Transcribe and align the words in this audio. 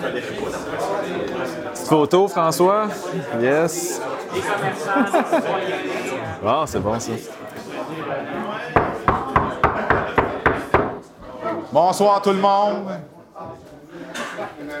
Petite 0.00 1.86
photo, 1.86 2.26
François? 2.28 2.88
Yes. 3.40 4.00
Ah, 6.44 6.64
c'est 6.66 6.80
bon 6.80 6.98
ça. 6.98 7.12
Bonsoir 11.72 12.22
tout 12.22 12.30
le 12.30 12.38
monde. 12.38 12.88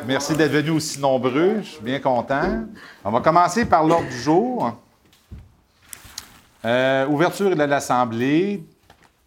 Merci 0.06 0.34
d'être 0.34 0.52
venus 0.52 0.72
aussi 0.72 1.00
nombreux. 1.00 1.60
Je 1.62 1.68
suis 1.68 1.82
bien 1.82 2.00
content. 2.00 2.64
On 3.04 3.10
va 3.10 3.20
commencer 3.20 3.64
par 3.66 3.84
l'ordre 3.84 4.08
du 4.08 4.18
jour. 4.18 4.72
Euh, 6.64 7.06
ouverture 7.06 7.54
de 7.54 7.62
l'Assemblée. 7.62 8.64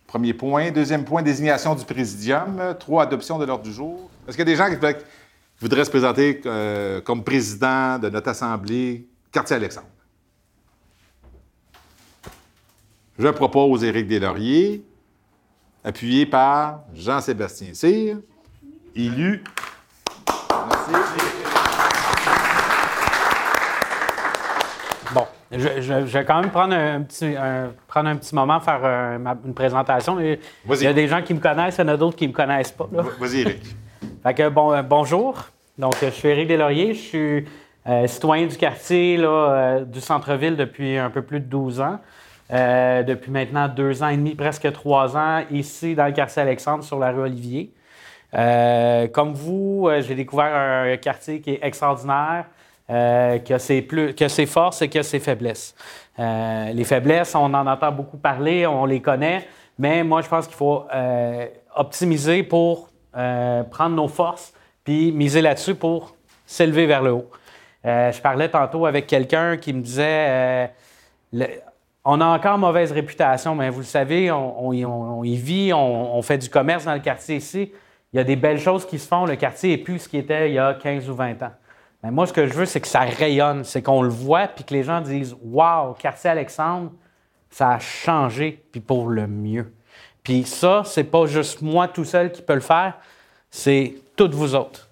Premier 0.07 0.33
point. 0.33 0.71
Deuxième 0.71 1.05
point, 1.05 1.21
désignation 1.21 1.75
du 1.75 1.85
présidium. 1.85 2.75
Trois, 2.79 3.03
adoption 3.03 3.37
de 3.37 3.45
l'ordre 3.45 3.63
du 3.63 3.73
jour. 3.73 4.09
Est-ce 4.27 4.35
qu'il 4.35 4.47
y 4.47 4.51
a 4.51 4.55
des 4.55 4.55
gens 4.55 4.69
qui 4.69 4.77
voudraient 5.63 5.85
se 5.85 5.89
présenter 5.89 6.41
euh, 6.45 6.99
comme 6.99 7.23
président 7.23 7.97
de 7.97 8.09
notre 8.09 8.29
Assemblée, 8.29 9.07
quartier 9.31 9.55
Alexandre? 9.55 9.87
Je 13.17 13.29
propose 13.29 13.83
Éric 13.85 14.07
Deslauriers, 14.07 14.83
appuyé 15.83 16.25
par 16.25 16.81
Jean-Sébastien 16.93 17.73
Cyr, 17.73 18.17
élu. 18.93 19.41
Merci. 20.67 20.91
Bon, 25.13 25.27
je, 25.51 25.93
vais 25.93 26.25
quand 26.25 26.41
même 26.41 26.51
prendre 26.51 26.73
un 26.73 27.03
petit, 27.03 27.35
prendre 27.87 28.09
un 28.09 28.17
petit 28.17 28.35
moment, 28.35 28.59
faire 28.59 28.83
une 29.45 29.53
présentation. 29.53 30.19
Il 30.19 30.39
y 30.81 30.87
a 30.87 30.93
des 30.93 31.07
gens 31.07 31.21
qui 31.21 31.33
me 31.33 31.39
connaissent, 31.39 31.77
il 31.77 31.81
y 31.81 31.83
en 31.85 31.87
a 31.89 31.97
d'autres 31.97 32.17
qui 32.17 32.25
ne 32.25 32.31
me 32.31 32.35
connaissent 32.35 32.71
pas. 32.71 32.89
Vas-y, 32.91 33.41
Éric. 33.41 33.63
fait 34.23 34.33
que, 34.33 34.49
bon, 34.49 34.73
euh, 34.73 34.81
bonjour. 34.81 35.52
Donc, 35.77 35.95
je 36.01 36.09
suis 36.09 36.29
Éric 36.29 36.47
Deslauriers. 36.47 36.93
Je 36.93 36.99
suis 36.99 37.45
euh, 37.87 38.07
citoyen 38.07 38.47
du 38.47 38.57
quartier 38.57 39.17
euh, 39.19 39.83
du 39.85 40.01
centre-ville 40.01 40.55
depuis 40.55 40.97
un 40.97 41.09
peu 41.09 41.21
plus 41.21 41.39
de 41.39 41.45
12 41.45 41.81
ans. 41.81 41.99
depuis 42.49 43.31
maintenant 43.31 43.67
deux 43.67 44.03
ans 44.03 44.09
et 44.09 44.17
demi, 44.17 44.35
presque 44.35 44.71
trois 44.73 45.17
ans, 45.17 45.43
ici 45.49 45.95
dans 45.95 46.05
le 46.05 46.11
quartier 46.11 46.41
Alexandre, 46.41 46.83
sur 46.83 46.99
la 46.99 47.11
rue 47.11 47.21
Olivier. 47.21 47.71
comme 48.31 49.33
vous, 49.33 49.89
j'ai 50.01 50.15
découvert 50.15 50.53
un 50.55 50.97
quartier 50.97 51.41
qui 51.41 51.51
est 51.51 51.59
extraordinaire. 51.63 52.45
Euh, 52.89 53.39
que, 53.39 53.57
ses 53.59 53.81
plus, 53.81 54.13
que 54.13 54.27
ses 54.27 54.45
forces 54.45 54.81
et 54.81 54.89
que 54.89 55.01
ses 55.03 55.19
faiblesses. 55.21 55.73
Euh, 56.19 56.73
les 56.73 56.83
faiblesses, 56.83 57.33
on 57.33 57.53
en 57.53 57.65
entend 57.65 57.93
beaucoup 57.93 58.17
parler, 58.17 58.67
on 58.67 58.85
les 58.85 59.01
connaît, 59.01 59.47
mais 59.79 60.03
moi, 60.03 60.21
je 60.21 60.27
pense 60.27 60.47
qu'il 60.47 60.57
faut 60.57 60.83
euh, 60.93 61.47
optimiser 61.75 62.43
pour 62.43 62.89
prendre 63.13 63.95
nos 63.95 64.07
forces 64.07 64.53
puis 64.83 65.11
miser 65.11 65.41
là-dessus 65.41 65.75
pour 65.75 66.15
s'élever 66.45 66.85
vers 66.85 67.01
le 67.01 67.11
haut. 67.11 67.29
je 67.83 68.21
parlais 68.21 68.49
tantôt 68.49 68.85
avec 68.85 69.07
quelqu'un 69.07 69.57
qui 69.57 69.73
me 69.73 69.81
disait 69.81 70.69
on 72.05 72.19
a 72.19 72.25
encore 72.25 72.57
mauvaise 72.57 72.91
réputation, 72.91 73.55
mais 73.55 73.69
vous 73.69 73.79
le 73.79 73.85
savez, 73.85 74.29
on, 74.31 74.73
y 75.23 75.35
vit, 75.35 75.71
on, 75.73 76.21
fait 76.21 76.37
du 76.37 76.49
commerce 76.49 76.85
dans 76.85 76.93
le 76.93 76.99
quartier 76.99 77.37
ici. 77.37 77.71
Il 78.11 78.17
y 78.17 78.19
a 78.19 78.23
des 78.23 78.35
belles 78.35 78.59
choses 78.59 78.85
qui 78.85 78.99
se 78.99 79.07
font. 79.07 79.25
Le 79.25 79.35
quartier 79.35 79.71
n'est 79.71 79.83
plus 79.83 79.99
ce 79.99 80.09
qu'il 80.09 80.19
était 80.19 80.49
il 80.49 80.55
y 80.55 80.59
a 80.59 80.73
15 80.73 81.09
ou 81.09 81.15
20 81.15 81.41
ans. 81.43 81.51
Mais 82.03 82.11
moi, 82.11 82.27
ce 82.27 82.33
que 82.33 82.45
je 82.45 82.53
veux, 82.53 82.65
c'est 82.65 82.81
que 82.81 82.87
ça 82.87 83.01
rayonne, 83.01 83.63
c'est 83.63 83.81
qu'on 83.81 84.01
le 84.01 84.09
voit, 84.09 84.47
puis 84.47 84.65
que 84.65 84.73
les 84.73 84.83
gens 84.83 84.99
disent 84.99 85.35
Waouh, 85.41 85.93
quartier 85.93 86.29
Alexandre, 86.29 86.91
ça 87.49 87.71
a 87.71 87.79
changé, 87.79 88.63
puis 88.71 88.81
pour 88.81 89.07
le 89.07 89.25
mieux. 89.25 89.73
Puis 90.21 90.43
ça, 90.43 90.83
c'est 90.85 91.05
pas 91.05 91.25
juste 91.25 91.61
moi 91.61 91.87
tout 91.87 92.03
seul 92.03 92.31
qui 92.31 92.41
peut 92.41 92.55
le 92.55 92.59
faire, 92.59 92.95
c'est 93.49 93.95
toutes 94.15 94.33
vous 94.33 94.55
autres. 94.55 94.89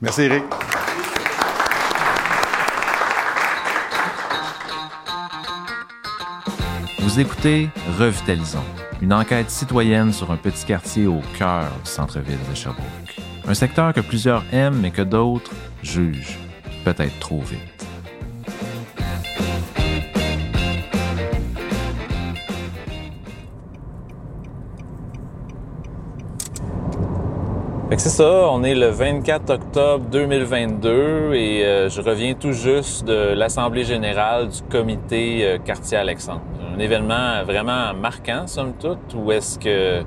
Merci, 0.00 0.22
Eric. 0.22 0.44
Vous 6.98 7.20
écoutez 7.20 7.70
Revitalisons, 7.98 8.64
une 9.00 9.12
enquête 9.12 9.50
citoyenne 9.50 10.12
sur 10.12 10.30
un 10.30 10.36
petit 10.36 10.66
quartier 10.66 11.06
au 11.06 11.20
cœur 11.38 11.70
du 11.84 11.90
centre-ville 11.90 12.38
de 12.50 12.54
Sherbrooke. 12.54 12.86
Un 13.48 13.54
secteur 13.54 13.92
que 13.94 14.00
plusieurs 14.00 14.44
aiment 14.52 14.80
mais 14.80 14.90
que 14.90 15.02
d'autres 15.02 15.52
jugent 15.82 16.38
peut-être 16.84 17.18
trop 17.18 17.40
vite. 17.40 17.86
C'est 27.92 28.08
ça, 28.08 28.48
on 28.50 28.64
est 28.64 28.74
le 28.74 28.88
24 28.88 29.48
octobre 29.48 30.04
2022 30.10 31.34
et 31.34 31.64
euh, 31.64 31.88
je 31.88 32.00
reviens 32.02 32.34
tout 32.34 32.52
juste 32.52 33.04
de 33.06 33.32
l'Assemblée 33.34 33.84
générale 33.84 34.48
du 34.48 34.60
comité 34.62 35.46
euh, 35.46 35.58
Quartier 35.58 35.96
Alexandre. 35.96 36.42
Un 36.74 36.78
événement 36.80 37.44
vraiment 37.44 37.94
marquant, 37.94 38.46
somme 38.46 38.74
toute, 38.74 39.14
où 39.14 39.30
est-ce 39.30 39.58
que 39.58 40.02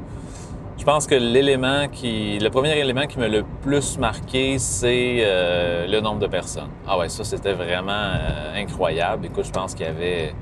je 0.77 0.83
pense 0.83 1.07
que 1.07 1.15
l'élément 1.15 1.87
qui, 1.89 2.37
le 2.39 2.49
premier 2.49 2.77
élément 2.77 3.07
qui 3.07 3.17
m'a 3.17 3.27
le 3.27 3.43
plus 3.61 3.97
marqué, 3.97 4.59
c'est 4.59 5.19
euh, 5.21 5.87
le 5.87 5.99
nombre 6.01 6.19
de 6.19 6.27
personnes. 6.27 6.69
Ah 6.85 6.97
ouais, 6.97 7.09
ça 7.09 7.23
c'était 7.23 7.53
vraiment 7.53 8.11
incroyable. 8.55 9.25
Écoute, 9.25 9.45
je 9.45 9.51
pense 9.51 9.73
qu'il 9.73 9.85
y 9.85 9.89
avait 9.89 10.33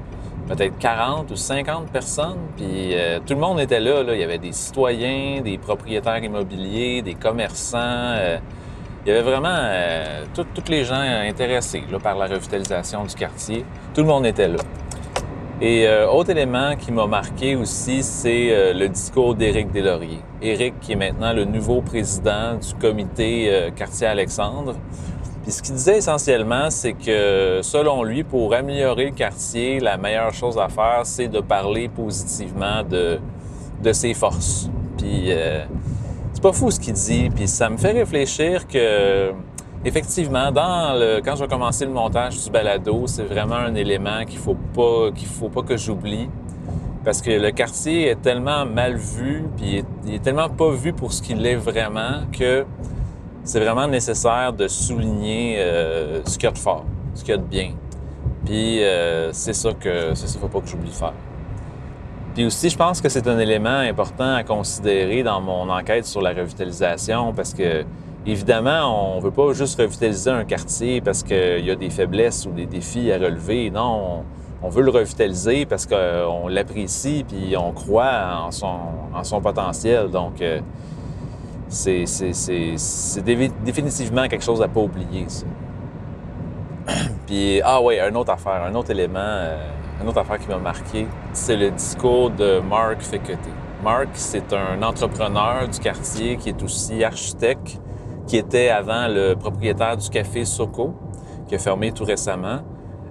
peut-être 0.47 0.77
40 0.77 1.29
ou 1.31 1.35
50 1.35 1.91
personnes, 1.91 2.37
puis 2.55 2.93
euh, 2.93 3.19
tout 3.25 3.33
le 3.33 3.39
monde 3.39 3.59
était 3.59 3.79
là, 3.79 4.03
là, 4.03 4.13
Il 4.13 4.21
y 4.21 4.23
avait 4.23 4.37
des 4.37 4.51
citoyens, 4.51 5.41
des 5.41 5.57
propriétaires 5.57 6.23
immobiliers, 6.23 7.01
des 7.01 7.15
commerçants. 7.15 8.15
il 9.05 9.09
y 9.09 9.11
avait 9.11 9.21
vraiment 9.21 9.59
tous 10.33 10.69
les 10.69 10.83
gens 10.83 10.95
intéressés 10.95 11.83
là, 11.91 11.99
par 11.99 12.17
la 12.17 12.27
revitalisation 12.27 13.03
du 13.03 13.15
quartier. 13.15 13.65
Tout 13.93 14.01
le 14.01 14.07
monde 14.07 14.25
était 14.25 14.47
là. 14.47 14.59
Et 15.59 15.87
euh, 15.87 16.07
autre 16.07 16.29
élément 16.29 16.75
qui 16.75 16.91
m'a 16.91 17.07
marqué 17.07 17.55
aussi, 17.55 18.03
c'est 18.03 18.49
euh, 18.51 18.73
le 18.73 18.89
discours 18.89 19.33
d'Éric 19.33 19.71
Deslauriers. 19.71 20.21
Éric 20.39 20.79
qui 20.79 20.91
est 20.91 20.95
maintenant 20.95 21.33
le 21.33 21.45
nouveau 21.45 21.81
président 21.81 22.53
du 22.57 22.75
comité 22.75 23.47
euh, 23.49 23.71
Quartier 23.71 24.05
Alexandre. 24.05 24.75
Puis 25.47 25.53
ce 25.53 25.61
qu'il 25.61 25.75
disait 25.75 25.99
essentiellement, 25.99 26.69
c'est 26.69 26.91
que 26.91 27.61
selon 27.61 28.03
lui, 28.03 28.25
pour 28.25 28.53
améliorer 28.53 29.05
le 29.05 29.11
quartier, 29.11 29.79
la 29.79 29.95
meilleure 29.95 30.33
chose 30.33 30.57
à 30.57 30.67
faire, 30.67 31.03
c'est 31.05 31.29
de 31.29 31.39
parler 31.39 31.87
positivement 31.87 32.83
de, 32.83 33.17
de 33.81 33.93
ses 33.93 34.13
forces. 34.13 34.69
Puis 34.97 35.29
c'est 36.33 36.43
pas 36.43 36.51
fou 36.51 36.69
ce 36.69 36.81
qu'il 36.81 36.95
dit, 36.95 37.29
puis 37.33 37.47
ça 37.47 37.69
me 37.69 37.77
fait 37.77 37.93
réfléchir 37.93 38.67
que 38.67 39.31
Effectivement, 39.85 40.51
dans 40.51 40.99
le, 40.99 41.21
quand 41.23 41.37
je 41.37 41.43
vais 41.43 41.47
commencer 41.47 41.85
le 41.85 41.91
montage 41.91 42.43
du 42.43 42.49
balado, 42.49 43.03
c'est 43.05 43.23
vraiment 43.23 43.55
un 43.55 43.75
élément 43.75 44.25
qu'il 44.25 44.39
faut 44.39 44.57
pas 44.75 45.11
qu'il 45.15 45.29
faut 45.29 45.47
pas 45.47 45.61
que 45.61 45.77
j'oublie 45.77 46.27
parce 47.05 47.21
que 47.21 47.31
le 47.31 47.51
quartier 47.51 48.09
est 48.09 48.21
tellement 48.21 48.65
mal 48.65 48.97
vu, 48.97 49.45
puis 49.55 49.85
il 50.05 50.15
est, 50.15 50.19
tellement 50.21 50.49
pas 50.49 50.71
vu 50.71 50.91
pour 50.91 51.13
ce 51.13 51.21
qu'il 51.21 51.45
est 51.45 51.55
vraiment 51.55 52.23
que 52.37 52.65
c'est 53.47 53.59
vraiment 53.59 53.87
nécessaire 53.87 54.53
de 54.53 54.67
souligner 54.67 55.55
euh, 55.57 56.21
ce 56.25 56.37
qu'il 56.37 56.43
y 56.43 56.47
a 56.47 56.51
de 56.51 56.57
fort, 56.57 56.85
ce 57.15 57.23
qu'il 57.23 57.31
y 57.31 57.33
a 57.33 57.37
de 57.37 57.43
bien. 57.43 57.71
Puis 58.45 58.83
euh, 58.83 59.31
c'est 59.33 59.53
ça 59.53 59.71
que 59.73 60.13
c'est 60.13 60.27
ça 60.27 60.39
faut 60.39 60.47
pas 60.47 60.59
que 60.59 60.67
j'oublie 60.67 60.89
de 60.89 60.95
faire. 60.95 61.13
Puis 62.35 62.45
aussi, 62.45 62.69
je 62.69 62.77
pense 62.77 63.01
que 63.01 63.09
c'est 63.09 63.27
un 63.27 63.39
élément 63.39 63.69
important 63.79 64.35
à 64.35 64.43
considérer 64.43 65.23
dans 65.23 65.41
mon 65.41 65.69
enquête 65.69 66.05
sur 66.05 66.21
la 66.21 66.33
revitalisation 66.33 67.33
parce 67.33 67.53
que 67.53 67.83
Évidemment, 68.29 69.13
on 69.13 69.19
ne 69.19 69.21
veut 69.21 69.31
pas 69.31 69.53
juste 69.53 69.79
revitaliser 69.79 70.29
un 70.29 70.43
quartier 70.43 70.99
parce 70.99 71.23
qu'il 71.23 71.65
y 71.65 71.71
a 71.71 71.75
des 71.75 71.89
faiblesses 71.89 72.45
ou 72.45 72.51
des 72.51 72.65
défis 72.65 73.09
à 73.09 73.17
relever. 73.17 73.69
Non, 73.69 74.25
on, 74.61 74.67
veut 74.67 74.81
le 74.81 74.91
revitaliser 74.91 75.65
parce 75.65 75.85
qu'on 75.85 76.49
l'apprécie 76.49 77.23
puis 77.25 77.55
on 77.55 77.71
croit 77.71 78.43
en 78.43 78.51
son, 78.51 78.79
en 79.15 79.23
son 79.23 79.39
potentiel. 79.39 80.09
Donc, 80.09 80.41
euh, 80.41 80.59
c'est 81.69 83.21
définitivement 83.63 84.27
quelque 84.27 84.43
chose 84.43 84.61
à 84.61 84.67
pas 84.67 84.81
oublier, 84.81 85.25
ça. 85.27 85.45
puis, 87.25 87.61
ah 87.63 87.81
oui, 87.81 87.99
une 87.99 88.15
autre 88.15 88.31
affaire, 88.31 88.63
un 88.63 88.75
autre 88.75 88.91
élément, 88.91 89.19
euh, 89.19 89.57
une 90.01 90.07
autre 90.07 90.19
affaire 90.19 90.39
qui 90.39 90.47
m'a 90.47 90.57
marqué, 90.57 91.07
c'est 91.33 91.57
le 91.57 91.71
discours 91.71 92.29
de 92.29 92.59
Mark 92.59 93.01
Feketé. 93.01 93.49
Mark, 93.83 94.07
c'est 94.13 94.53
un 94.53 94.81
entrepreneur 94.81 95.67
du 95.67 95.79
quartier 95.79 96.37
qui 96.37 96.49
est 96.49 96.63
aussi 96.63 97.03
architecte 97.03 97.79
qui 98.27 98.37
était 98.37 98.69
avant 98.69 99.07
le 99.07 99.35
propriétaire 99.35 99.95
du 99.97 100.09
café 100.09 100.43
Soko, 100.43 100.93
qui 101.47 101.55
a 101.55 101.59
fermé 101.59 101.93
tout 101.93 102.03
récemment. 102.03 102.59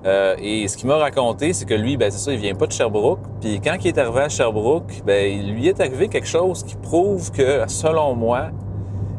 Euh, 0.06 0.36
et 0.38 0.68
ce 0.68 0.76
qu'il 0.76 0.86
m'a 0.86 0.96
raconté, 0.96 1.52
c'est 1.52 1.64
que 1.64 1.74
lui, 1.74 1.96
ben, 1.96 2.10
c'est 2.10 2.18
ça, 2.18 2.32
il 2.32 2.38
vient 2.38 2.54
pas 2.54 2.66
de 2.66 2.72
Sherbrooke. 2.72 3.20
Puis 3.40 3.60
quand 3.60 3.76
il 3.82 3.88
est 3.88 3.98
arrivé 3.98 4.20
à 4.20 4.28
Sherbrooke, 4.28 5.02
ben, 5.04 5.32
il 5.32 5.52
lui 5.52 5.66
est 5.66 5.80
arrivé 5.80 6.08
quelque 6.08 6.28
chose 6.28 6.62
qui 6.62 6.76
prouve 6.76 7.32
que, 7.32 7.64
selon 7.66 8.14
moi, 8.14 8.50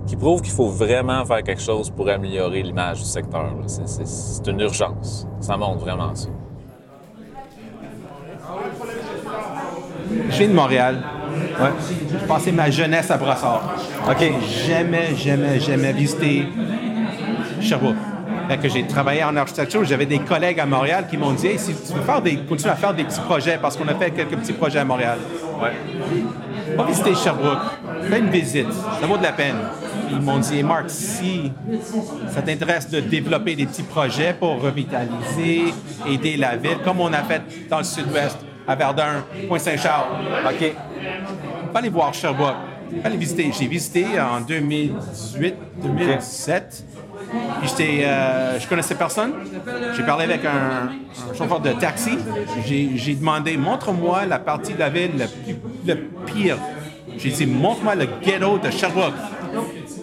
qui 0.06 0.16
prouve 0.16 0.42
qu'il 0.42 0.54
faut 0.54 0.70
vraiment 0.70 1.26
faire 1.26 1.44
quelque 1.44 1.62
chose 1.62 1.90
pour 1.90 2.08
améliorer 2.10 2.64
l'image 2.64 3.00
du 3.00 3.06
secteur. 3.06 3.52
C'est 3.66 4.48
une 4.50 4.62
urgence. 4.62 5.28
Ça 5.42 5.58
montre 5.58 5.80
vraiment 5.80 6.16
ça. 6.16 6.30
Je 10.30 10.38
viens 10.38 10.48
de 10.48 10.54
Montréal. 10.54 11.04
J'ai 12.10 12.28
passé 12.28 12.54
ma 12.54 12.70
jeunesse 12.70 13.12
à 13.12 13.18
Brossard. 13.18 13.76
OK. 14.10 14.32
Jamais, 14.66 15.14
jamais, 15.16 15.60
jamais 15.60 15.92
visité 15.92 16.46
Sherbrooke. 17.60 18.17
Que 18.56 18.70
j'ai 18.70 18.88
travaillé 18.88 19.24
en 19.24 19.36
architecture. 19.36 19.84
J'avais 19.84 20.06
des 20.06 20.20
collègues 20.20 20.60
à 20.60 20.66
Montréal 20.66 21.06
qui 21.10 21.18
m'ont 21.18 21.34
dit 21.34 21.48
hey, 21.48 21.60
si 21.60 21.76
tu 21.76 21.94
veux 21.94 22.02
faire 22.02 22.22
des, 22.22 22.38
continuer 22.38 22.72
à 22.72 22.76
faire 22.76 22.94
des 22.94 23.04
petits 23.04 23.20
projets, 23.20 23.60
parce 23.62 23.76
qu'on 23.76 23.88
a 23.88 23.94
fait 23.94 24.10
quelques 24.10 24.38
petits 24.38 24.54
projets 24.54 24.80
à 24.80 24.86
Montréal. 24.86 25.20
Ouais. 25.62 25.74
Va 26.76 26.84
visiter 26.86 27.14
Sherbrooke. 27.14 27.60
Fais 28.10 28.20
une 28.20 28.30
visite. 28.30 28.72
Ça 29.00 29.06
vaut 29.06 29.18
de 29.18 29.24
la 29.24 29.34
peine. 29.34 29.58
Ils 30.10 30.22
m'ont 30.22 30.40
dit, 30.40 30.64
Marc, 30.64 30.90
si 30.90 31.52
ça 32.30 32.42
t'intéresse 32.42 32.90
de 32.90 33.02
développer 33.02 33.56
des 33.56 33.66
petits 33.66 33.84
projets 33.84 34.34
pour 34.34 34.62
revitaliser, 34.62 35.74
aider 36.08 36.38
la 36.38 36.56
ville, 36.56 36.78
comme 36.84 37.00
on 37.02 37.12
a 37.14 37.24
fait 37.24 37.42
dans 37.70 37.80
le 37.80 37.84
sud-ouest, 37.84 38.38
à 38.68 38.76
Verdun, 38.76 39.24
Pointe-Saint-Charles. 39.48 40.08
OK. 40.46 40.74
Pas 41.74 41.80
aller 41.80 41.90
voir 41.90 42.14
Sherbrooke. 42.14 42.56
Pas 43.04 43.10
aller 43.10 43.18
visiter. 43.18 43.52
J'ai 43.58 43.68
visité 43.68 44.06
en 44.20 44.42
2018, 44.42 45.56
2017. 45.84 46.84
Puis 47.17 47.17
j'étais, 47.64 48.04
euh, 48.06 48.60
je 48.60 48.68
connaissais 48.68 48.96
personne. 48.96 49.34
J'ai 49.96 50.04
parlé 50.04 50.26
avec 50.26 50.44
un, 50.46 50.90
un 51.32 51.34
chauffeur 51.36 51.60
de 51.60 51.72
taxi. 51.74 52.18
J'ai, 52.66 52.92
j'ai 52.96 53.16
demandé, 53.16 53.58
montre-moi 53.58 54.26
la 54.26 54.40
partie 54.40 54.74
de 54.74 54.80
la 54.80 54.90
ville 54.90 55.28
le, 55.86 55.96
pire. 56.26 56.58
J'ai 57.18 57.30
dit, 57.32 57.46
montre-moi 57.46 57.96
le 57.96 58.08
ghetto 58.24 58.58
de 58.58 58.70
Sherbrooke. 58.70 59.14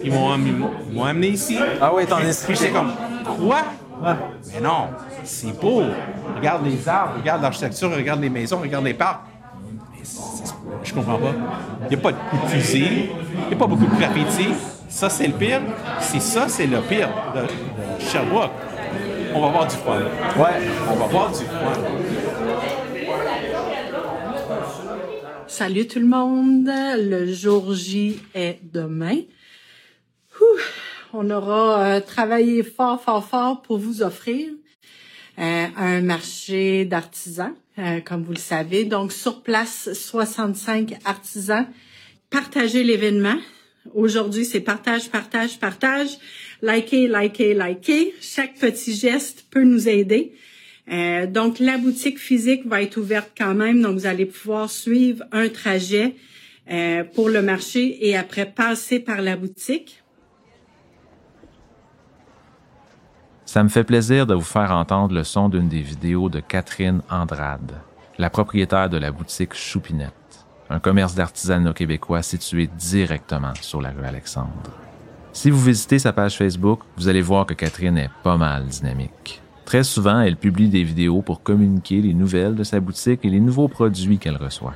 Ils 0.03 0.11
m'ont, 0.11 0.31
amené- 0.33 0.53
ils 0.89 0.95
m'ont 0.95 1.05
amené 1.05 1.27
ici. 1.29 1.57
Ah 1.81 1.91
oui, 1.93 2.05
t'en 2.05 2.19
es- 2.19 2.45
Puis 2.45 2.55
j'étais 2.55 2.71
comme, 2.71 2.91
quoi? 3.47 3.57
Mais 4.53 4.61
non, 4.61 4.89
c'est 5.23 5.59
beau. 5.59 5.83
Regarde 6.35 6.65
les 6.65 6.87
arbres, 6.87 7.13
regarde 7.19 7.41
l'architecture, 7.41 7.89
regarde 7.95 8.21
les 8.21 8.29
maisons, 8.29 8.59
regarde 8.59 8.83
les 8.85 8.93
parcs. 8.93 9.21
Mais 9.93 10.01
Je 10.83 10.93
comprends 10.93 11.17
pas. 11.17 11.31
Il 11.83 11.87
n'y 11.89 11.95
a 11.95 11.97
pas 12.03 12.11
de 12.11 12.17
coups 12.29 12.43
de 12.43 12.47
fusil, 12.49 13.09
il 13.43 13.47
n'y 13.47 13.53
a 13.53 13.57
pas 13.57 13.67
beaucoup 13.67 13.85
de 13.85 13.95
graffiti. 13.95 14.49
Ça, 14.89 15.09
c'est 15.09 15.27
le 15.27 15.33
pire. 15.33 15.61
Si 15.99 16.19
ça, 16.21 16.47
c'est 16.47 16.67
le 16.67 16.81
pire 16.81 17.09
de, 17.35 17.41
de 17.41 18.01
Sherbrooke, 18.01 18.51
on 19.33 19.41
va 19.41 19.49
voir 19.49 19.67
du 19.67 19.75
fun. 19.75 19.99
Ouais. 20.37 20.67
On 20.89 20.95
va 20.95 21.07
voir 21.07 21.31
du 21.31 21.43
fun. 21.43 21.73
Salut 25.47 25.87
tout 25.87 25.99
le 25.99 26.07
monde. 26.07 26.69
Le 26.69 27.31
jour 27.31 27.73
J 27.73 28.19
est 28.33 28.59
demain. 28.63 29.17
Ouh, 30.41 30.59
on 31.13 31.29
aura 31.29 31.83
euh, 31.83 31.99
travaillé 32.01 32.63
fort, 32.63 33.01
fort, 33.01 33.25
fort 33.25 33.61
pour 33.61 33.77
vous 33.77 34.01
offrir 34.01 34.49
euh, 35.39 35.65
un 35.77 36.01
marché 36.01 36.85
d'artisans, 36.85 37.53
euh, 37.79 37.99
comme 38.01 38.23
vous 38.23 38.33
le 38.33 38.37
savez. 38.37 38.85
Donc, 38.85 39.11
sur 39.11 39.41
place, 39.41 39.89
65 39.93 40.97
artisans. 41.05 41.67
Partagez 42.29 42.83
l'événement. 42.83 43.37
Aujourd'hui, 43.93 44.45
c'est 44.45 44.61
partage, 44.61 45.09
partage, 45.09 45.59
partage. 45.59 46.09
Likez, 46.61 47.07
likez, 47.07 47.53
likez. 47.53 48.13
Chaque 48.21 48.55
petit 48.55 48.95
geste 48.95 49.45
peut 49.51 49.63
nous 49.63 49.87
aider. 49.87 50.33
Euh, 50.91 51.25
donc, 51.27 51.59
la 51.59 51.77
boutique 51.77 52.19
physique 52.19 52.65
va 52.65 52.81
être 52.81 52.97
ouverte 52.97 53.31
quand 53.37 53.53
même. 53.53 53.81
Donc, 53.81 53.97
vous 53.97 54.05
allez 54.05 54.25
pouvoir 54.25 54.69
suivre 54.69 55.23
un 55.31 55.49
trajet 55.49 56.15
euh, 56.71 57.03
pour 57.03 57.29
le 57.29 57.41
marché 57.41 58.07
et 58.07 58.17
après 58.17 58.45
passer 58.45 58.99
par 58.99 59.21
la 59.21 59.35
boutique. 59.35 60.03
Ça 63.45 63.63
me 63.63 63.69
fait 63.69 63.83
plaisir 63.83 64.25
de 64.25 64.33
vous 64.33 64.41
faire 64.41 64.71
entendre 64.71 65.13
le 65.13 65.23
son 65.23 65.49
d'une 65.49 65.69
des 65.69 65.81
vidéos 65.81 66.29
de 66.29 66.39
Catherine 66.39 67.01
Andrade, 67.09 67.73
la 68.17 68.29
propriétaire 68.29 68.89
de 68.89 68.97
la 68.97 69.11
boutique 69.11 69.53
Choupinette, 69.53 70.11
un 70.69 70.79
commerce 70.79 71.15
d'artisanat 71.15 71.73
québécois 71.73 72.21
situé 72.21 72.67
directement 72.67 73.53
sur 73.61 73.81
la 73.81 73.91
rue 73.91 74.05
Alexandre. 74.05 74.71
Si 75.33 75.49
vous 75.51 75.61
visitez 75.61 75.99
sa 75.99 76.13
page 76.13 76.37
Facebook, 76.37 76.79
vous 76.97 77.07
allez 77.07 77.21
voir 77.21 77.45
que 77.45 77.53
Catherine 77.53 77.97
est 77.97 78.09
pas 78.23 78.37
mal 78.37 78.65
dynamique. 78.65 79.41
Très 79.65 79.83
souvent, 79.83 80.21
elle 80.21 80.37
publie 80.37 80.69
des 80.69 80.83
vidéos 80.83 81.21
pour 81.21 81.43
communiquer 81.43 82.01
les 82.01 82.13
nouvelles 82.13 82.55
de 82.55 82.63
sa 82.63 82.79
boutique 82.79 83.25
et 83.25 83.29
les 83.29 83.39
nouveaux 83.39 83.67
produits 83.67 84.17
qu'elle 84.17 84.37
reçoit. 84.37 84.75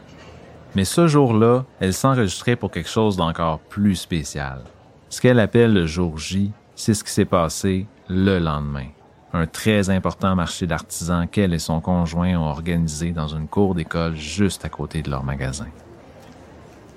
Mais 0.76 0.86
ce 0.86 1.08
jour-là, 1.08 1.66
elle 1.80 1.94
s'enregistrait 1.94 2.56
pour 2.56 2.72
quelque 2.72 2.90
chose 2.90 3.16
d'encore 3.16 3.60
plus 3.60 3.96
spécial. 3.96 4.62
Ce 5.10 5.22
qu'elle 5.22 5.40
appelle 5.40 5.74
le 5.74 5.86
jour 5.86 6.18
J, 6.18 6.52
c'est 6.76 6.94
ce 6.94 7.04
qui 7.04 7.12
s'est 7.12 7.26
passé 7.26 7.88
le 8.08 8.40
lendemain. 8.40 8.88
Un 9.32 9.46
très 9.46 9.90
important 9.92 10.36
marché 10.36 10.66
d'artisans 10.66 11.28
qu'elle 11.28 11.54
et 11.54 11.60
son 11.60 11.82
conjoint 11.82 12.36
ont 12.36 12.48
organisé 12.48 13.12
dans 13.12 13.28
une 13.28 13.48
cour 13.48 13.76
d'école 13.76 14.16
juste 14.16 14.66
à 14.66 14.70
côté 14.70 15.04
de 15.04 15.12
leur 15.12 15.24
magasin. 15.24 15.68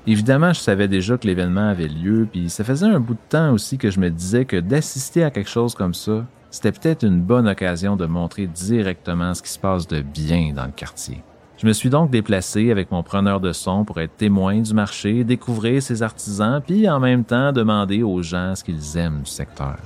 Évidemment, 0.06 0.52
je 0.52 0.60
savais 0.60 0.88
déjà 0.88 1.16
que 1.16 1.26
l'événement 1.26 1.68
avait 1.68 1.88
lieu, 1.88 2.26
puis 2.30 2.50
ça 2.50 2.64
faisait 2.64 2.86
un 2.86 2.98
bout 2.98 3.14
de 3.14 3.28
temps 3.28 3.52
aussi 3.52 3.78
que 3.78 3.90
je 3.90 4.00
me 4.00 4.10
disais 4.10 4.46
que 4.46 4.56
d'assister 4.56 5.22
à 5.22 5.30
quelque 5.30 5.50
chose 5.50 5.74
comme 5.74 5.94
ça, 5.94 6.24
c'était 6.50 6.72
peut-être 6.72 7.04
une 7.04 7.20
bonne 7.20 7.46
occasion 7.46 7.96
de 7.96 8.06
montrer 8.06 8.46
directement 8.46 9.32
ce 9.34 9.42
qui 9.42 9.50
se 9.50 9.58
passe 9.58 9.86
de 9.86 10.00
bien 10.00 10.52
dans 10.54 10.64
le 10.66 10.72
quartier. 10.72 11.22
Je 11.58 11.66
me 11.66 11.72
suis 11.72 11.90
donc 11.90 12.10
déplacé 12.10 12.72
avec 12.72 12.90
mon 12.90 13.04
preneur 13.04 13.40
de 13.40 13.52
son 13.52 13.84
pour 13.84 14.00
être 14.00 14.16
témoin 14.16 14.60
du 14.60 14.74
marché, 14.74 15.22
découvrir 15.22 15.80
ses 15.80 16.02
artisans, 16.02 16.60
puis 16.66 16.88
en 16.88 16.98
même 16.98 17.24
temps 17.24 17.52
demander 17.52 18.02
aux 18.02 18.22
gens 18.22 18.56
ce 18.56 18.64
qu'ils 18.64 18.96
aiment 18.96 19.22
du 19.22 19.30
secteur. 19.30 19.76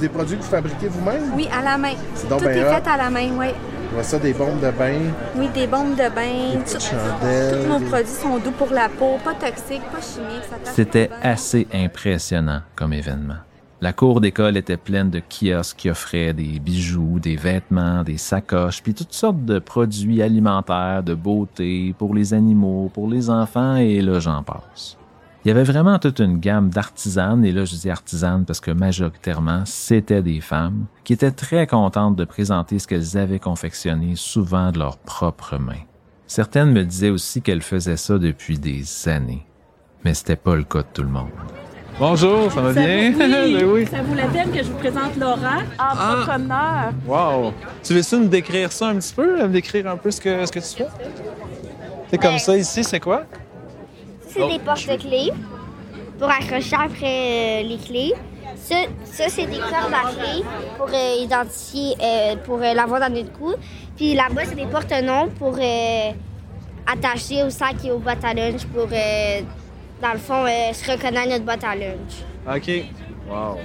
C'est 0.00 0.06
des 0.06 0.12
produits 0.14 0.38
que 0.38 0.42
vous 0.42 0.48
fabriquez 0.48 0.88
vous-même? 0.88 1.34
Oui, 1.34 1.46
à 1.52 1.62
la 1.62 1.76
main. 1.76 1.92
donc 2.30 2.38
Tout 2.38 2.46
ben 2.46 2.56
est 2.56 2.74
fait 2.74 2.88
à 2.88 2.96
la 2.96 3.10
main, 3.10 3.28
oui. 3.38 3.48
Vois 3.92 4.02
ça, 4.02 4.18
des 4.18 4.32
bombes 4.32 4.58
de 4.60 4.70
bain, 4.70 4.98
Oui, 5.36 5.48
des 5.52 5.66
bombes 5.66 5.94
de 5.94 6.08
bain. 6.14 6.58
tout-. 6.64 6.78
Tous 6.78 7.68
nos 7.68 7.80
produits 7.86 8.06
sont 8.06 8.38
doux 8.38 8.52
pour 8.52 8.70
la 8.70 8.88
peau, 8.88 9.18
pas 9.22 9.34
toxiques, 9.34 9.82
pas 9.92 10.00
chimiques. 10.00 10.48
C'était 10.64 11.10
assez 11.22 11.68
impressionnant 11.74 12.62
comme 12.76 12.94
événement. 12.94 13.34
La 13.82 13.92
cour 13.92 14.22
d'école 14.22 14.56
était 14.56 14.78
pleine 14.78 15.10
de 15.10 15.20
kiosques 15.20 15.76
qui 15.76 15.90
offraient 15.90 16.32
des 16.32 16.58
bijoux, 16.60 17.18
des 17.18 17.36
vêtements, 17.36 18.02
des 18.02 18.16
sacoches, 18.16 18.82
puis 18.82 18.94
toutes 18.94 19.12
sortes 19.12 19.44
de 19.44 19.58
produits 19.58 20.22
alimentaires, 20.22 21.02
de 21.02 21.12
beauté, 21.14 21.94
pour 21.98 22.14
les 22.14 22.32
animaux, 22.32 22.90
pour 22.94 23.06
les 23.08 23.28
enfants, 23.28 23.76
et 23.76 24.00
là 24.00 24.18
j'en 24.18 24.42
passe. 24.42 24.96
Il 25.42 25.48
y 25.48 25.50
avait 25.50 25.64
vraiment 25.64 25.98
toute 25.98 26.18
une 26.18 26.38
gamme 26.38 26.68
d'artisanes, 26.68 27.46
et 27.46 27.52
là 27.52 27.64
je 27.64 27.74
dis 27.74 27.88
artisanes 27.88 28.44
parce 28.44 28.60
que 28.60 28.70
majoritairement 28.70 29.62
c'était 29.64 30.20
des 30.20 30.42
femmes, 30.42 30.84
qui 31.02 31.14
étaient 31.14 31.30
très 31.30 31.66
contentes 31.66 32.14
de 32.16 32.26
présenter 32.26 32.78
ce 32.78 32.86
qu'elles 32.86 33.16
avaient 33.16 33.38
confectionné 33.38 34.16
souvent 34.16 34.70
de 34.70 34.78
leurs 34.78 34.98
propres 34.98 35.56
mains. 35.56 35.84
Certaines 36.26 36.72
me 36.72 36.84
disaient 36.84 37.08
aussi 37.08 37.40
qu'elles 37.40 37.62
faisaient 37.62 37.96
ça 37.96 38.18
depuis 38.18 38.58
des 38.58 38.84
années. 39.08 39.46
Mais 40.04 40.12
c'était 40.12 40.36
pas 40.36 40.56
le 40.56 40.64
cas 40.64 40.80
de 40.80 40.88
tout 40.92 41.02
le 41.02 41.08
monde. 41.08 41.30
Bonjour, 41.98 42.52
ça 42.52 42.60
va 42.60 42.72
bien? 42.72 43.12
Ben 43.18 43.64
oui. 43.64 43.86
Ça 43.86 44.02
vaut 44.02 44.14
la 44.14 44.26
peine 44.26 44.50
que 44.50 44.58
je 44.62 44.70
vous 44.70 44.78
présente 44.78 45.16
Laura, 45.16 45.58
entrepreneur. 45.78 46.92
Wow. 47.06 47.54
Tu 47.82 47.94
veux-tu 47.94 48.16
nous 48.16 48.28
décrire 48.28 48.70
ça 48.72 48.88
un 48.88 48.96
petit 48.96 49.14
peu? 49.14 49.42
Me 49.42 49.48
décrire 49.48 49.86
un 49.86 49.96
peu 49.96 50.10
ce 50.10 50.20
que, 50.20 50.44
ce 50.44 50.52
que 50.52 50.60
tu 50.60 50.76
fais? 50.76 50.88
C'est 52.10 52.18
comme 52.18 52.38
ça 52.38 52.56
ici, 52.56 52.84
c'est 52.84 53.00
quoi? 53.00 53.24
C'est 54.32 54.48
des 54.48 54.58
porte-clés 54.60 55.32
pour 56.18 56.30
accrocher 56.30 56.76
après 56.76 57.62
euh, 57.62 57.62
les 57.62 57.78
clés. 57.78 58.12
Ça, 58.56 58.76
ça, 59.04 59.24
c'est 59.28 59.46
des 59.46 59.58
cordes 59.58 59.92
à 59.92 60.10
clés 60.12 60.44
pour 60.76 60.88
euh, 60.88 61.22
identifier, 61.22 61.96
euh, 62.00 62.36
pour 62.44 62.58
l'avoir 62.58 63.00
dans 63.00 63.12
notre 63.12 63.32
cou. 63.32 63.54
Puis 63.96 64.14
là-bas, 64.14 64.44
c'est 64.44 64.54
des 64.54 64.66
porte-noms 64.66 65.28
pour 65.38 65.58
attacher 66.86 67.42
au 67.42 67.50
sac 67.50 67.84
et 67.84 67.90
au 67.90 67.98
boîte 67.98 68.24
à 68.24 68.34
lunch 68.34 68.64
pour, 68.66 68.86
dans 68.86 70.12
le 70.12 70.18
fond, 70.18 70.46
se 70.72 70.90
reconnaître 70.90 71.30
notre 71.30 71.44
boîte 71.44 71.64
à 71.64 71.74
lunch. 71.74 72.22
OK. 72.46 72.84
Wow. 73.28 73.58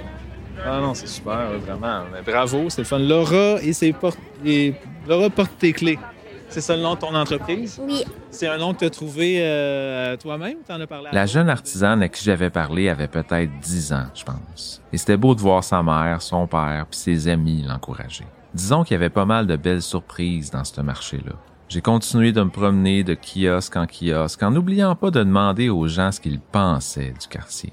Ah 0.64 0.80
non, 0.80 0.94
c'est 0.94 1.08
super, 1.08 1.50
vraiment. 1.58 2.04
Mais 2.12 2.22
bravo, 2.22 2.68
c'est 2.70 2.82
le 2.82 2.86
fun. 2.86 2.98
Laura 2.98 3.60
et 3.62 3.72
ses 3.72 3.92
porte 3.92 4.18
et 4.44 4.74
Laura 5.08 5.30
porte 5.30 5.52
tes 5.58 5.72
clés. 5.72 5.98
C'est 6.48 6.60
ça 6.60 6.76
le 6.76 6.82
nom 6.82 6.94
de 6.94 7.00
ton 7.00 7.14
entreprise? 7.14 7.80
Oui, 7.82 8.04
C'est 8.30 8.46
un 8.48 8.56
nom 8.56 8.72
que 8.72 8.78
tu 8.80 8.84
as 8.86 8.90
trouvé 8.90 9.38
euh, 9.40 10.16
toi-même? 10.16 10.58
Tu 10.66 10.72
en 10.72 10.80
as 10.80 10.86
parlé 10.86 11.08
à 11.08 11.12
La 11.12 11.26
jeune 11.26 11.48
artisane 11.50 12.02
à 12.02 12.08
qui 12.08 12.24
j'avais 12.24 12.50
parlé 12.50 12.88
avait 12.88 13.08
peut-être 13.08 13.50
10 13.60 13.92
ans, 13.92 14.06
je 14.14 14.24
pense. 14.24 14.80
Et 14.92 14.96
c'était 14.96 15.16
beau 15.16 15.34
de 15.34 15.40
voir 15.40 15.62
sa 15.64 15.82
mère, 15.82 16.22
son 16.22 16.46
père 16.46 16.86
puis 16.90 16.98
ses 16.98 17.28
amis 17.28 17.62
l'encourager. 17.66 18.24
Disons 18.54 18.84
qu'il 18.84 18.94
y 18.94 18.96
avait 18.96 19.10
pas 19.10 19.26
mal 19.26 19.46
de 19.46 19.56
belles 19.56 19.82
surprises 19.82 20.50
dans 20.50 20.64
ce 20.64 20.80
marché-là. 20.80 21.32
J'ai 21.68 21.80
continué 21.80 22.32
de 22.32 22.42
me 22.42 22.50
promener 22.50 23.02
de 23.02 23.14
kiosque 23.14 23.76
en 23.76 23.86
kiosque 23.86 24.42
en 24.42 24.52
n'oubliant 24.52 24.94
pas 24.94 25.10
de 25.10 25.18
demander 25.18 25.68
aux 25.68 25.88
gens 25.88 26.12
ce 26.12 26.20
qu'ils 26.20 26.40
pensaient 26.40 27.12
du 27.20 27.26
quartier. 27.28 27.72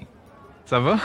Ça 0.66 0.80
va? 0.80 0.96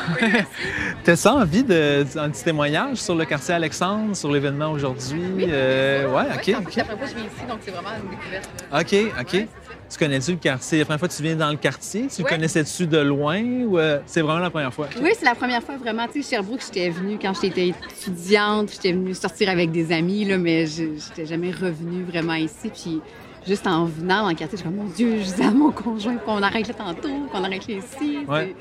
T'as-tu 1.04 1.28
envie 1.28 1.64
de, 1.64 2.06
un 2.18 2.30
petit 2.30 2.44
témoignage 2.46 2.98
sur 2.98 3.14
le 3.16 3.26
quartier 3.26 3.54
Alexandre, 3.54 4.16
sur 4.16 4.32
l'événement 4.32 4.72
aujourd'hui? 4.72 5.22
Euh, 5.50 6.10
ouais, 6.10 6.24
OK. 6.34 6.44
C'est 6.46 6.52
la 6.54 6.62
première 6.62 6.86
fois 6.86 6.96
que 6.96 7.08
je 7.08 7.16
viens 7.16 7.26
ici, 7.26 7.46
donc 7.48 7.60
c'est 7.62 7.72
vraiment 7.72 7.90
une 8.02 8.10
découverte. 8.10 8.50
OK, 8.74 9.14
OK. 9.22 9.48
Tu 9.92 9.98
connais-tu 9.98 10.32
le 10.32 10.38
quartier? 10.38 10.80
La 10.80 10.86
première 10.86 11.00
fois 11.00 11.08
que 11.10 11.14
tu 11.14 11.24
viens 11.24 11.36
dans 11.36 11.50
le 11.50 11.58
quartier, 11.58 12.08
tu 12.08 12.22
le 12.22 12.24
Ouais. 12.26 12.30
connaissais-tu 12.30 12.88
de 12.88 13.00
loin 13.00 13.42
ou 13.66 13.78
euh, 13.80 14.00
c'est 14.06 14.22
vraiment 14.22 14.40
la 14.40 14.50
première 14.50 14.74
fois? 14.74 14.88
Oui, 15.02 15.10
c'est 15.18 15.26
la 15.26 15.36
première 15.36 15.64
fois 15.64 15.76
vraiment. 15.78 16.06
Tu 16.08 16.22
sais, 16.24 16.36
Sherbrooke, 16.36 16.62
j'étais 16.66 16.90
venue 16.90 17.18
quand 17.22 17.34
j'étais 17.42 17.70
étudiante, 17.70 18.70
j'étais 18.72 18.94
venue 18.94 19.14
sortir 19.14 19.50
avec 19.50 19.72
des 19.72 19.92
amis, 19.92 20.24
là, 20.26 20.38
mais 20.38 20.68
je 20.68 20.84
j'étais 20.96 21.26
jamais 21.26 21.52
revenue 21.52 22.04
vraiment 22.04 22.36
ici. 22.36 22.70
Puis 22.72 23.02
juste 23.48 23.66
en 23.68 23.86
venant 23.86 24.22
dans 24.24 24.30
le 24.30 24.36
quartier, 24.36 24.58
je 24.58 24.62
suis 24.64 24.70
comme, 24.70 24.76
mon 24.86 24.90
Dieu, 24.92 25.18
je 25.18 25.24
disais 25.24 25.46
à 25.46 25.52
mon 25.52 25.72
conjoint 25.72 26.16
qu'on 26.18 26.42
arrête 26.44 26.68
là 26.68 26.74
tantôt, 26.76 27.10
qu'on 27.32 27.44
arrête 27.44 27.68
là 27.68 27.74
ici. 27.76 28.20
Ouais. 28.28 28.56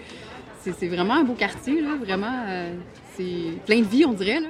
C'est- 0.76 0.88
vraiment 0.88 1.14
un 1.14 1.24
beau 1.24 1.34
quartier, 1.34 1.80
là. 1.80 1.96
Vraiment, 2.00 2.44
euh, 2.48 2.74
c'est 3.16 3.58
plein 3.66 3.80
de 3.80 3.86
vie, 3.86 4.04
on 4.04 4.12
dirait, 4.12 4.40
là. 4.40 4.48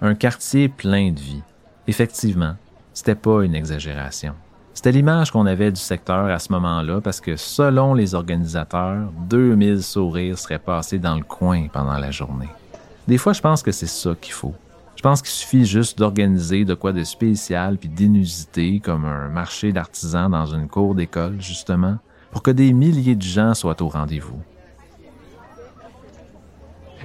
Un 0.00 0.14
quartier 0.14 0.68
plein 0.68 1.10
de 1.12 1.20
vie. 1.20 1.42
Effectivement, 1.86 2.54
c'était 2.92 3.14
pas 3.14 3.42
une 3.44 3.54
exagération. 3.54 4.34
C'était 4.72 4.92
l'image 4.92 5.30
qu'on 5.30 5.44
avait 5.46 5.70
du 5.72 5.80
secteur 5.80 6.26
à 6.26 6.38
ce 6.38 6.52
moment-là 6.52 7.00
parce 7.00 7.20
que 7.20 7.36
selon 7.36 7.92
les 7.92 8.14
organisateurs, 8.14 9.10
2000 9.28 9.82
sourires 9.82 10.38
seraient 10.38 10.58
passés 10.58 10.98
dans 10.98 11.16
le 11.16 11.22
coin 11.24 11.66
pendant 11.68 11.98
la 11.98 12.10
journée. 12.10 12.48
Des 13.06 13.18
fois, 13.18 13.32
je 13.32 13.40
pense 13.40 13.62
que 13.62 13.72
c'est 13.72 13.88
ça 13.88 14.14
qu'il 14.18 14.32
faut. 14.32 14.54
Je 14.96 15.02
pense 15.02 15.20
qu'il 15.22 15.30
suffit 15.30 15.64
juste 15.64 15.98
d'organiser 15.98 16.64
de 16.64 16.74
quoi 16.74 16.92
de 16.92 17.04
spécial 17.04 17.76
puis 17.78 17.88
d'inusité 17.88 18.80
comme 18.80 19.04
un 19.04 19.28
marché 19.28 19.72
d'artisans 19.72 20.30
dans 20.30 20.46
une 20.46 20.68
cour 20.68 20.94
d'école, 20.94 21.40
justement, 21.40 21.98
pour 22.30 22.42
que 22.42 22.50
des 22.50 22.72
milliers 22.72 23.14
de 23.16 23.22
gens 23.22 23.54
soient 23.54 23.80
au 23.82 23.88
rendez-vous. 23.88 24.38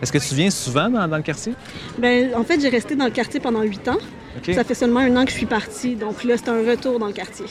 Est-ce 0.02 0.12
que 0.12 0.18
tu 0.18 0.36
viens 0.36 0.50
souvent 0.50 0.90
dans, 0.90 1.08
dans 1.08 1.18
le 1.18 1.24
quartier? 1.24 1.54
Ben, 1.98 2.34
en 2.36 2.44
fait, 2.44 2.60
j'ai 2.60 2.70
resté 2.70 2.96
dans 2.96 3.06
le 3.06 3.12
quartier 3.12 3.40
pendant 3.40 3.62
huit 3.62 3.88
ans. 3.88 3.98
Ça 4.54 4.64
fait 4.66 4.74
seulement 4.74 5.00
un 5.00 5.16
an 5.16 5.24
que 5.24 5.32
je 5.32 5.38
suis 5.38 5.46
partie, 5.46 5.96
donc 5.96 6.24
là, 6.26 6.36
c'est 6.38 6.50
un 6.50 6.60
retour 6.70 7.00
dans 7.00 7.08
le 7.08 7.14
quartier. 7.14 7.46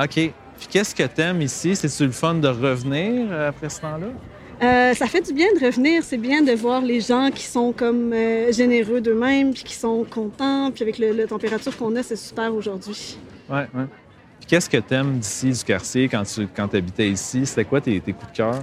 OK. 0.00 0.12
Puis 0.12 0.66
qu'est-ce 0.70 0.94
que 0.94 1.02
t'aimes 1.02 1.42
ici? 1.42 1.74
C'est-tu 1.74 2.04
le 2.06 2.12
fun 2.12 2.34
de 2.34 2.48
revenir 2.48 3.26
euh, 3.30 3.48
après 3.48 3.68
ce 3.68 3.80
temps-là? 3.80 4.06
Euh, 4.62 4.94
ça 4.94 5.06
fait 5.06 5.20
du 5.20 5.32
bien 5.32 5.46
de 5.58 5.64
revenir. 5.64 6.02
C'est 6.02 6.16
bien 6.16 6.42
de 6.42 6.52
voir 6.52 6.80
les 6.80 7.00
gens 7.00 7.30
qui 7.32 7.44
sont 7.44 7.72
comme 7.72 8.12
euh, 8.12 8.50
généreux 8.52 9.00
d'eux-mêmes, 9.00 9.52
puis 9.52 9.62
qui 9.64 9.74
sont 9.74 10.04
contents. 10.08 10.70
Puis 10.72 10.82
avec 10.82 10.98
le- 10.98 11.12
la 11.12 11.26
température 11.26 11.76
qu'on 11.76 11.94
a, 11.96 12.02
c'est 12.02 12.16
super 12.16 12.52
aujourd'hui. 12.54 13.18
Ouais, 13.48 13.66
ouais. 13.74 13.84
Qu'est-ce 14.48 14.70
que 14.70 14.78
t'aimes 14.78 15.18
d'ici, 15.18 15.50
du 15.50 15.62
quartier, 15.62 16.08
quand 16.08 16.22
tu 16.22 16.48
quand 16.56 16.74
habitais 16.74 17.10
ici? 17.10 17.44
C'était 17.44 17.66
quoi 17.66 17.82
tes, 17.82 18.00
tes 18.00 18.14
coups 18.14 18.32
de 18.32 18.36
cœur? 18.38 18.54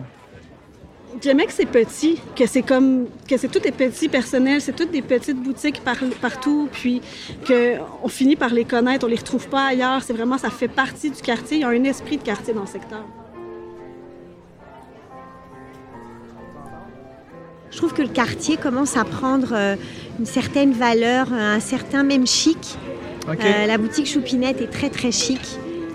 J'aimais 1.21 1.45
que 1.45 1.53
c'est 1.53 1.67
petit, 1.67 2.19
que 2.35 2.47
c'est 2.47 2.63
comme 2.63 3.05
que 3.29 3.37
c'est 3.37 3.47
tout 3.49 3.65
est 3.65 3.71
petit, 3.71 4.09
personnel, 4.09 4.61
c'est 4.61 4.75
toutes 4.75 4.89
des 4.91 5.03
petites 5.03 5.37
boutiques 5.37 5.81
par- 5.81 5.95
partout, 6.19 6.67
puis 6.71 7.01
que 7.47 7.75
on 8.03 8.07
finit 8.07 8.35
par 8.35 8.49
les 8.49 8.65
connaître, 8.65 9.05
on 9.05 9.09
les 9.09 9.15
retrouve 9.15 9.47
pas 9.47 9.67
ailleurs. 9.67 10.01
C'est 10.03 10.13
vraiment 10.13 10.39
ça 10.39 10.49
fait 10.49 10.67
partie 10.67 11.11
du 11.11 11.21
quartier. 11.21 11.57
Il 11.57 11.61
y 11.61 11.63
a 11.63 11.69
un 11.69 11.83
esprit 11.83 12.17
de 12.17 12.23
quartier 12.23 12.53
dans 12.53 12.61
le 12.61 12.67
secteur. 12.67 13.05
Je 17.69 17.77
trouve 17.77 17.93
que 17.93 18.01
le 18.01 18.09
quartier 18.09 18.57
commence 18.57 18.97
à 18.97 19.03
prendre 19.03 19.49
euh, 19.51 19.75
une 20.17 20.25
certaine 20.25 20.71
valeur, 20.71 21.31
un 21.31 21.59
certain 21.59 22.03
même 22.03 22.25
chic. 22.25 22.75
Euh, 23.27 23.65
la 23.65 23.77
boutique 23.77 24.07
Choupinette 24.07 24.61
est 24.61 24.71
très 24.71 24.89
très 24.89 25.11
chic 25.11 25.41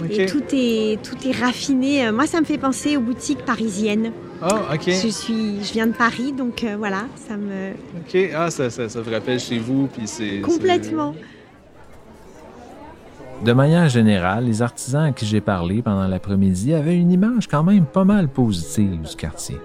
et 0.09 0.27
tout 0.27 0.43
est, 0.53 1.03
tout 1.03 1.17
est 1.27 1.33
raffiné. 1.33 2.07
Euh, 2.07 2.13
Moi, 2.13 2.27
ça 2.27 2.41
me 2.41 2.45
fait 2.45 2.59
penser 2.59 2.97
aux 2.97 3.01
boutiques 3.01 3.45
parisiennes. 3.45 4.13
Ah, 4.43 4.75
OK. 4.75 4.85
Je, 4.87 5.09
suis, 5.09 5.63
je 5.63 5.73
viens 5.73 5.87
de 5.87 5.93
Paris, 5.93 6.33
donc 6.33 6.65
euh, 6.65 6.77
voilà, 6.79 7.05
ça 7.29 7.37
me... 7.37 7.73
OK. 7.99 8.31
Ah, 8.35 8.51
ça, 8.51 8.71
ça, 8.71 8.89
ça 8.89 9.01
vous 9.01 9.11
rappelle 9.11 9.39
chez 9.39 9.59
vous, 9.59 9.89
puis 9.93 10.07
c'est... 10.07 10.41
Complètement. 10.41 11.15
De 13.45 13.53
manière 13.53 13.89
générale, 13.89 14.45
les 14.45 14.61
artisans 14.61 15.05
à 15.05 15.13
qui 15.13 15.25
j'ai 15.25 15.41
parlé 15.41 15.81
pendant 15.81 16.07
l'après-midi 16.07 16.75
avaient 16.75 16.97
une 16.97 17.11
image 17.11 17.49
quand 17.49 17.63
même 17.63 17.87
pas 17.87 18.05
mal 18.05 18.29
positive 18.29 19.01
du 19.01 19.17
quartier. 19.17 19.57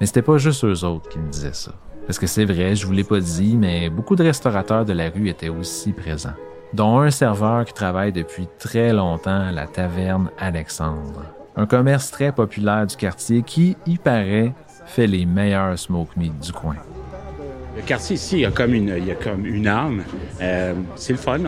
Mais 0.00 0.06
c'était 0.06 0.22
pas 0.22 0.38
juste 0.38 0.64
eux 0.64 0.84
autres 0.84 1.08
qui 1.08 1.18
me 1.18 1.28
disaient 1.28 1.52
ça. 1.52 1.72
Parce 2.06 2.18
que 2.18 2.26
c'est 2.26 2.44
vrai, 2.44 2.74
je 2.74 2.86
vous 2.86 2.92
l'ai 2.92 3.04
pas 3.04 3.20
dit, 3.20 3.56
mais 3.56 3.90
beaucoup 3.90 4.16
de 4.16 4.22
restaurateurs 4.22 4.84
de 4.84 4.92
la 4.92 5.10
rue 5.10 5.28
étaient 5.28 5.48
aussi 5.48 5.92
présents, 5.92 6.34
dont 6.74 6.98
un 7.00 7.10
serveur 7.10 7.64
qui 7.64 7.72
travaille 7.72 8.12
depuis 8.12 8.46
très 8.58 8.92
longtemps 8.92 9.48
à 9.48 9.52
la 9.52 9.66
taverne 9.66 10.30
Alexandre, 10.38 11.24
un 11.56 11.66
commerce 11.66 12.10
très 12.10 12.32
populaire 12.32 12.86
du 12.86 12.96
quartier 12.96 13.42
qui, 13.42 13.76
y 13.86 13.96
paraît, 13.96 14.52
fait 14.86 15.06
les 15.06 15.26
meilleurs 15.26 15.78
smoke 15.78 16.12
meat 16.16 16.38
du 16.38 16.52
coin. 16.52 16.76
Le 17.76 17.82
quartier 17.82 18.16
ici, 18.16 18.36
il 18.36 18.40
y 18.40 18.46
a 18.46 18.50
comme 18.50 18.74
une, 18.74 18.94
il 18.96 19.06
y 19.06 19.10
a 19.10 19.14
comme 19.14 19.46
une. 19.46 19.70
Euh, 20.40 20.74
c'est 20.96 21.12
le 21.12 21.18
fun. 21.18 21.38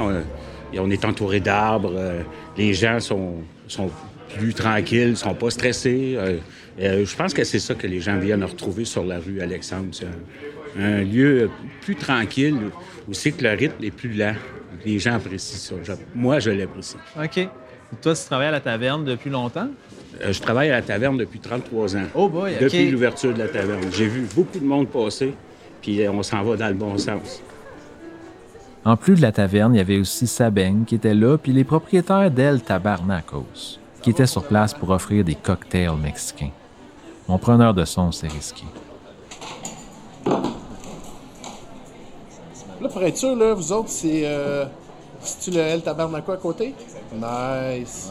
On, 0.73 0.91
est 0.91 1.05
entouré 1.05 1.41
d'arbres. 1.41 1.93
euh, 1.97 2.23
les 2.57 2.73
gens 2.73 3.01
sont, 3.01 3.35
sont 3.67 3.91
plus 4.37 4.55
tranquilles, 4.55 5.17
sont 5.17 5.35
pas 5.35 5.51
stressés. 5.51 6.17
Euh, 6.79 7.05
je 7.05 7.17
pense 7.17 7.35
que 7.35 7.43
c'est 7.43 7.59
ça 7.59 7.75
que 7.75 7.87
les 7.87 8.01
gens 8.01 8.17
viennent 8.19 8.45
retrouver 8.45 8.85
sur 8.85 9.05
la 9.05 9.19
rue 9.19 9.41
Alexandre. 9.41 9.89
C'est 9.91 10.07
un, 10.07 10.83
un 10.83 11.03
lieu 11.03 11.51
plus 11.81 11.97
tranquille 11.97 12.57
où 13.09 13.13
c'est 13.13 13.33
que 13.33 13.43
le 13.43 13.51
rythme 13.51 13.83
est 13.83 13.91
plus 13.91 14.13
lent. 14.13 14.35
Les 14.85 14.99
gens 14.99 15.15
apprécient 15.15 15.59
ça. 15.59 15.75
Je- 15.83 15.93
moi, 16.15 16.39
je 16.39 16.51
l'apprécie. 16.51 16.97
OK. 17.17 17.49
Toi, 18.03 18.15
tu 18.15 18.25
travailles 18.25 18.49
à 18.49 18.53
la 18.53 18.61
taverne 18.61 19.05
depuis 19.05 19.31
longtemps? 19.31 19.69
Euh, 20.23 20.33
je 20.33 20.41
travaille 20.41 20.71
à 20.71 20.77
la 20.77 20.83
taverne 20.83 21.17
depuis 21.17 21.41
33 21.41 21.97
ans. 21.97 22.05
Oh 22.15 22.29
boy, 22.29 22.55
OK. 22.55 22.61
Depuis 22.61 22.91
l'ouverture 22.91 23.33
de 23.35 23.39
la 23.39 23.49
taverne. 23.49 23.83
J'ai 23.93 24.07
vu 24.07 24.27
beaucoup 24.35 24.59
de 24.59 24.65
monde 24.65 24.89
passer, 24.89 25.35
puis 25.83 26.01
euh, 26.05 26.13
on 26.13 26.23
s'en 26.23 26.43
va 26.43 26.57
dans 26.57 26.69
le 26.69 26.75
bon 26.75 26.97
sens. 26.99 27.43
En 28.85 28.97
plus 28.97 29.15
de 29.17 29.23
la 29.23 29.33
taverne, 29.33 29.75
il 29.75 29.79
y 29.79 29.81
avait 29.81 29.99
aussi 29.99 30.27
Sabeng 30.27 30.85
qui 30.87 30.95
était 30.95 31.15
là, 31.15 31.37
puis 31.37 31.53
les 31.53 31.65
propriétaires 31.65 32.31
d'El 32.31 32.63
Tabarnacos, 32.63 33.79
qui 34.03 34.11
étaient 34.11 34.27
sur 34.27 34.45
place 34.45 34.73
pour 34.73 34.91
offrir 34.91 35.25
des 35.25 35.35
cocktails 35.35 35.97
mexicains. 36.01 36.51
Mon 37.29 37.39
preneur 37.39 37.75
de 37.75 37.85
son 37.85 38.11
s'est 38.13 38.29
risqué. 38.29 38.65
Là, 42.81 42.89
pour 42.89 43.03
être 43.03 43.17
sûr, 43.17 43.37
là, 43.37 43.55
vous 43.55 43.73
autres, 43.73 43.89
c'est. 43.91 44.23
Euh, 44.25 44.65
C'est-tu 45.23 45.51
le 45.51 45.61
L 45.61 45.83
Tabarnaco 45.83 46.33
à 46.33 46.37
côté? 46.39 46.75
Nice. 47.15 48.09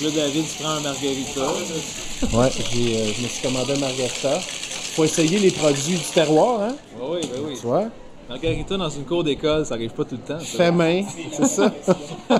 Donc 0.00 0.14
là, 0.14 0.22
David, 0.22 0.44
tu 0.46 0.62
prends 0.62 0.70
un 0.72 0.80
margarita. 0.80 1.40
Ouais, 2.34 2.50
j'ai, 2.70 2.96
euh, 2.98 3.12
je 3.16 3.22
me 3.22 3.28
suis 3.28 3.42
commandé 3.42 3.72
un 3.72 3.78
margarita. 3.78 4.38
Faut 4.94 5.04
essayer 5.04 5.38
les 5.38 5.50
produits 5.50 5.96
du 5.96 6.04
terroir, 6.12 6.62
hein? 6.62 6.74
Oui, 7.00 7.18
oui, 7.22 7.40
oui. 7.46 7.54
Tu 7.58 7.66
vois? 7.66 7.84
Margarita 8.28 8.76
dans 8.76 8.90
une 8.90 9.04
cour 9.06 9.24
d'école, 9.24 9.64
ça 9.64 9.74
arrive 9.74 9.92
pas 9.92 10.04
tout 10.04 10.16
le 10.16 10.20
temps. 10.20 10.38
ça. 10.38 10.44
Fait 10.44 10.70
main, 10.70 11.02
c'est 11.32 11.46
ça. 11.46 11.72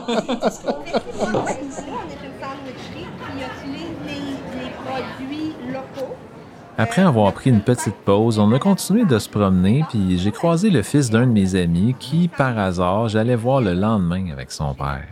Après 6.81 7.03
avoir 7.03 7.33
pris 7.33 7.51
une 7.51 7.61
petite 7.61 7.97
pause, 8.05 8.39
on 8.39 8.53
a 8.53 8.61
continué 8.61 9.05
de 9.05 9.19
se 9.19 9.29
promener, 9.29 9.85
puis 9.89 10.17
j'ai 10.17 10.31
croisé 10.31 10.71
le 10.71 10.83
fils 10.83 11.11
d'un 11.11 11.27
de 11.27 11.33
mes 11.33 11.57
amis 11.57 11.97
qui, 11.99 12.29
par 12.29 12.57
hasard, 12.57 13.09
j'allais 13.09 13.35
voir 13.35 13.61
le 13.61 13.75
lendemain 13.75 14.31
avec 14.31 14.53
son 14.53 14.75
père. 14.75 15.03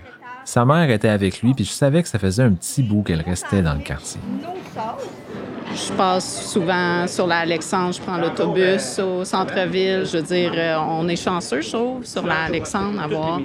Sa 0.45 0.65
mère 0.65 0.89
était 0.91 1.09
avec 1.09 1.43
lui, 1.43 1.55
puis 1.55 1.65
je 1.65 1.73
savais 1.73 2.05
que 2.05 2.09
ça 2.09 2.21
faisait 2.21 2.45
un 2.45 2.53
petit 2.53 2.85
bout 2.85 3.03
qu'elle 3.03 3.21
restait 3.21 3.63
dans 3.63 3.75
le 3.75 3.81
quartier. 3.81 4.21
Je 5.75 5.93
passe 5.95 6.53
souvent 6.53 7.09
sur 7.09 7.27
la 7.27 7.39
Alexandre, 7.39 7.93
je 7.93 8.01
prends 8.01 8.17
l'autobus 8.17 9.01
au 9.01 9.25
centre-ville. 9.25 10.05
Je 10.07 10.19
veux 10.19 10.23
dire, 10.23 10.53
euh, 10.55 10.77
on 10.79 11.09
est 11.09 11.17
chanceux, 11.17 11.63
je 11.63 11.73
trouve, 11.73 12.05
sur 12.05 12.25
la 12.25 12.45
Alexandre, 12.45 13.01
d'avoir 13.01 13.41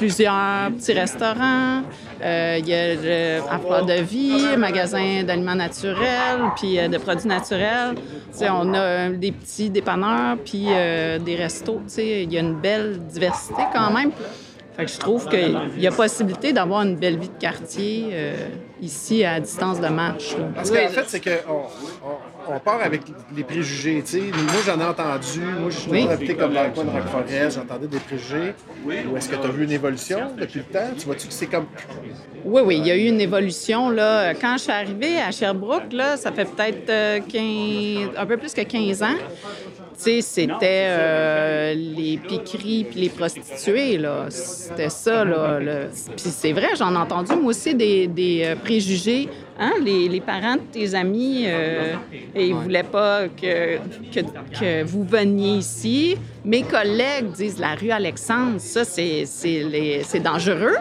plusieurs 0.00 0.70
petits 0.72 0.94
restaurants. 0.94 1.82
Euh, 2.22 2.56
Il 2.58 2.66
y 2.66 2.74
a 2.74 2.94
le 2.94 3.86
de 3.86 4.00
Vie, 4.00 4.56
magasin 4.56 5.22
d'aliments 5.24 5.54
naturels, 5.54 6.40
puis 6.56 6.78
euh, 6.78 6.88
de 6.88 6.96
produits 6.96 7.28
naturels. 7.28 7.94
On 8.40 8.72
a 8.72 8.78
euh, 8.78 9.16
des 9.16 9.32
petits 9.32 9.68
dépanneurs, 9.68 10.38
puis 10.42 10.68
des 11.26 11.36
restos. 11.36 11.82
Il 11.98 12.32
y 12.32 12.38
a 12.38 12.40
une 12.40 12.58
belle 12.60 12.98
diversité 13.08 13.62
quand 13.74 13.90
même. 13.92 14.12
Fait 14.74 14.86
que 14.86 14.90
je 14.90 14.98
trouve 14.98 15.28
qu'il 15.28 15.54
y 15.76 15.86
a 15.86 15.90
possibilité 15.90 16.54
d'avoir 16.54 16.80
une 16.82 16.96
belle 16.96 17.18
vie 17.18 17.28
de 17.28 17.38
quartier 17.38 18.06
ici 18.80 19.22
à 19.24 19.38
distance 19.38 19.80
de 19.80 19.88
marche. 19.88 20.34
fait, 20.64 21.04
c'est 21.08 21.20
on, 21.46 21.66
on 22.54 22.58
part 22.58 22.80
avec 22.82 23.02
les 23.36 23.44
préjugés. 23.44 24.02
tu 24.04 24.12
sais. 24.12 24.18
Moi, 24.20 24.60
j'en 24.66 24.80
ai 24.80 24.84
entendu. 24.84 25.40
Moi, 25.40 25.70
je 25.70 25.78
suis 25.78 25.90
Oui. 25.90 26.06
habité 26.10 26.34
comme 26.34 26.52
dans 26.54 26.64
le 26.64 26.70
coin 26.70 26.84
de 26.84 26.90
Roqueforest. 26.90 27.56
J'entendais 27.58 27.86
des 27.86 27.98
préjugés. 27.98 28.54
Ou 28.86 29.16
est-ce 29.16 29.28
que 29.28 29.36
tu 29.36 29.42
as 29.46 29.50
vu 29.50 29.64
une 29.64 29.72
évolution 29.72 30.32
depuis 30.38 30.58
le 30.60 30.64
temps? 30.66 30.88
Tu 30.98 31.06
vois-tu 31.06 31.26
que 31.28 31.32
c'est 31.32 31.46
comme. 31.46 31.66
Oui, 32.44 32.62
oui, 32.64 32.78
il 32.78 32.86
y 32.86 32.90
a 32.90 32.96
eu 32.96 33.06
une 33.06 33.20
évolution. 33.20 33.90
Là. 33.90 34.34
Quand 34.34 34.54
je 34.56 34.62
suis 34.64 34.72
arrivée 34.72 35.18
à 35.20 35.30
Sherbrooke, 35.30 35.92
là, 35.92 36.16
ça 36.16 36.32
fait 36.32 36.46
peut-être 36.46 36.88
euh, 36.90 37.20
15 37.20 38.10
un 38.16 38.26
peu 38.26 38.36
plus 38.36 38.52
que 38.54 38.62
15 38.62 39.02
ans. 39.02 39.06
Tu 40.02 40.04
sais, 40.04 40.20
c'était 40.22 40.86
euh, 40.88 41.74
les 41.74 42.16
piqueries 42.26 42.84
puis 42.90 43.00
les 43.00 43.08
prostituées, 43.10 43.98
là. 43.98 44.26
C'était 44.30 44.88
ça, 44.88 45.26
là. 45.26 45.58
le- 45.60 45.88
Puis 46.16 46.30
c'est 46.30 46.52
vrai, 46.52 46.68
j'en 46.78 46.94
ai 46.94 46.96
entendu, 46.96 47.32
moi 47.34 47.50
aussi, 47.50 47.74
des, 47.74 48.06
des, 48.06 48.42
euh, 48.46 48.56
préjugés. 48.56 49.28
Hein? 49.62 49.72
Les, 49.84 50.20
parents 50.20 50.54
de 50.54 50.62
tes 50.72 50.94
amis, 50.94 51.44
euh, 51.46 51.94
et 52.34 52.48
ils 52.48 52.54
voulaient 52.54 52.82
pas 52.82 53.28
que, 53.28 53.76
vous 54.84 55.04
veniez 55.04 55.58
ici. 55.58 56.16
Mes 56.44 56.62
collègues 56.62 57.32
disent 57.32 57.58
la 57.58 57.74
rue 57.74 57.90
Alexandre, 57.90 58.58
ça, 58.58 58.84
c'est 58.84 60.20
dangereux. 60.22 60.76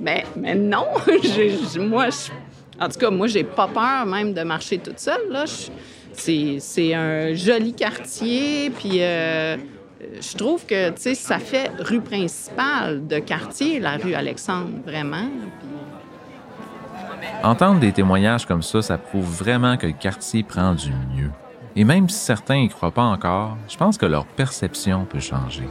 Mais, 0.00 0.24
mais 0.36 0.54
non, 0.54 0.86
moi, 1.80 2.08
je- 2.10 2.30
en 2.82 2.88
tout 2.88 2.98
cas, 2.98 3.10
moi, 3.10 3.26
j'ai 3.26 3.44
pas 3.44 3.68
peur 3.68 4.06
même 4.06 4.32
de 4.32 4.42
marcher 4.42 4.78
toute 4.78 5.00
seule. 5.00 5.28
Là. 5.28 5.44
C'est, 6.12 6.94
un 6.94 7.34
joli 7.34 7.72
quartier, 7.74 8.70
puis 8.70 9.02
euh, 9.02 9.56
je 10.20 10.36
trouve 10.36 10.64
que, 10.64 10.92
ça 10.96 11.38
fait 11.38 11.70
rue 11.80 12.00
principale 12.00 13.06
de 13.06 13.18
quartier, 13.18 13.80
la 13.80 13.96
rue 13.96 14.14
Alexandre, 14.14 14.70
vraiment. 14.84 15.28
Entendre 17.42 17.80
des 17.80 17.92
témoignages 17.92 18.46
comme 18.46 18.62
ça, 18.62 18.82
ça 18.82 18.98
prouve 18.98 19.24
vraiment 19.24 19.76
que 19.76 19.86
le 19.86 19.92
quartier 19.92 20.42
prend 20.42 20.74
du 20.74 20.90
mieux. 21.14 21.30
Et 21.76 21.84
même 21.84 22.08
si 22.08 22.18
certains 22.18 22.56
y 22.56 22.68
croient 22.68 22.90
pas 22.90 23.02
encore, 23.02 23.56
je 23.68 23.76
pense 23.76 23.96
que 23.96 24.06
leur 24.06 24.26
perception 24.26 25.04
peut 25.04 25.20
changer. 25.20 25.68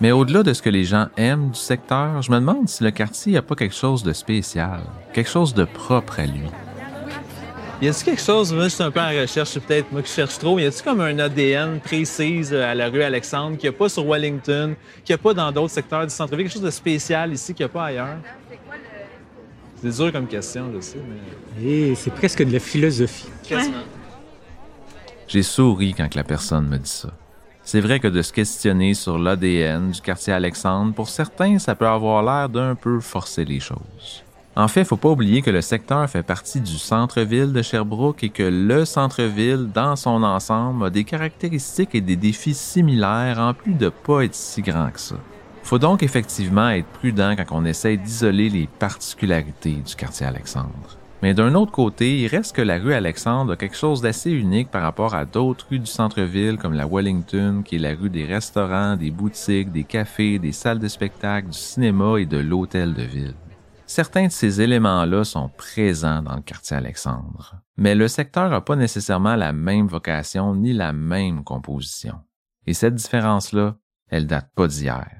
Mais 0.00 0.12
au-delà 0.12 0.42
de 0.42 0.52
ce 0.52 0.62
que 0.62 0.70
les 0.70 0.84
gens 0.84 1.06
aiment 1.16 1.50
du 1.50 1.58
secteur, 1.58 2.22
je 2.22 2.30
me 2.30 2.36
demande 2.36 2.68
si 2.68 2.84
le 2.84 2.90
quartier 2.90 3.32
n'a 3.32 3.42
pas 3.42 3.54
quelque 3.54 3.74
chose 3.74 4.02
de 4.02 4.12
spécial, 4.12 4.80
quelque 5.12 5.30
chose 5.30 5.54
de 5.54 5.64
propre 5.64 6.20
à 6.20 6.26
lui. 6.26 6.46
Y 7.80 7.88
a-t-il 7.88 8.04
quelque 8.04 8.22
chose, 8.22 8.52
moi 8.52 8.64
je 8.64 8.70
suis 8.70 8.82
un 8.82 8.90
peu 8.90 9.00
en 9.00 9.08
recherche, 9.08 9.50
c'est 9.50 9.60
peut-être 9.60 9.92
moi 9.92 10.02
qui 10.02 10.12
cherche 10.12 10.38
trop, 10.38 10.58
y 10.58 10.66
a-t-il 10.66 10.82
comme 10.82 11.00
un 11.00 11.16
ADN 11.18 11.78
précise 11.78 12.52
euh, 12.52 12.64
à 12.64 12.74
la 12.74 12.88
rue 12.88 13.02
Alexandre 13.02 13.56
qu'il 13.56 13.70
n'y 13.70 13.76
a 13.76 13.78
pas 13.78 13.88
sur 13.88 14.04
Wellington, 14.04 14.74
qu'il 15.04 15.14
n'y 15.14 15.20
a 15.20 15.22
pas 15.22 15.32
dans 15.32 15.52
d'autres 15.52 15.74
secteurs 15.74 16.04
du 16.04 16.12
centre-ville, 16.12 16.46
quelque 16.46 16.54
chose 16.54 16.62
de 16.62 16.70
spécial 16.70 17.32
ici 17.32 17.54
qu'il 17.54 17.64
n'y 17.64 17.70
a 17.70 17.72
pas 17.72 17.84
ailleurs? 17.84 18.16
C'est 19.80 19.96
dur 19.96 20.12
comme 20.12 20.26
question, 20.26 20.70
je 20.74 20.80
sais, 20.80 20.98
mais. 21.08 21.64
Et 21.64 21.94
c'est 21.94 22.10
presque 22.10 22.42
de 22.42 22.52
la 22.52 22.58
philosophie. 22.58 23.28
Quasiment. 23.48 23.76
J'ai 25.28 25.42
souri 25.42 25.94
quand 25.94 26.08
que 26.08 26.16
la 26.16 26.24
personne 26.24 26.66
me 26.66 26.78
dit 26.78 26.88
ça. 26.90 27.10
C'est 27.62 27.80
vrai 27.80 28.00
que 28.00 28.08
de 28.08 28.22
se 28.22 28.32
questionner 28.32 28.94
sur 28.94 29.18
l'ADN 29.18 29.90
du 29.90 30.00
quartier 30.00 30.32
Alexandre, 30.32 30.94
pour 30.94 31.08
certains, 31.10 31.58
ça 31.58 31.74
peut 31.74 31.86
avoir 31.86 32.22
l'air 32.22 32.48
d'un 32.48 32.74
peu 32.74 32.98
forcer 32.98 33.44
les 33.44 33.60
choses. 33.60 34.24
En 34.56 34.66
fait, 34.66 34.84
faut 34.84 34.96
pas 34.96 35.10
oublier 35.10 35.42
que 35.42 35.50
le 35.50 35.60
secteur 35.60 36.08
fait 36.10 36.22
partie 36.22 36.60
du 36.60 36.78
centre-ville 36.78 37.52
de 37.52 37.62
Sherbrooke 37.62 38.24
et 38.24 38.30
que 38.30 38.42
le 38.42 38.84
centre-ville, 38.84 39.68
dans 39.72 39.94
son 39.94 40.22
ensemble, 40.22 40.86
a 40.86 40.90
des 40.90 41.04
caractéristiques 41.04 41.94
et 41.94 42.00
des 42.00 42.16
défis 42.16 42.54
similaires 42.54 43.38
en 43.38 43.54
plus 43.54 43.74
de 43.74 43.90
pas 43.90 44.24
être 44.24 44.34
si 44.34 44.62
grand 44.62 44.90
que 44.90 44.98
ça. 44.98 45.16
Faut 45.68 45.78
donc 45.78 46.02
effectivement 46.02 46.70
être 46.70 46.86
prudent 46.86 47.36
quand 47.36 47.44
on 47.50 47.66
essaie 47.66 47.98
d'isoler 47.98 48.48
les 48.48 48.66
particularités 48.66 49.74
du 49.74 49.94
quartier 49.96 50.24
Alexandre. 50.24 50.96
Mais 51.20 51.34
d'un 51.34 51.54
autre 51.54 51.72
côté, 51.72 52.20
il 52.20 52.26
reste 52.26 52.56
que 52.56 52.62
la 52.62 52.78
rue 52.78 52.94
Alexandre 52.94 53.52
a 53.52 53.56
quelque 53.56 53.76
chose 53.76 54.00
d'assez 54.00 54.30
unique 54.30 54.70
par 54.70 54.80
rapport 54.80 55.14
à 55.14 55.26
d'autres 55.26 55.66
rues 55.68 55.78
du 55.78 55.84
centre-ville 55.84 56.56
comme 56.56 56.72
la 56.72 56.86
Wellington, 56.86 57.62
qui 57.62 57.76
est 57.76 57.80
la 57.80 57.94
rue 57.94 58.08
des 58.08 58.24
restaurants, 58.24 58.96
des 58.96 59.10
boutiques, 59.10 59.70
des 59.70 59.84
cafés, 59.84 60.38
des 60.38 60.52
salles 60.52 60.78
de 60.78 60.88
spectacle, 60.88 61.48
du 61.48 61.58
cinéma 61.58 62.18
et 62.18 62.24
de 62.24 62.38
l'hôtel 62.38 62.94
de 62.94 63.02
ville. 63.02 63.34
Certains 63.84 64.28
de 64.28 64.32
ces 64.32 64.62
éléments-là 64.62 65.22
sont 65.24 65.50
présents 65.50 66.22
dans 66.22 66.36
le 66.36 66.40
quartier 66.40 66.78
Alexandre, 66.78 67.56
mais 67.76 67.94
le 67.94 68.08
secteur 68.08 68.48
n'a 68.48 68.62
pas 68.62 68.76
nécessairement 68.76 69.36
la 69.36 69.52
même 69.52 69.86
vocation 69.86 70.54
ni 70.54 70.72
la 70.72 70.94
même 70.94 71.44
composition. 71.44 72.14
Et 72.66 72.72
cette 72.72 72.94
différence-là, 72.94 73.76
elle 74.08 74.26
date 74.26 74.48
pas 74.54 74.66
d'hier. 74.66 75.17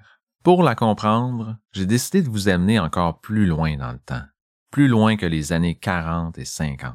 Pour 0.48 0.62
la 0.62 0.74
comprendre, 0.74 1.58
j'ai 1.72 1.84
décidé 1.84 2.22
de 2.22 2.30
vous 2.30 2.48
amener 2.48 2.78
encore 2.78 3.20
plus 3.20 3.44
loin 3.44 3.76
dans 3.76 3.92
le 3.92 3.98
temps, 3.98 4.22
plus 4.70 4.88
loin 4.88 5.18
que 5.18 5.26
les 5.26 5.52
années 5.52 5.74
40 5.74 6.38
et 6.38 6.46
50. 6.46 6.94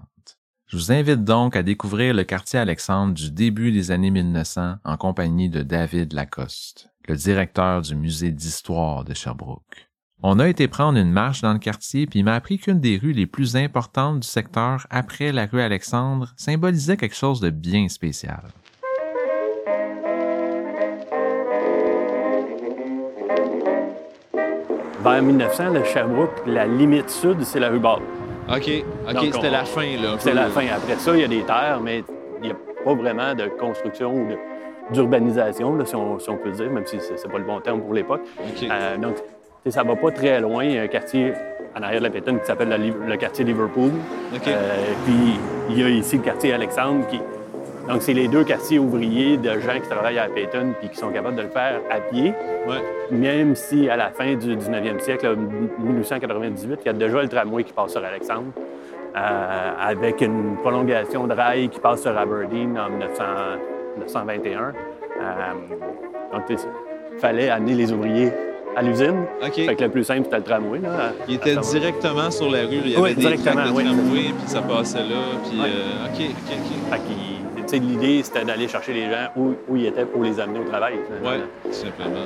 Je 0.65 0.75
vous 0.75 0.91
invite 0.91 1.23
donc 1.23 1.55
à 1.55 1.61
découvrir 1.61 2.15
le 2.15 2.23
quartier 2.23 2.57
Alexandre 2.57 3.13
du 3.13 3.29
début 3.29 3.71
des 3.71 3.91
années 3.91 4.09
1900 4.09 4.77
en 4.83 4.97
compagnie 4.97 5.51
de 5.51 5.61
David 5.61 6.13
Lacoste, 6.13 6.89
le 7.07 7.15
directeur 7.15 7.83
du 7.83 7.95
musée 7.95 8.31
d'histoire 8.31 9.03
de 9.03 9.13
Sherbrooke. 9.13 9.87
On 10.23 10.39
a 10.39 10.49
été 10.49 10.67
prendre 10.67 10.97
une 10.97 11.11
marche 11.11 11.41
dans 11.41 11.53
le 11.53 11.59
quartier, 11.59 12.07
puis 12.07 12.21
il 12.21 12.25
m'a 12.25 12.33
appris 12.33 12.57
qu'une 12.57 12.79
des 12.79 12.97
rues 12.97 13.13
les 13.13 13.27
plus 13.27 13.55
importantes 13.55 14.21
du 14.21 14.27
secteur 14.27 14.87
après 14.89 15.31
la 15.31 15.45
rue 15.45 15.61
Alexandre 15.61 16.33
symbolisait 16.37 16.97
quelque 16.97 17.15
chose 17.15 17.39
de 17.39 17.51
bien 17.51 17.87
spécial. 17.87 18.45
Vers 25.03 25.21
1900, 25.21 25.71
le 25.73 25.83
Sherbrooke, 25.83 26.43
la 26.47 26.65
limite 26.65 27.09
sud, 27.09 27.43
c'est 27.43 27.59
la 27.59 27.67
rue 27.67 27.79
Ball. 27.79 27.99
OK, 28.49 28.85
OK, 29.09 29.17
c'était 29.33 29.49
la 29.49 29.65
fin, 29.65 29.97
là. 30.01 30.15
C'était 30.17 30.33
la 30.33 30.47
fin. 30.47 30.65
Après 30.73 30.95
ça, 30.95 31.13
il 31.13 31.19
y 31.19 31.23
a 31.25 31.27
des 31.27 31.41
terres, 31.41 31.81
mais 31.83 32.05
il 32.41 32.47
n'y 32.47 32.51
a 32.51 32.55
pas 32.85 32.93
vraiment 32.93 33.35
de 33.35 33.47
construction 33.47 34.13
ou 34.13 34.27
d'urbanisation, 34.93 35.77
si, 35.85 35.95
on, 35.95 36.19
si 36.19 36.29
on 36.29 36.37
peut 36.37 36.51
dire, 36.51 36.69
même 36.69 36.85
si 36.85 36.99
c'est 37.01 37.29
pas 37.29 37.37
le 37.37 37.43
bon 37.43 37.59
terme 37.59 37.81
pour 37.81 37.93
l'époque. 37.93 38.21
Euh, 38.63 38.97
donc, 38.97 39.15
ça 39.67 39.83
va 39.83 39.95
pas 39.97 40.11
très 40.11 40.39
loin. 40.39 40.63
Il 40.63 40.75
y 40.75 40.77
a 40.77 40.83
un 40.83 40.87
quartier 40.87 41.33
en 41.77 41.81
arrière 41.81 41.99
de 41.99 42.05
la 42.05 42.09
Pétonne 42.09 42.39
qui 42.39 42.45
s'appelle 42.45 42.69
le 42.69 43.17
quartier 43.17 43.43
Liverpool. 43.43 43.91
Euh, 44.33 44.93
puis, 45.05 45.37
il 45.69 45.79
y 45.79 45.83
a 45.83 45.89
ici 45.89 46.15
le 46.15 46.23
quartier 46.23 46.53
Alexandre 46.53 47.05
qui... 47.07 47.19
Donc, 47.89 48.01
c'est 48.01 48.13
les 48.13 48.27
deux 48.29 48.43
quartiers 48.45 48.79
ouvriers 48.79 49.35
de 49.37 49.49
gens 49.59 49.79
qui 49.81 49.89
travaillent 49.89 50.19
à 50.19 50.27
Payton 50.29 50.73
puis 50.79 50.89
qui 50.89 50.97
sont 50.97 51.09
capables 51.09 51.35
de 51.35 51.41
le 51.43 51.49
faire 51.49 51.81
à 51.91 51.99
pied. 51.99 52.33
Même 53.11 53.55
si, 53.55 53.89
à 53.89 53.97
la 53.97 54.09
fin 54.09 54.35
du 54.35 54.55
19e 54.55 54.99
siècle, 54.99 55.25
là, 55.27 55.35
1898, 55.35 56.79
il 56.81 56.85
y 56.85 56.89
a 56.89 56.93
déjà 56.93 57.21
le 57.21 57.27
tramway 57.27 57.63
qui 57.63 57.73
passe 57.73 57.91
sur 57.91 58.03
Alexandre, 58.03 58.51
euh, 59.15 59.71
avec 59.81 60.21
une 60.21 60.55
prolongation 60.61 61.27
de 61.27 61.33
rail 61.33 61.69
qui 61.69 61.79
passe 61.79 62.01
sur 62.01 62.17
Aberdeen 62.17 62.77
en 62.79 62.89
1900 62.89 63.23
1921. 63.97 64.59
Euh, 64.61 64.71
donc, 66.33 66.43
il 66.49 66.57
fallait 67.19 67.49
amener 67.49 67.75
les 67.75 67.91
ouvriers 67.91 68.31
à 68.75 68.81
l'usine. 68.81 69.25
Fait 69.53 69.75
que 69.75 69.83
le 69.83 69.89
plus 69.91 70.03
simple, 70.03 70.23
c'était 70.23 70.37
le 70.37 70.43
tramway. 70.43 70.79
Là, 70.79 71.11
Il 71.27 71.35
était 71.35 71.55
directement 71.57 72.31
sur 72.31 72.49
la 72.49 72.61
rue, 72.61 72.79
il 72.85 72.89
y 72.91 72.93
avait 72.95 73.03
Oui, 73.03 73.09
des 73.13 73.21
directement, 73.21 73.65
de 73.65 73.71
oui. 73.71 73.83
tramway, 73.83 74.21
puis 74.21 74.47
ça 74.47 74.61
passait 74.63 74.99
là, 74.99 75.21
puis 75.47 75.59
Ouais. 75.59 75.67
euh, 75.67 76.07
OK, 76.07 76.21
OK, 76.31 76.53
OK. 76.57 76.91
Fait 76.91 77.13
sais, 77.73 77.79
l'idée, 77.79 78.21
c'était 78.23 78.45
d'aller 78.45 78.67
chercher 78.67 78.93
les 78.93 79.05
gens 79.05 79.29
où, 79.35 79.53
où 79.67 79.75
ils 79.75 79.87
étaient 79.87 80.05
pour 80.05 80.23
les 80.23 80.39
amener 80.39 80.59
au 80.59 80.63
travail. 80.63 80.95
Tout 81.63 81.71
simplement. 81.71 82.19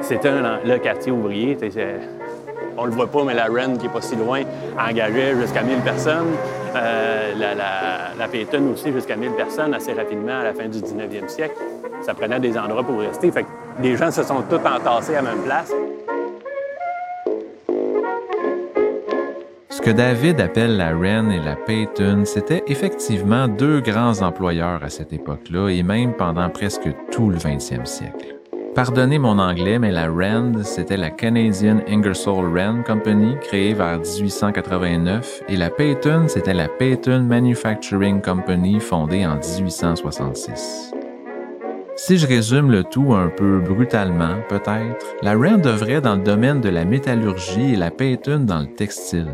C'était 0.00 0.32
le 0.64 0.78
quartier 0.78 1.12
ouvrier. 1.12 1.56
On 2.76 2.86
le 2.86 2.90
voit 2.92 3.06
pas, 3.06 3.22
mais 3.24 3.34
la 3.34 3.44
Rennes, 3.44 3.76
qui 3.78 3.86
est 3.86 3.90
pas 3.90 4.00
si 4.00 4.16
loin, 4.16 4.42
engageait 4.78 5.34
jusqu'à 5.40 5.62
1000 5.62 5.78
personnes. 5.80 6.32
Euh, 6.74 7.32
la, 7.36 7.54
la, 7.54 8.14
la 8.18 8.28
Payton 8.28 8.72
aussi, 8.72 8.90
jusqu'à 8.92 9.14
1000 9.14 9.32
personnes 9.32 9.74
assez 9.74 9.92
rapidement 9.92 10.40
à 10.40 10.44
la 10.44 10.54
fin 10.54 10.66
du 10.66 10.78
19e 10.78 11.28
siècle. 11.28 11.54
Ça 12.00 12.14
prenait 12.14 12.40
des 12.40 12.56
endroits 12.56 12.82
pour 12.82 12.98
rester. 12.98 13.30
Fait 13.30 13.42
que 13.42 13.48
les 13.82 13.96
gens 13.96 14.10
se 14.10 14.22
sont 14.22 14.42
tous 14.48 14.56
entassés 14.56 15.14
à 15.14 15.22
la 15.22 15.30
même 15.30 15.42
place. 15.44 15.70
Que 19.82 19.90
David 19.90 20.40
appelle 20.40 20.76
la 20.76 20.94
Wren 20.94 21.32
et 21.32 21.40
la 21.40 21.56
Payton, 21.56 22.22
c'était 22.24 22.62
effectivement 22.68 23.48
deux 23.48 23.80
grands 23.80 24.22
employeurs 24.22 24.82
à 24.84 24.88
cette 24.88 25.12
époque-là 25.12 25.70
et 25.70 25.82
même 25.82 26.14
pendant 26.14 26.48
presque 26.50 26.88
tout 27.10 27.30
le 27.30 27.36
20e 27.36 27.84
siècle. 27.84 28.36
Pardonnez 28.76 29.18
mon 29.18 29.38
anglais, 29.38 29.78
mais 29.80 29.90
la 29.90 30.08
Rand, 30.08 30.62
c'était 30.62 30.96
la 30.96 31.10
Canadian 31.10 31.80
Ingersoll 31.88 32.56
Rand 32.56 32.82
Company, 32.86 33.36
créée 33.42 33.74
vers 33.74 33.98
1889, 33.98 35.42
et 35.48 35.56
la 35.56 35.68
Payton, 35.68 36.26
c'était 36.28 36.54
la 36.54 36.68
Payton 36.68 37.24
Manufacturing 37.24 38.22
Company, 38.22 38.78
fondée 38.80 39.26
en 39.26 39.34
1866. 39.34 40.92
Si 41.96 42.16
je 42.16 42.26
résume 42.26 42.70
le 42.70 42.84
tout 42.84 43.12
un 43.12 43.28
peu 43.28 43.58
brutalement, 43.58 44.36
peut-être, 44.48 45.06
la 45.22 45.34
Rand 45.34 45.66
œuvrait 45.66 46.00
dans 46.00 46.14
le 46.14 46.22
domaine 46.22 46.60
de 46.60 46.70
la 46.70 46.84
métallurgie 46.84 47.74
et 47.74 47.76
la 47.76 47.90
Payton 47.90 48.44
dans 48.46 48.60
le 48.60 48.74
textile. 48.74 49.28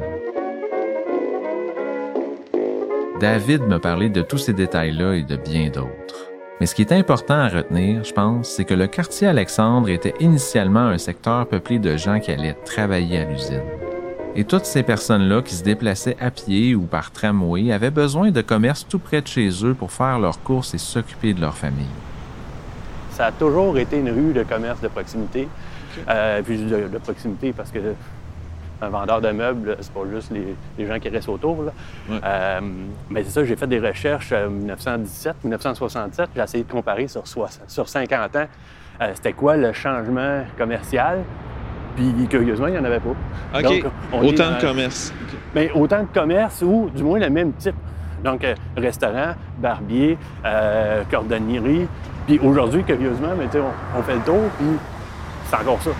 David 3.21 3.63
me 3.63 3.81
parlait 3.81 4.11
de 4.11 4.23
tous 4.23 4.39
ces 4.39 4.53
détails-là 4.53 5.15
et 5.15 5.25
de 5.25 5.35
bien 5.35 5.71
d'autres. 5.71 6.31
Mais 6.61 6.67
ce 6.67 6.75
qui 6.77 6.83
est 6.83 6.93
important 6.93 7.35
à 7.35 7.49
retenir, 7.49 8.05
je 8.05 8.13
pense, 8.13 8.49
c'est 8.49 8.65
que 8.65 8.75
le 8.75 8.87
quartier 8.87 9.27
Alexandre 9.27 9.89
était 9.89 10.15
initialement 10.21 10.87
un 10.87 10.99
secteur 10.99 11.49
peuplé 11.49 11.81
de 11.81 11.97
gens 11.97 12.21
qui 12.21 12.31
allaient 12.31 12.57
travailler 12.65 13.19
à 13.19 13.25
l'usine. 13.25 13.65
Et 14.37 14.45
toutes 14.45 14.67
ces 14.67 14.85
personnes-là 14.85 15.43
qui 15.43 15.57
se 15.57 15.65
déplaçaient 15.65 16.17
à 16.21 16.31
pied 16.31 16.77
ou 16.77 16.83
par 16.83 17.11
tramway 17.11 17.73
avaient 17.73 17.91
besoin 17.91 18.31
de 18.31 18.41
commerce 18.41 18.87
tout 18.89 19.01
près 19.01 19.21
de 19.21 19.27
chez 19.27 19.49
eux 19.65 19.75
pour 19.75 19.91
faire 19.91 20.21
leurs 20.21 20.41
courses 20.45 20.75
et 20.75 20.79
s'occuper 20.79 21.35
de 21.35 21.41
leur 21.41 21.57
famille. 21.57 21.87
Ça 23.11 23.27
a 23.27 23.33
toujours 23.33 23.79
été 23.79 23.99
une 23.99 24.11
rue 24.11 24.33
de 24.33 24.45
commerce 24.45 24.81
de 24.81 24.87
proximité. 24.87 25.49
Euh, 26.09 26.43
puis 26.43 26.59
de 26.59 26.99
proximité 26.99 27.53
parce 27.53 27.73
que 27.73 27.79
un 28.81 28.89
vendeur 28.89 29.21
de 29.21 29.31
meubles, 29.31 29.77
c'est 29.81 29.93
pas 29.93 30.01
juste 30.13 30.31
les, 30.31 30.55
les 30.79 30.87
gens 30.87 30.99
qui 30.99 31.09
restent 31.09 31.29
autour. 31.29 31.65
là. 31.65 31.73
Euh, 32.25 32.61
mais 33.11 33.25
c'est 33.25 33.31
ça, 33.31 33.45
j'ai 33.45 33.57
fait 33.57 33.67
des 33.67 33.81
recherches 33.81 34.33
en 34.33 34.49
1917, 34.51 35.37
1967. 35.45 36.31
J'ai 36.37 36.43
essayé 36.43 36.65
de 36.65 36.71
comparer 36.71 37.09
sur, 37.09 37.27
soix- 37.27 37.49
sur 37.67 37.89
50 37.89 38.37
ans 38.37 38.47
euh, 39.01 39.13
c'était 39.15 39.33
quoi 39.33 39.57
le 39.57 39.73
changement 39.73 40.43
commercial? 40.57 41.19
Puis 41.95 42.27
curieusement, 42.29 42.67
il 42.67 42.73
n'y 42.73 42.79
en 42.79 42.85
avait 42.85 42.99
pas. 43.01 43.11
OK. 43.61 43.85
on 44.13 44.27
Autant 44.27 44.51
de 44.57 44.61
commerce. 44.61 45.13
mais 45.55 45.71
autant 45.73 46.01
de 46.03 46.09
commerce 46.13 46.63
ou 46.63 46.91
du 46.95 47.05
moins 47.05 47.21
le 47.21 47.31
même 47.31 47.53
type. 47.53 47.77
Donc, 48.25 48.43
euh, 48.43 48.55
restaurant, 48.77 49.35
barbier, 49.59 50.19
cordonnerie. 51.11 51.87
Puis 52.27 52.39
aujourd'hui, 52.41 52.83
curieusement, 52.85 53.29
mais, 53.39 53.47
on 53.97 54.03
fait 54.03 54.15
le 54.15 54.21
tour, 54.21 54.43
puis 54.59 54.67
c'est 55.47 55.57
encore 55.57 55.81
ça. 55.81 55.91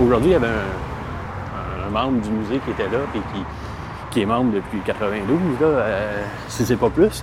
Aujourd'hui, 0.00 0.30
il 0.30 0.32
y 0.32 0.36
avait 0.36 0.46
un, 0.46 1.86
un 1.86 1.90
membre 1.90 2.22
du 2.22 2.30
musée 2.30 2.58
qui 2.64 2.70
était 2.70 2.88
là, 2.88 3.00
puis 3.12 3.20
qui, 3.20 3.44
qui 4.10 4.22
est 4.22 4.26
membre 4.26 4.54
depuis 4.54 4.80
92, 4.80 5.60
là, 5.60 5.66
euh, 5.66 6.24
si 6.48 6.64
c'est 6.64 6.76
pas 6.76 6.88
plus. 6.88 7.22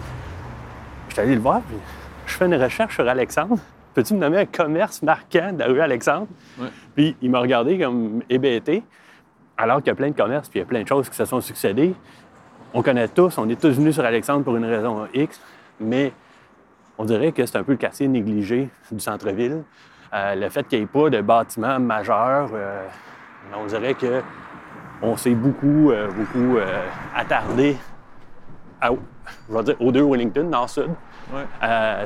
Je 1.08 1.14
suis 1.14 1.22
allé 1.22 1.34
le 1.34 1.42
voir, 1.42 1.62
puis 1.62 1.78
je 2.28 2.34
fais 2.34 2.46
une 2.46 2.56
recherche 2.56 2.94
sur 2.94 3.08
Alexandre, 3.08 3.58
peux-tu 3.96 4.14
me 4.14 4.20
nommer 4.20 4.38
un 4.38 4.46
commerce 4.46 5.02
marquant 5.02 5.54
de 5.54 5.60
la 5.60 5.66
rue 5.66 5.82
Alexandre? 5.82 6.28
Puis 6.96 7.16
il 7.20 7.32
m'a 7.32 7.40
regardé 7.40 7.80
comme 7.80 8.22
hébété, 8.30 8.84
alors 9.58 9.78
qu'il 9.78 9.88
y 9.88 9.92
a 9.92 9.96
plein 9.96 10.10
de 10.10 10.16
commerces, 10.16 10.48
puis 10.48 10.60
il 10.60 10.62
y 10.62 10.66
a 10.66 10.68
plein 10.68 10.84
de 10.84 10.88
choses 10.88 11.10
qui 11.10 11.16
se 11.16 11.26
sont 11.26 11.42
succédées. 11.42 11.96
On 12.76 12.84
connaît 12.84 13.08
tous, 13.08 13.40
on 13.40 13.50
est 13.50 13.60
tous 13.60 13.72
venus 13.72 13.96
sur 13.96 14.06
Alexandre 14.06 14.44
pour 14.44 14.56
une 14.56 14.66
raison 14.66 15.08
X, 15.16 15.42
mais 15.80 16.14
on 17.00 17.06
dirait 17.06 17.32
que 17.32 17.44
c'est 17.44 17.58
un 17.58 17.64
peu 17.64 17.72
le 17.72 17.80
quartier 17.80 18.08
négligé 18.08 18.70
du 18.92 19.00
centre-ville. 19.00 19.64
Euh, 20.14 20.36
le 20.36 20.50
fait 20.50 20.68
qu'il 20.68 20.80
n'y 20.80 20.84
ait 20.86 20.88
pas 20.88 21.10
de 21.10 21.22
bâtiments 21.22 21.80
majeurs, 21.80 22.50
euh, 22.54 22.86
on 23.56 23.66
dirait 23.66 23.94
que 23.94 24.22
on 25.02 25.16
s'est 25.16 25.36
beaucoup, 25.36 25.92
euh, 25.92 26.10
beaucoup 26.10 26.58
attardé 27.16 27.78
à, 28.82 28.90
je 29.50 29.56
vais 29.56 29.64
dire, 29.64 29.76
aux 29.80 29.92
deux 29.92 30.04
Wellington, 30.04 30.44
nord-sud, 30.50 30.90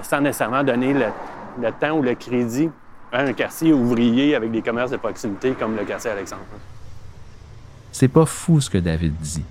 sans 0.03 0.21
nécessairement 0.21 0.63
donner 0.63 0.93
le, 0.93 1.05
le, 1.61 1.71
temps 1.71 1.91
ou 1.91 2.01
le 2.01 2.15
crédit 2.15 2.69
à 3.13 3.21
un 3.21 3.33
quartier 3.33 3.71
ouvrier 3.71 4.35
avec 4.35 4.51
des 4.51 4.61
commerces 4.61 4.91
de 4.91 4.97
proximité 4.97 5.51
comme 5.51 5.75
le 5.75 5.85
quartier 5.85 6.11
Alexandre. 6.11 6.41
C'est 7.91 8.07
pas 8.07 8.25
fou 8.25 8.59
ce 8.59 8.69
que 8.69 8.77
David 8.77 9.15
dit. 9.17 9.43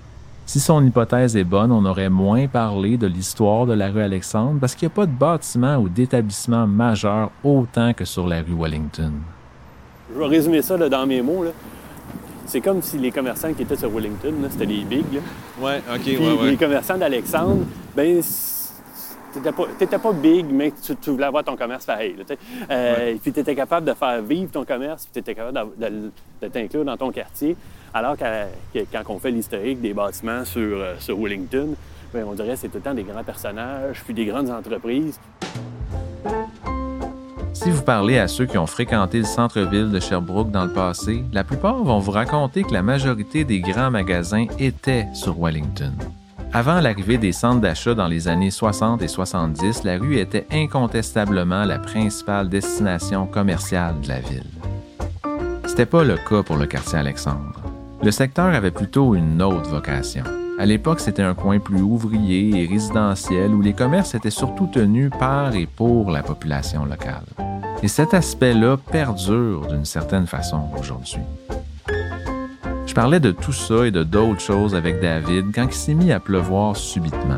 Si 0.51 0.59
son 0.59 0.85
hypothèse 0.85 1.37
est 1.37 1.45
bonne, 1.45 1.71
on 1.71 1.85
aurait 1.85 2.09
moins 2.09 2.45
parlé 2.45 2.97
de 2.97 3.07
l'histoire 3.07 3.65
de 3.65 3.71
la 3.71 3.87
rue 3.87 4.01
Alexandre 4.01 4.59
parce 4.59 4.75
qu'il 4.75 4.85
n'y 4.85 4.91
a 4.91 4.95
pas 4.95 5.05
de 5.05 5.13
bâtiment 5.13 5.77
ou 5.77 5.87
d'établissement 5.87 6.67
majeur 6.67 7.31
autant 7.41 7.93
que 7.93 8.03
sur 8.03 8.27
la 8.27 8.41
rue 8.41 8.53
Wellington. 8.59 9.13
Je 10.13 10.19
vais 10.19 10.25
résumer 10.25 10.61
ça 10.61 10.77
dans 10.77 11.07
mes 11.07 11.21
mots. 11.21 11.45
C'est 12.47 12.59
comme 12.59 12.81
si 12.81 12.97
les 12.97 13.11
commerçants 13.11 13.53
qui 13.53 13.61
étaient 13.61 13.77
sur 13.77 13.89
Wellington, 13.91 14.33
c'était 14.49 14.65
les 14.65 14.83
bigs. 14.83 15.21
Ouais, 15.61 15.81
OK, 15.89 16.01
Puis 16.01 16.17
ouais, 16.17 16.33
ouais. 16.33 16.51
les 16.51 16.57
commerçants 16.57 16.97
d'Alexandre, 16.97 17.63
ben 17.95 18.21
t'étais 19.33 19.51
pas, 19.87 19.99
pas 19.99 20.13
big, 20.13 20.45
mais 20.51 20.71
tu, 20.71 20.95
tu 20.95 21.09
voulais 21.11 21.25
avoir 21.25 21.43
ton 21.43 21.55
commerce 21.55 21.85
pareil. 21.85 22.15
Là, 22.17 22.35
euh, 22.69 23.15
Puis 23.21 23.31
tu 23.31 23.39
étais 23.39 23.55
capable 23.55 23.87
de 23.87 23.93
faire 23.93 24.21
vivre 24.21 24.51
ton 24.51 24.65
commerce, 24.65 25.05
puis 25.05 25.13
tu 25.13 25.19
étais 25.19 25.35
capable 25.35 25.73
de, 25.77 25.85
de, 25.85 26.11
de 26.41 26.47
t'inclure 26.47 26.85
dans 26.85 26.97
ton 26.97 27.11
quartier. 27.11 27.55
Alors 27.93 28.15
que, 28.17 28.23
quand 28.91 29.01
on 29.09 29.19
fait 29.19 29.31
l'historique 29.31 29.81
des 29.81 29.93
bâtiments 29.93 30.45
sur, 30.45 30.61
euh, 30.61 30.95
sur 30.99 31.17
Wellington, 31.17 31.75
bien, 32.13 32.25
on 32.25 32.33
dirait 32.33 32.53
que 32.53 32.55
c'est 32.55 32.69
tout 32.69 32.77
le 32.77 32.83
temps 32.83 32.93
des 32.93 33.03
grands 33.03 33.23
personnages, 33.23 34.01
puis 34.03 34.13
des 34.13 34.25
grandes 34.25 34.49
entreprises. 34.49 35.19
Si 37.53 37.69
vous 37.69 37.81
parlez 37.83 38.17
à 38.17 38.27
ceux 38.27 38.45
qui 38.45 38.57
ont 38.57 38.65
fréquenté 38.65 39.19
le 39.19 39.25
centre-ville 39.25 39.91
de 39.91 39.99
Sherbrooke 39.99 40.51
dans 40.51 40.65
le 40.65 40.73
passé, 40.73 41.23
la 41.33 41.43
plupart 41.43 41.83
vont 41.83 41.99
vous 41.99 42.11
raconter 42.11 42.63
que 42.63 42.73
la 42.73 42.81
majorité 42.81 43.43
des 43.43 43.59
grands 43.59 43.91
magasins 43.91 44.45
étaient 44.57 45.07
sur 45.13 45.35
Wellington. 45.37 45.93
Avant 46.53 46.81
l'arrivée 46.81 47.17
des 47.17 47.31
centres 47.31 47.61
d'achat 47.61 47.93
dans 47.93 48.07
les 48.07 48.27
années 48.27 48.51
60 48.51 49.01
et 49.01 49.07
70, 49.07 49.85
la 49.85 49.97
rue 49.97 50.17
était 50.17 50.45
incontestablement 50.51 51.63
la 51.63 51.79
principale 51.79 52.49
destination 52.49 53.25
commerciale 53.25 54.01
de 54.01 54.09
la 54.09 54.19
ville. 54.19 54.43
C'était 55.65 55.85
pas 55.85 56.03
le 56.03 56.17
cas 56.17 56.43
pour 56.43 56.57
le 56.57 56.65
quartier 56.65 56.99
Alexandre. 56.99 57.61
Le 58.03 58.11
secteur 58.11 58.47
avait 58.47 58.71
plutôt 58.71 59.15
une 59.15 59.41
autre 59.41 59.69
vocation. 59.69 60.25
À 60.59 60.65
l'époque, 60.65 60.99
c'était 60.99 61.23
un 61.23 61.35
coin 61.35 61.59
plus 61.59 61.81
ouvrier 61.81 62.61
et 62.61 62.67
résidentiel 62.67 63.51
où 63.51 63.61
les 63.61 63.73
commerces 63.73 64.13
étaient 64.13 64.29
surtout 64.29 64.67
tenus 64.67 65.09
par 65.17 65.55
et 65.55 65.67
pour 65.67 66.11
la 66.11 66.21
population 66.21 66.83
locale. 66.83 67.23
Et 67.81 67.87
cet 67.87 68.13
aspect-là 68.13 68.75
perdure 68.75 69.67
d'une 69.67 69.85
certaine 69.85 70.27
façon 70.27 70.67
aujourd'hui. 70.77 71.21
Je 72.91 72.93
parlais 72.93 73.21
de 73.21 73.31
tout 73.31 73.53
ça 73.53 73.87
et 73.87 73.91
de 73.91 74.03
d'autres 74.03 74.41
choses 74.41 74.75
avec 74.75 74.99
David 74.99 75.55
quand 75.55 75.63
il 75.63 75.73
s'est 75.73 75.93
mis 75.93 76.11
à 76.11 76.19
pleuvoir 76.19 76.75
subitement. 76.75 77.37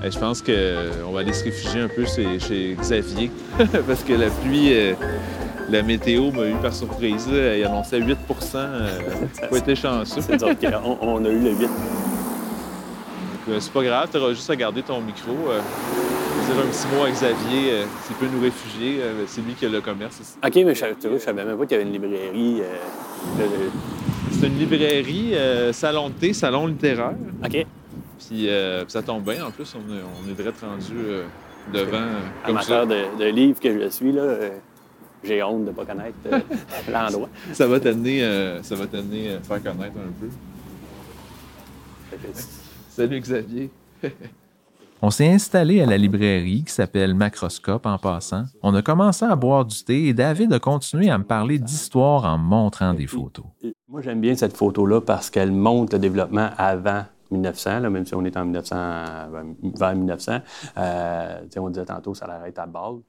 Je 0.00 0.16
pense 0.16 0.42
qu'on 0.42 1.10
va 1.10 1.20
aller 1.22 1.32
se 1.32 1.42
réfugier 1.42 1.80
un 1.80 1.88
peu 1.88 2.04
chez, 2.06 2.76
Xavier 2.80 3.32
parce 3.88 4.04
que 4.04 4.12
la 4.12 4.30
pluie, 4.30 4.72
euh, 4.72 4.94
la 5.68 5.82
météo 5.82 6.30
m'a 6.30 6.46
eu 6.46 6.54
par 6.62 6.72
surprise. 6.72 7.26
Il 7.28 7.64
annonçait 7.64 7.98
8% 7.98 8.14
euh, 8.54 9.00
pas 9.50 9.58
été 9.58 9.74
chanceux. 9.74 10.20
C'est-à-dire 10.20 10.56
qu'on 10.56 11.24
a 11.24 11.28
eu 11.28 11.40
le 11.40 11.50
8 11.50 11.68
euh, 13.48 13.58
C'est 13.58 13.72
pas 13.72 13.82
grave, 13.82 14.08
tu 14.12 14.18
auras 14.18 14.34
juste 14.34 14.50
à 14.50 14.54
garder 14.54 14.84
ton 14.84 15.00
micro. 15.00 15.32
Euh, 15.48 15.58
dire 16.46 16.62
un 16.62 16.68
petit 16.68 16.86
mot 16.94 17.04
à 17.04 17.10
Xavier, 17.10 17.72
euh, 17.72 17.84
s'il 18.04 18.16
peut 18.16 18.26
nous 18.32 18.40
réfugier. 18.40 19.00
Euh, 19.00 19.24
c'est 19.26 19.40
lui 19.40 19.54
qui 19.54 19.66
a 19.66 19.68
le 19.68 19.80
commerce 19.80 20.20
ici. 20.20 20.34
OK, 20.44 20.54
mais 20.64 20.74
je, 20.74 20.84
je 21.02 21.18
savais 21.18 21.44
même 21.44 21.56
pas 21.56 21.66
qu'il 21.66 21.76
y 21.76 21.80
avait 21.80 21.88
une 21.88 21.92
librairie. 21.92 22.62
Euh, 23.40 23.68
c'est 24.32 24.46
une 24.46 24.58
librairie, 24.58 25.34
salon 25.72 26.08
de 26.08 26.14
thé, 26.14 26.32
salon 26.32 26.66
littéraire. 26.66 27.14
OK. 27.44 27.66
Puis 28.18 28.48
ça 28.88 29.02
tombe 29.02 29.24
bien. 29.24 29.46
En 29.46 29.50
plus, 29.50 29.74
on 29.74 29.92
est, 29.92 30.00
on 30.02 30.30
est 30.30 30.34
direct 30.34 30.60
rendu 30.60 30.94
devant. 31.72 32.06
Amateur 32.44 32.86
de, 32.86 33.18
de, 33.18 33.24
livres 33.26 33.60
que 33.60 33.72
je 33.72 33.88
suis, 33.88 34.12
là 34.12 34.36
j'ai 35.26 35.42
honte 35.42 35.64
de 35.64 35.70
ne 35.70 35.74
pas 35.74 35.84
connaître 35.84 36.16
euh, 36.26 36.40
l'endroit. 36.92 37.28
ça 37.52 37.66
va 37.66 37.80
t'amener 37.80 38.22
euh, 38.22 38.62
ça 38.62 38.74
va 38.74 38.86
t'amener 38.86 39.30
euh, 39.30 39.40
faire 39.40 39.62
connaître 39.62 39.96
un 39.96 40.12
peu. 40.20 40.28
Salut 42.90 43.20
Xavier. 43.20 43.70
On 45.02 45.10
s'est 45.10 45.28
installé 45.28 45.82
à 45.82 45.86
la 45.86 45.98
librairie 45.98 46.64
qui 46.64 46.72
s'appelle 46.72 47.14
Macroscope 47.14 47.84
en 47.84 47.98
passant. 47.98 48.44
On 48.62 48.74
a 48.74 48.80
commencé 48.80 49.26
à 49.26 49.36
boire 49.36 49.64
du 49.64 49.84
thé 49.84 50.06
et 50.06 50.14
David 50.14 50.52
a 50.54 50.58
continué 50.58 51.10
à 51.10 51.18
me 51.18 51.24
parler 51.24 51.58
d'histoire 51.58 52.24
en 52.24 52.38
montrant 52.38 52.94
des 52.94 53.06
photos. 53.06 53.44
Moi, 53.88 54.00
j'aime 54.00 54.20
bien 54.20 54.34
cette 54.34 54.56
photo-là 54.56 55.02
parce 55.02 55.28
qu'elle 55.28 55.52
montre 55.52 55.94
le 55.94 55.98
développement 55.98 56.48
avant 56.56 57.04
1900, 57.30 57.80
là, 57.80 57.90
même 57.90 58.06
si 58.06 58.14
on 58.14 58.24
est 58.24 58.36
en 58.36 58.44
1900, 58.44 58.76
vers 59.78 59.96
1900. 59.96 60.38
Euh, 60.78 61.40
on 61.56 61.70
disait 61.70 61.84
tantôt, 61.84 62.14
ça 62.14 62.26
l'arrête 62.26 62.58
à. 62.58 62.66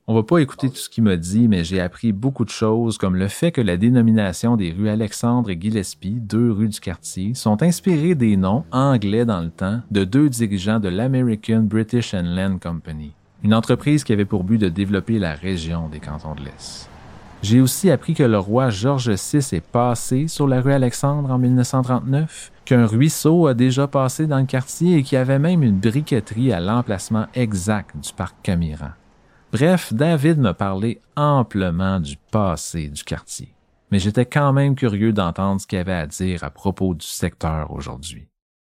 On 0.08 0.13
va 0.13 0.23
pas 0.23 0.39
écouter 0.39 0.69
tout 0.69 0.75
ce 0.75 0.89
qu'il 0.89 1.03
m'a 1.03 1.17
dit, 1.17 1.47
mais 1.47 1.63
j'ai 1.63 1.82
appris 1.82 2.12
beaucoup 2.12 2.45
de 2.45 2.49
choses, 2.49 2.97
comme 2.97 3.15
le 3.15 3.27
fait 3.27 3.51
que 3.51 3.62
la 3.62 3.77
dénomination 3.77 4.56
des 4.56 4.71
rues 4.71 4.89
Alexandre 4.89 5.49
et 5.49 5.60
Gillespie, 5.60 6.17
deux 6.21 6.51
rues 6.51 6.69
du 6.69 6.80
quartier, 6.80 7.34
sont 7.34 7.62
inspirées 7.63 8.15
des 8.15 8.38
noms 8.38 8.63
anglais 8.71 9.25
dans 9.25 9.41
le 9.41 9.49
temps 9.49 9.82
de 9.91 10.03
deux 10.03 10.30
dirigeants 10.30 10.80
de 10.80 10.89
l'American 10.89 11.62
British 11.62 12.13
and 12.13 12.36
Land 12.36 12.60
Company, 12.60 13.13
une 13.43 13.53
entreprise 13.53 14.03
qui 14.03 14.13
avait 14.13 14.25
pour 14.25 14.43
but 14.43 14.58
de 14.58 14.69
développer 14.69 15.19
la 15.19 15.34
région 15.34 15.89
des 15.89 15.99
cantons 15.99 16.36
de 16.36 16.41
l'Est. 16.41 16.89
J'ai 17.43 17.62
aussi 17.62 17.91
appris 17.91 18.13
que 18.13 18.23
le 18.23 18.39
roi 18.39 18.69
George 18.69 19.10
VI 19.10 19.38
est 19.38 19.65
passé 19.65 20.28
sur 20.28 20.47
la 20.47 20.60
rue 20.60 20.73
Alexandre 20.73 21.32
en 21.32 21.38
1939 21.38 22.52
qu'un 22.65 22.86
ruisseau 22.86 23.47
a 23.47 23.54
déjà 23.54 23.88
passé 23.88 24.28
dans 24.28 24.39
le 24.39 24.45
quartier 24.45 24.97
et 24.97 25.04
qu'il 25.04 25.17
y 25.17 25.21
avait 25.21 25.39
même 25.39 25.63
une 25.63 25.80
briqueterie 25.80 26.52
à 26.52 26.60
l'emplacement 26.60 27.28
exact 27.34 27.95
du 27.95 28.12
parc 28.12 28.36
Camiran. 28.43 28.89
Bref, 29.54 29.93
David 29.93 30.39
me 30.39 30.52
parlait 30.52 31.00
amplement 31.15 32.00
du 32.00 32.17
passé 32.32 32.89
du 32.89 33.04
quartier. 33.04 33.54
Mais 33.91 34.00
j'étais 34.00 34.26
quand 34.26 34.52
même 34.52 34.76
curieux 34.76 35.13
d'entendre 35.13 35.62
ce 35.62 35.67
qu'il 35.67 35.80
avait 35.80 35.93
à 35.93 36.08
dire 36.08 36.43
à 36.43 36.50
propos 36.50 36.93
du 36.93 37.06
secteur 37.06 37.71
aujourd'hui. 37.71 38.28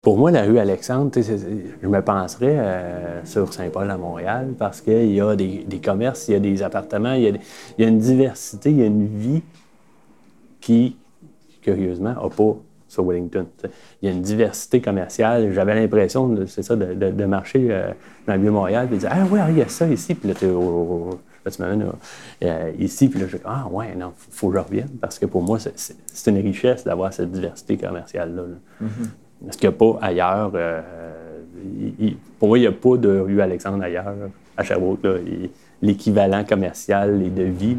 Pour 0.00 0.16
moi, 0.16 0.30
la 0.30 0.44
rue 0.44 0.58
Alexandre, 0.58 1.10
je 1.12 1.88
me 1.88 2.02
penserais 2.02 2.56
euh, 2.56 3.24
sur 3.24 3.52
Saint-Paul 3.52 3.90
à 3.90 3.96
Montréal 3.96 4.54
parce 4.56 4.80
qu'il 4.80 5.12
y 5.12 5.20
a 5.20 5.34
des, 5.34 5.80
commerces, 5.84 6.28
il 6.28 6.32
y 6.32 6.34
a 6.36 6.40
des 6.40 6.62
appartements, 6.62 7.14
il 7.14 7.40
y 7.78 7.84
a, 7.84 7.88
une 7.88 7.98
diversité, 7.98 8.70
il 8.70 8.78
y 8.78 8.82
a 8.82 8.86
une 8.86 9.06
vie 9.06 9.42
qui, 10.60 10.96
curieusement, 11.62 12.14
n'a 12.14 12.30
pas 12.30 12.56
sur 12.86 13.04
Wellington. 13.04 13.46
Il 14.00 14.08
y 14.08 14.12
a 14.12 14.14
une 14.14 14.22
diversité 14.22 14.80
commerciale. 14.80 15.52
J'avais 15.52 15.74
l'impression, 15.74 16.32
c'est 16.46 16.62
ça, 16.62 16.76
de, 16.76 17.24
marcher 17.24 17.66
euh, 17.68 17.90
dans 18.28 18.34
le 18.34 18.40
Vieux-Montréal 18.40 18.86
et 18.88 18.94
de 18.94 19.00
dire 19.00 19.10
Ah 19.12 19.24
ouais, 19.24 19.40
il 19.50 19.58
y 19.58 19.62
a 19.62 19.68
ça 19.68 19.88
ici. 19.88 20.14
Puis 20.14 20.28
là, 20.28 20.34
tu 20.36 20.46
m'amènes 21.60 21.90
euh, 22.44 22.72
ici. 22.78 23.08
Puis 23.08 23.18
là, 23.18 23.26
je 23.26 23.36
dis 23.36 23.42
Ah 23.44 23.66
ouais, 23.68 23.96
non, 23.96 24.12
il 24.28 24.32
faut 24.32 24.48
que 24.48 24.54
je 24.54 24.60
revienne. 24.60 24.90
Parce 25.00 25.18
que 25.18 25.26
pour 25.26 25.42
moi, 25.42 25.58
c'est 25.58 26.30
une 26.30 26.38
richesse 26.38 26.84
d'avoir 26.84 27.12
cette 27.12 27.32
diversité 27.32 27.76
commerciale-là. 27.76 28.42
Mm-hmm. 28.80 29.27
Parce 29.44 29.56
qu'il 29.56 29.68
n'y 29.68 29.74
a 29.74 29.78
pas 29.78 29.98
ailleurs. 30.02 30.50
Euh, 30.54 30.80
pour 32.38 32.48
moi, 32.48 32.58
il 32.58 32.62
n'y 32.62 32.66
a 32.66 32.72
pas 32.72 32.96
de 32.96 33.18
rue 33.18 33.40
Alexandre 33.40 33.82
ailleurs, 33.82 34.14
à 34.56 34.62
Sherbrooke. 34.62 35.06
L'équivalent 35.80 36.44
commercial 36.44 37.22
et 37.22 37.30
de 37.30 37.44
vie. 37.44 37.76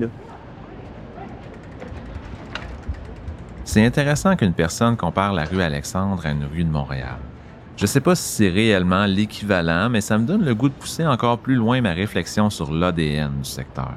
C'est 3.65 3.85
intéressant 3.85 4.35
qu'une 4.35 4.53
personne 4.53 4.97
compare 4.97 5.33
la 5.33 5.43
rue 5.43 5.61
Alexandre 5.61 6.25
à 6.25 6.31
une 6.31 6.45
rue 6.45 6.63
de 6.63 6.71
Montréal. 6.71 7.17
Je 7.77 7.83
ne 7.83 7.87
sais 7.87 8.01
pas 8.01 8.15
si 8.15 8.23
c'est 8.23 8.49
réellement 8.49 9.05
l'équivalent, 9.05 9.89
mais 9.89 10.01
ça 10.01 10.17
me 10.17 10.25
donne 10.25 10.43
le 10.43 10.55
goût 10.55 10.69
de 10.69 10.73
pousser 10.73 11.05
encore 11.05 11.37
plus 11.37 11.55
loin 11.55 11.79
ma 11.79 11.93
réflexion 11.93 12.49
sur 12.49 12.73
l'ADN 12.73 13.31
du 13.41 13.49
secteur. 13.49 13.93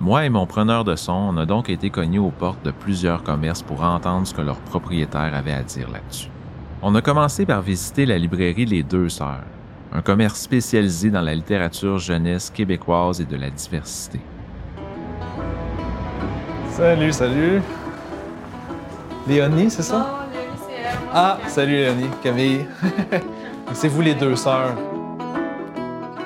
Moi 0.00 0.24
et 0.24 0.30
mon 0.30 0.46
preneur 0.46 0.84
de 0.84 0.94
son, 0.94 1.12
on 1.12 1.36
a 1.36 1.44
donc 1.44 1.68
été 1.68 1.90
cognés 1.90 2.20
aux 2.20 2.30
portes 2.30 2.64
de 2.64 2.70
plusieurs 2.70 3.24
commerces 3.24 3.62
pour 3.62 3.82
entendre 3.82 4.26
ce 4.26 4.32
que 4.32 4.40
leurs 4.40 4.60
propriétaires 4.60 5.34
avaient 5.34 5.52
à 5.52 5.62
dire 5.62 5.90
là-dessus. 5.90 6.30
On 6.80 6.94
a 6.94 7.02
commencé 7.02 7.44
par 7.44 7.60
visiter 7.60 8.06
la 8.06 8.16
librairie 8.18 8.64
Les 8.64 8.84
Deux 8.84 9.08
Sœurs, 9.08 9.42
un 9.92 10.00
commerce 10.00 10.38
spécialisé 10.38 11.10
dans 11.10 11.22
la 11.22 11.34
littérature 11.34 11.98
jeunesse 11.98 12.50
québécoise 12.50 13.20
et 13.20 13.24
de 13.24 13.34
la 13.34 13.50
diversité. 13.50 14.20
Salut, 16.70 17.12
salut. 17.12 17.60
Léonie, 19.26 19.68
c'est 19.70 19.82
ça? 19.82 19.98
Non, 19.98 20.32
Léonie, 20.32 20.58
c'est 20.68 20.74
elle. 20.74 20.98
Ah, 21.12 21.38
salut 21.48 21.72
Léonie, 21.72 22.10
Camille. 22.22 22.64
c'est 23.72 23.88
vous 23.88 24.02
les 24.02 24.14
deux 24.14 24.36
sœurs. 24.36 24.76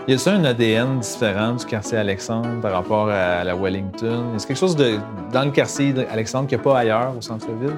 Y 0.06 0.12
a-t-il 0.12 0.34
un 0.34 0.44
ADN 0.44 0.98
différent 0.98 1.54
du 1.54 1.64
quartier 1.64 1.96
Alexandre 1.96 2.60
par 2.60 2.72
rapport 2.72 3.08
à 3.08 3.42
la 3.42 3.56
Wellington? 3.56 4.34
Est-ce 4.36 4.46
quelque 4.46 4.58
chose 4.58 4.76
de, 4.76 4.98
dans 5.32 5.44
le 5.44 5.50
quartier 5.50 5.94
Alexandre 6.10 6.46
qu'il 6.46 6.58
n'y 6.58 6.60
a 6.60 6.64
pas 6.64 6.78
ailleurs 6.80 7.14
au 7.16 7.22
centre-ville? 7.22 7.76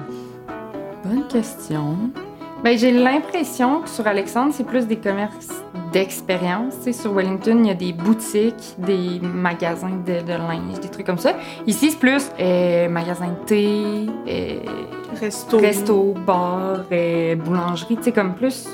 Bonne 1.05 1.25
question. 1.29 2.11
Ben, 2.65 2.75
j'ai 2.79 2.89
l'impression 2.89 3.81
que 3.81 3.89
sur 3.89 4.07
Alexandre, 4.07 4.51
c'est 4.51 4.63
plus 4.63 4.87
des 4.87 4.95
commerces 4.95 5.49
d'expérience. 5.93 6.73
Sur 6.93 7.13
Wellington, 7.13 7.59
il 7.59 7.67
y 7.67 7.69
a 7.69 7.75
des 7.75 7.93
boutiques, 7.93 8.73
des 8.79 9.19
magasins 9.21 10.01
de, 10.03 10.25
de 10.25 10.33
linge, 10.33 10.79
des 10.81 10.89
trucs 10.89 11.05
comme 11.05 11.19
ça. 11.19 11.35
Ici, 11.67 11.91
c'est 11.91 11.99
plus 11.99 12.31
euh, 12.39 12.89
magasin 12.89 13.27
de 13.27 13.45
thé, 13.45 14.07
euh, 14.27 14.61
Resto. 15.21 15.59
resto, 15.59 16.15
bar, 16.25 16.85
euh, 16.91 17.35
boulangerie. 17.35 17.97
Tu 18.03 18.11
comme 18.11 18.33
plus 18.33 18.67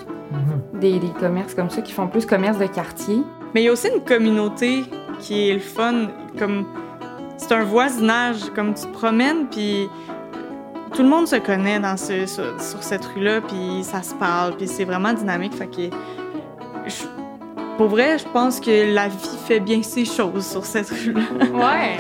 des, 0.76 0.98
des 0.98 1.12
commerces 1.20 1.54
comme 1.54 1.70
ça 1.70 1.82
qui 1.82 1.92
font 1.92 2.08
plus 2.08 2.26
commerce 2.26 2.60
de 2.60 2.68
quartier. 2.68 3.18
Mais 3.54 3.64
il 3.64 3.66
y 3.66 3.68
a 3.68 3.74
aussi 3.74 3.90
une 3.94 4.06
communauté 4.06 4.86
qui 5.20 5.50
est 5.50 5.54
le 5.56 5.60
fun. 5.60 6.08
Comme 6.40 6.66
c'est 7.36 7.52
un 7.52 7.66
voisinage, 7.66 8.52
comme 8.56 8.74
tu 8.74 8.84
te 8.84 8.94
promènes, 8.94 9.48
puis 9.52 9.90
tout 10.94 11.04
le 11.04 11.10
monde 11.10 11.28
se 11.28 11.38
connaît 11.38 11.80
dans 11.80 11.98
ce, 11.98 12.26
sur, 12.26 12.60
sur 12.62 12.84
cette 12.84 13.06
rue-là, 13.06 13.42
puis 13.42 13.84
ça 13.84 14.04
se 14.04 14.14
parle, 14.16 14.56
puis 14.58 14.68
c'est 14.68 14.86
vraiment 14.86 15.14
dynamique. 15.14 15.54
Fait 15.54 15.68
que 15.68 15.84
je- 16.88 17.06
pour 17.78 17.88
vrai, 17.88 18.18
je 18.20 18.26
pense 18.34 18.60
que 18.60 18.94
la 18.94 19.08
vie 19.08 19.38
fait 19.46 19.60
bien 19.60 19.82
ses 19.82 20.06
choses 20.06 20.46
sur 20.46 20.66
cette 20.66 20.90
rue-là. 20.90 21.22
Ouais. 21.54 21.98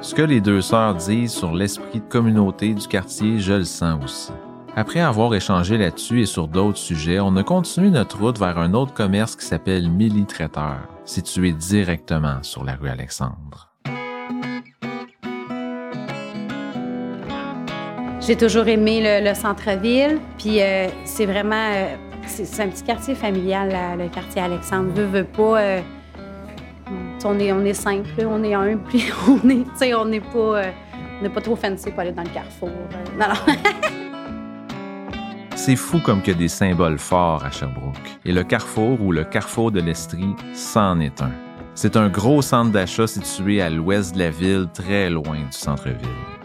Ce 0.00 0.14
que 0.14 0.22
les 0.22 0.40
deux 0.40 0.60
sœurs 0.60 0.94
disent 0.94 1.32
sur 1.32 1.52
l'esprit 1.52 2.00
de 2.00 2.08
communauté 2.08 2.72
du 2.74 2.86
quartier, 2.86 3.38
je 3.40 3.54
le 3.54 3.64
sens 3.64 4.02
aussi. 4.04 4.32
Après 4.76 5.00
avoir 5.00 5.34
échangé 5.34 5.78
là-dessus 5.78 6.20
et 6.22 6.26
sur 6.26 6.48
d'autres 6.48 6.78
sujets, 6.78 7.18
on 7.18 7.34
a 7.36 7.42
continué 7.42 7.90
notre 7.90 8.18
route 8.18 8.38
vers 8.38 8.58
un 8.58 8.74
autre 8.74 8.92
commerce 8.92 9.34
qui 9.34 9.44
s'appelle 9.46 9.88
Millie 9.90 10.26
Traiteur, 10.26 10.76
situé 11.04 11.52
directement 11.52 12.38
sur 12.42 12.62
la 12.62 12.74
rue 12.76 12.88
Alexandre. 12.88 13.65
J'ai 18.26 18.34
toujours 18.34 18.66
aimé 18.66 19.00
le, 19.00 19.28
le 19.28 19.34
centre-ville, 19.36 20.18
puis 20.36 20.60
euh, 20.60 20.88
c'est 21.04 21.26
vraiment... 21.26 21.54
euh, 21.54 21.94
c'est 22.26 22.60
un 22.60 22.66
petit 22.66 22.82
quartier 22.82 23.14
familial, 23.14 23.72
le 23.96 24.08
quartier 24.08 24.42
Alexandre. 24.42 24.90
Veut, 24.92 25.04
veut 25.04 25.24
pas... 25.24 25.60
euh, 25.60 25.80
on, 27.24 27.38
est, 27.38 27.52
on 27.52 27.72
simple, 27.72 28.08
on 28.28 28.42
est 28.42 28.54
un, 28.54 28.76
puis 28.88 29.04
on 29.28 29.48
est... 29.48 29.94
On 29.94 30.06
n'est 30.06 30.20
pas... 30.20 31.40
trop 31.40 31.54
fancy 31.54 31.92
pour 31.92 32.00
aller 32.00 32.10
dans 32.10 32.24
le 32.24 32.30
carrefour. 32.30 32.70
C'est 35.54 35.76
fou 35.76 36.00
comme 36.00 36.20
qu'il 36.20 36.36
des 36.36 36.48
symboles 36.48 36.98
forts 36.98 37.44
à 37.44 37.52
Sherbrooke. 37.52 38.18
Et 38.24 38.32
le 38.32 38.42
Carrefour 38.42 39.00
ou 39.00 39.12
le 39.12 39.22
Carrefour 39.22 39.70
de 39.70 39.80
l'Estrie, 39.80 40.34
c'en 40.52 40.98
est 40.98 41.22
un. 41.22 41.30
C'est 41.76 41.96
un 41.96 42.08
gros 42.08 42.42
centre 42.42 42.72
d'achat 42.72 43.06
situé 43.06 43.62
à 43.62 43.70
l'ouest 43.70 44.14
de 44.14 44.18
la 44.18 44.30
ville, 44.30 44.66
très 44.74 45.10
loin 45.10 45.36
du 45.36 45.52
centre-ville. 45.52 46.35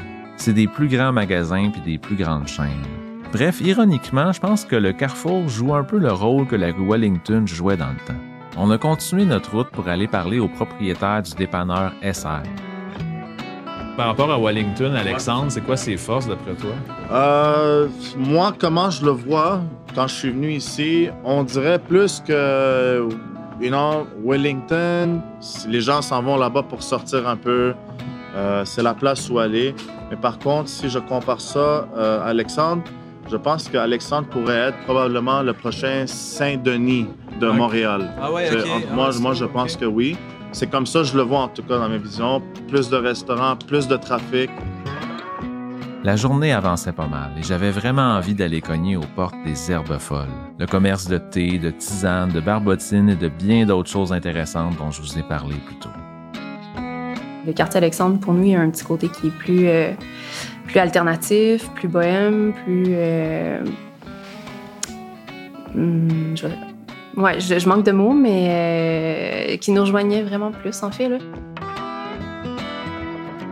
C'est 0.44 0.54
des 0.54 0.66
plus 0.66 0.88
grands 0.88 1.12
magasins 1.12 1.70
puis 1.70 1.82
des 1.82 2.00
plus 2.00 2.16
grandes 2.16 2.48
chaînes. 2.48 2.88
Bref, 3.32 3.62
ironiquement, 3.62 4.32
je 4.32 4.40
pense 4.40 4.66
que 4.66 4.76
le 4.76 4.92
Carrefour 4.92 5.48
joue 5.48 5.76
un 5.76 5.84
peu 5.84 6.00
le 6.00 6.12
rôle 6.12 6.48
que 6.48 6.56
la 6.56 6.72
rue 6.72 6.84
Wellington 6.84 7.44
jouait 7.46 7.78
dans 7.78 7.92
le 7.92 8.08
temps. 8.08 8.20
On 8.58 8.72
a 8.72 8.80
continué 8.80 9.24
notre 9.24 9.52
route 9.52 9.70
pour 9.70 9.88
aller 9.88 10.08
parler 10.08 10.40
au 10.40 10.48
propriétaire 10.48 11.22
du 11.22 11.36
dépanneur 11.36 11.94
SR. 12.02 12.42
Par 13.96 14.08
rapport 14.08 14.32
à 14.32 14.40
Wellington, 14.40 14.96
Alexandre, 14.96 15.52
c'est 15.52 15.62
quoi 15.62 15.78
ses 15.78 15.96
forces 15.96 16.28
d'après 16.28 16.56
toi? 16.56 16.74
Euh, 17.12 17.88
moi, 18.18 18.52
comment 18.58 18.90
je 18.90 19.06
le 19.06 19.12
vois 19.12 19.62
quand 19.94 20.08
je 20.08 20.16
suis 20.16 20.32
venu 20.32 20.54
ici, 20.54 21.10
on 21.24 21.44
dirait 21.44 21.78
plus 21.78 22.20
que, 22.20 23.08
you 23.62 23.70
know, 23.70 24.08
Wellington, 24.26 25.22
les 25.68 25.82
gens 25.82 26.02
s'en 26.02 26.24
vont 26.24 26.38
là-bas 26.38 26.64
pour 26.64 26.82
sortir 26.82 27.30
un 27.30 27.38
peu. 27.38 27.76
Euh, 28.36 28.66
c'est 28.66 28.82
la 28.82 28.96
place 28.96 29.30
où 29.30 29.38
aller. 29.38 29.76
Mais 30.12 30.17
par 30.17 30.38
contre, 30.38 30.69
si 30.69 30.89
je 30.89 31.00
compare 31.00 31.41
ça 31.41 31.88
euh, 31.97 32.21
à 32.21 32.26
Alexandre, 32.26 32.84
je 33.30 33.38
pense 33.38 33.67
qu'Alexandre 33.69 34.28
pourrait 34.28 34.58
être 34.69 34.80
probablement 34.86 35.41
le 35.41 35.54
prochain 35.54 36.04
Saint-Denis 36.06 37.08
de. 37.39 37.47
Montréal. 37.50 38.12
Ah 38.21 38.32
ouais, 38.32 38.45
C'est- 38.47 38.60
ok. 38.60 38.65
en- 38.67 38.82
Ah, 38.91 38.93
moi, 38.95 39.10
moi, 39.19 39.34
je 39.34 39.45
pense 39.45 39.76
que 39.78 39.86
oui. 39.86 40.17
C'est 40.52 40.69
comme 40.69 40.86
ça, 40.86 41.04
je 41.04 41.15
le 41.15 41.24
vois 41.24 41.39
en 41.39 41.47
tout 41.47 41.63
cas 41.63 41.78
dans 41.80 41.88
mes 41.88 41.97
visions. 41.97 42.41
Plus 42.67 42.89
de 42.89 42.97
restaurants, 42.97 43.56
plus 43.56 43.88
de 43.88 43.95
trafic. 43.95 44.50
La 46.04 46.15
journée 46.17 46.52
avançait 46.52 46.91
pas 46.91 47.08
mal 47.08 47.30
et 47.38 47.43
j'avais 47.43 47.69
vraiment 47.71 48.15
envie 48.15 48.34
d'aller 48.34 48.60
cogner 48.60 48.97
aux 48.97 49.06
portes 49.15 49.36
des 49.45 49.71
herbes 49.71 49.97
folles. 50.00 50.28
Le 50.58 50.65
commerce 50.65 51.08
de 51.08 51.19
thé, 51.19 51.58
de 51.60 51.69
tisane, 51.69 52.32
de 52.32 52.39
barbotine 52.41 53.10
et 53.10 53.15
de 53.15 53.30
bien 53.30 53.65
d'autres 53.65 53.89
choses 53.89 54.12
intéressantes 54.12 54.76
dont 54.78 54.89
je 54.91 55.00
vous 55.02 55.17
ai 55.19 55.24
parlé 55.24 55.56
plus 55.65 55.76
tôt. 55.76 55.89
Le 57.46 57.54
quartier 57.54 57.78
Alexandre, 57.80 58.20
pour 58.20 58.34
nous, 58.34 58.44
il 58.44 58.50
y 58.52 58.56
a 58.56 58.62
un 58.62 58.70
petit 58.70 58.84
côté 58.84 59.10
qui 59.10 59.28
est 59.28 59.38
plus, 59.38 59.68
euh, 59.68 59.92
plus 60.68 60.80
alternatif, 60.80 61.70
plus 61.74 61.88
bohème, 61.88 62.54
plus. 62.64 62.86
euh, 62.90 63.64
hum, 65.76 66.36
je, 66.36 66.48
ouais, 67.20 67.40
je, 67.40 67.58
je 67.58 67.68
manque 67.68 67.84
de 67.84 67.92
mots, 67.92 68.14
mais 68.14 69.54
euh, 69.54 69.58
qui 69.58 69.72
nous 69.72 69.82
rejoignait 69.82 70.22
vraiment 70.22 70.52
plus, 70.52 70.84
en 70.84 70.92
fait. 70.92 71.10
Là. 71.10 71.18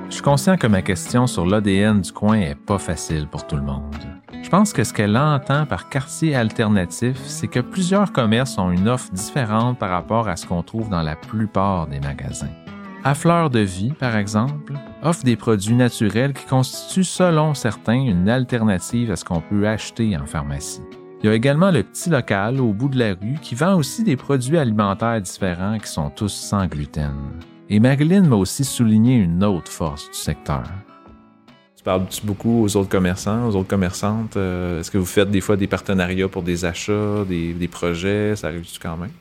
Je 0.07 0.13
suis 0.13 0.23
conscient 0.23 0.55
que 0.57 0.67
ma 0.67 0.81
question 0.81 1.25
sur 1.25 1.45
l'ADN 1.45 2.01
du 2.01 2.11
coin 2.11 2.35
est 2.39 2.55
pas 2.55 2.77
facile 2.77 3.27
pour 3.27 3.47
tout 3.47 3.55
le 3.55 3.63
monde. 3.63 3.95
Je 4.41 4.49
pense 4.49 4.73
que 4.73 4.83
ce 4.83 4.93
qu'elle 4.93 5.15
entend 5.15 5.65
par 5.65 5.89
quartier 5.89 6.35
alternatif, 6.35 7.17
c'est 7.25 7.47
que 7.47 7.59
plusieurs 7.59 8.11
commerces 8.11 8.57
ont 8.57 8.71
une 8.71 8.87
offre 8.87 9.11
différente 9.11 9.77
par 9.77 9.89
rapport 9.91 10.27
à 10.27 10.35
ce 10.35 10.47
qu'on 10.47 10.63
trouve 10.63 10.89
dans 10.89 11.03
la 11.03 11.15
plupart 11.15 11.85
des 11.87 11.99
magasins. 11.99 12.49
À 13.01 13.15
Fleur 13.15 13.49
de 13.49 13.59
Vie, 13.59 13.93
par 13.97 14.17
exemple, 14.17 14.73
offre 15.03 15.23
des 15.23 15.37
produits 15.37 15.75
naturels 15.75 16.33
qui 16.33 16.45
constituent, 16.45 17.05
selon 17.05 17.53
certains, 17.53 18.01
une 18.01 18.27
alternative 18.27 19.11
à 19.11 19.15
ce 19.15 19.23
qu'on 19.23 19.39
peut 19.39 19.67
acheter 19.67 20.17
en 20.17 20.25
pharmacie. 20.25 20.81
Il 21.23 21.27
y 21.27 21.29
a 21.29 21.33
également 21.33 21.71
le 21.71 21.83
petit 21.83 22.09
local 22.09 22.59
au 22.59 22.73
bout 22.73 22.89
de 22.89 22.99
la 22.99 23.13
rue 23.13 23.37
qui 23.41 23.55
vend 23.55 23.75
aussi 23.75 24.03
des 24.03 24.17
produits 24.17 24.57
alimentaires 24.57 25.21
différents 25.21 25.77
qui 25.79 25.87
sont 25.87 26.09
tous 26.09 26.33
sans 26.33 26.67
gluten. 26.67 27.13
Et 27.69 27.79
Marilyn 27.79 28.23
m'a 28.23 28.35
aussi 28.35 28.65
souligné 28.65 29.15
une 29.15 29.45
autre 29.45 29.71
force 29.71 30.09
du 30.09 30.17
secteur. 30.17 30.63
Tu 31.77 31.83
parles-tu 31.83 32.25
beaucoup 32.25 32.63
aux 32.65 32.75
autres 32.75 32.89
commerçants, 32.89 33.47
aux 33.47 33.55
autres 33.55 33.69
commerçantes? 33.69 34.35
Euh, 34.35 34.81
Est-ce 34.81 34.91
que 34.91 34.97
vous 34.97 35.05
faites 35.05 35.31
des 35.31 35.39
fois 35.41 35.55
des 35.55 35.67
partenariats 35.67 36.27
pour 36.27 36.43
des 36.43 36.65
achats, 36.65 37.23
des, 37.27 37.53
des 37.53 37.67
projets? 37.69 38.35
Ça 38.35 38.47
arrive-tu 38.47 38.77
quand 38.79 38.97
même? 38.97 39.11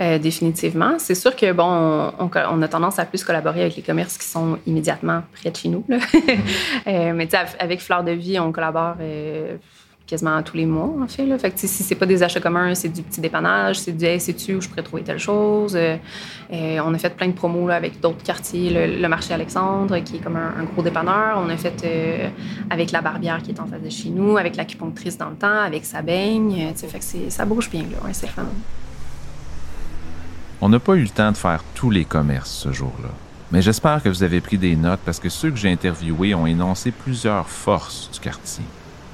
Euh, 0.00 0.18
définitivement. 0.18 0.94
C'est 0.98 1.14
sûr 1.14 1.36
que, 1.36 1.52
bon, 1.52 2.10
on, 2.18 2.62
a 2.62 2.68
tendance 2.68 2.98
à 2.98 3.04
plus 3.04 3.22
collaborer 3.22 3.60
avec 3.60 3.76
les 3.76 3.82
commerces 3.82 4.16
qui 4.16 4.26
sont 4.26 4.58
immédiatement 4.66 5.22
près 5.34 5.50
de 5.50 5.56
chez 5.56 5.68
nous. 5.68 5.84
Euh, 6.86 7.12
mais 7.14 7.28
avec 7.58 7.80
Fleur 7.80 8.02
de 8.04 8.12
Vie, 8.12 8.38
on 8.38 8.52
collabore 8.52 8.94
euh, 9.00 9.56
quasiment 10.06 10.42
tous 10.42 10.56
les 10.56 10.64
mois, 10.64 10.90
en 11.02 11.06
fait. 11.06 11.24
Là. 11.26 11.36
Si 11.54 11.68
c'est 11.68 11.94
pas 11.94 12.06
des 12.06 12.22
achats 12.22 12.40
communs, 12.40 12.74
c'est 12.74 12.88
du 12.88 13.02
petit 13.02 13.20
dépannage, 13.20 13.78
c'est 13.78 13.92
du 13.92 14.04
hey, 14.04 14.18
sais-tu 14.18 14.54
où 14.54 14.60
je 14.60 14.68
pourrais 14.68 14.82
trouver 14.82 15.02
telle 15.02 15.18
chose? 15.18 15.76
On 16.50 16.94
a 16.94 16.98
fait 16.98 17.14
plein 17.14 17.28
de 17.28 17.32
promos 17.32 17.68
avec 17.68 18.00
d'autres 18.00 18.22
quartiers, 18.22 18.70
le, 18.70 19.00
le 19.00 19.08
marché 19.08 19.34
Alexandre, 19.34 19.98
qui 19.98 20.16
est 20.16 20.20
comme 20.20 20.36
un, 20.36 20.64
gros 20.64 20.82
dépanneur. 20.82 21.38
On 21.44 21.48
a 21.50 21.56
fait 21.56 22.32
avec 22.70 22.90
la 22.92 23.02
barbière 23.02 23.42
qui 23.42 23.50
est 23.50 23.60
en 23.60 23.66
face 23.66 23.82
de 23.82 23.90
chez 23.90 24.08
nous, 24.08 24.38
avec 24.38 24.56
l'acupunctrice 24.56 25.18
dans 25.18 25.30
le 25.30 25.36
temps, 25.36 25.60
avec 25.60 25.84
sa 25.84 26.02
baigne. 26.02 26.72
Tu 26.72 26.80
sais, 26.80 26.88
fait 26.88 26.98
que 26.98 27.30
ça 27.30 27.44
bouge 27.44 27.70
bien, 27.70 27.82
là. 27.82 28.12
C'est 28.12 28.28
fun. 28.28 28.46
On 30.62 30.68
n'a 30.68 30.78
pas 30.78 30.94
eu 30.94 31.02
le 31.02 31.08
temps 31.08 31.32
de 31.32 31.38
faire 31.38 31.64
tous 31.74 31.88
les 31.88 32.04
commerces 32.04 32.50
ce 32.50 32.70
jour-là. 32.70 33.08
Mais 33.50 33.62
j'espère 33.62 34.02
que 34.02 34.10
vous 34.10 34.22
avez 34.22 34.42
pris 34.42 34.58
des 34.58 34.76
notes 34.76 35.00
parce 35.06 35.18
que 35.18 35.30
ceux 35.30 35.50
que 35.50 35.56
j'ai 35.56 35.72
interviewés 35.72 36.34
ont 36.34 36.46
énoncé 36.46 36.90
plusieurs 36.90 37.48
forces 37.48 38.10
du 38.12 38.20
quartier. 38.20 38.64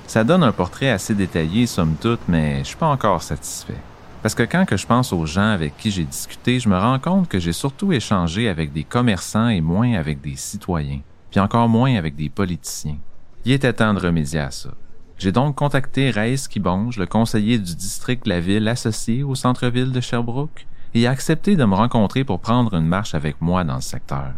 Ça 0.09 0.25
donne 0.25 0.43
un 0.43 0.51
portrait 0.51 0.91
assez 0.91 1.15
détaillé, 1.15 1.67
somme 1.67 1.95
toute, 2.01 2.21
mais 2.27 2.59
je 2.59 2.65
suis 2.65 2.77
pas 2.77 2.89
encore 2.89 3.23
satisfait. 3.23 3.79
Parce 4.23 4.35
que 4.35 4.43
quand 4.43 4.65
que 4.65 4.77
je 4.77 4.87
pense 4.87 5.13
aux 5.13 5.25
gens 5.25 5.53
avec 5.53 5.77
qui 5.77 5.93
j'ai 5.93 6.03
discuté, 6.03 6.59
je 6.59 6.69
me 6.69 6.77
rends 6.77 6.99
compte 6.99 7.29
que 7.29 7.39
j'ai 7.39 7.53
surtout 7.53 7.93
échangé 7.93 8.49
avec 8.49 8.73
des 8.73 8.83
commerçants 8.83 9.49
et 9.49 9.61
moins 9.61 9.95
avec 9.95 10.21
des 10.21 10.35
citoyens, 10.35 11.01
puis 11.31 11.39
encore 11.39 11.69
moins 11.69 11.95
avec 11.95 12.17
des 12.17 12.29
politiciens. 12.29 12.99
Il 13.45 13.53
était 13.53 13.73
temps 13.73 13.95
de 13.95 14.01
remédier 14.01 14.41
à 14.41 14.51
ça. 14.51 14.71
J'ai 15.17 15.31
donc 15.31 15.55
contacté 15.55 16.11
Raïs 16.11 16.49
Kibonge, 16.49 16.99
le 16.99 17.07
conseiller 17.07 17.59
du 17.59 17.77
district 17.77 18.25
de 18.25 18.31
la 18.31 18.41
ville 18.41 18.67
associé 18.67 19.23
au 19.23 19.37
centre-ville 19.37 19.93
de 19.93 20.01
Sherbrooke, 20.01 20.67
et 20.94 21.07
a 21.07 21.11
accepté 21.11 21.57
de 21.57 21.64
me 21.64 21.75
rencontrer 21.75 22.25
pour 22.25 22.40
prendre 22.40 22.75
une 22.75 22.87
marche 22.87 23.14
avec 23.14 23.40
moi 23.40 23.64
dans 23.64 23.77
le 23.77 23.81
secteur. 23.81 24.33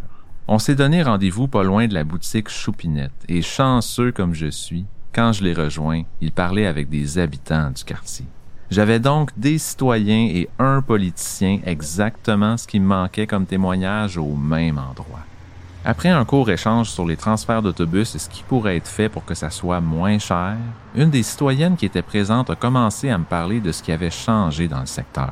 On 0.47 0.59
s'est 0.59 0.75
donné 0.75 1.03
rendez-vous 1.03 1.47
pas 1.47 1.63
loin 1.63 1.87
de 1.87 1.93
la 1.93 2.03
boutique 2.03 2.49
Choupinette, 2.49 3.11
et 3.27 3.41
chanceux 3.41 4.11
comme 4.11 4.33
je 4.33 4.49
suis, 4.49 4.85
quand 5.13 5.31
je 5.31 5.43
l'ai 5.43 5.53
rejoint, 5.53 6.03
il 6.21 6.31
parlait 6.31 6.65
avec 6.65 6.89
des 6.89 7.17
habitants 7.17 7.71
du 7.71 7.83
quartier. 7.83 8.25
J'avais 8.71 8.99
donc 8.99 9.31
des 9.37 9.57
citoyens 9.57 10.27
et 10.31 10.47
un 10.59 10.81
politicien 10.81 11.59
exactement 11.65 12.55
ce 12.57 12.67
qui 12.67 12.79
me 12.79 12.85
manquait 12.85 13.25
comme 13.25 13.47
témoignage 13.47 14.17
au 14.17 14.35
même 14.35 14.77
endroit. 14.77 15.21
Après 15.83 16.09
un 16.09 16.25
court 16.25 16.51
échange 16.51 16.89
sur 16.89 17.05
les 17.05 17.17
transferts 17.17 17.61
d'autobus 17.61 18.13
et 18.13 18.19
ce 18.19 18.29
qui 18.29 18.43
pourrait 18.43 18.77
être 18.77 18.87
fait 18.87 19.09
pour 19.09 19.25
que 19.25 19.33
ça 19.33 19.49
soit 19.49 19.81
moins 19.81 20.19
cher, 20.19 20.57
une 20.93 21.09
des 21.09 21.23
citoyennes 21.23 21.77
qui 21.77 21.85
était 21.85 22.01
présente 22.01 22.49
a 22.49 22.55
commencé 22.55 23.09
à 23.09 23.17
me 23.17 23.23
parler 23.23 23.59
de 23.59 23.71
ce 23.71 23.81
qui 23.81 23.91
avait 23.91 24.11
changé 24.11 24.67
dans 24.67 24.81
le 24.81 24.85
secteur. 24.85 25.31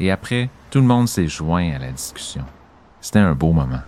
Et 0.00 0.10
après, 0.10 0.48
tout 0.70 0.78
le 0.80 0.86
monde 0.86 1.08
s'est 1.08 1.26
joint 1.28 1.72
à 1.74 1.78
la 1.78 1.90
discussion. 1.90 2.42
C'était 3.00 3.18
un 3.20 3.34
beau 3.34 3.52
moment. 3.52 3.80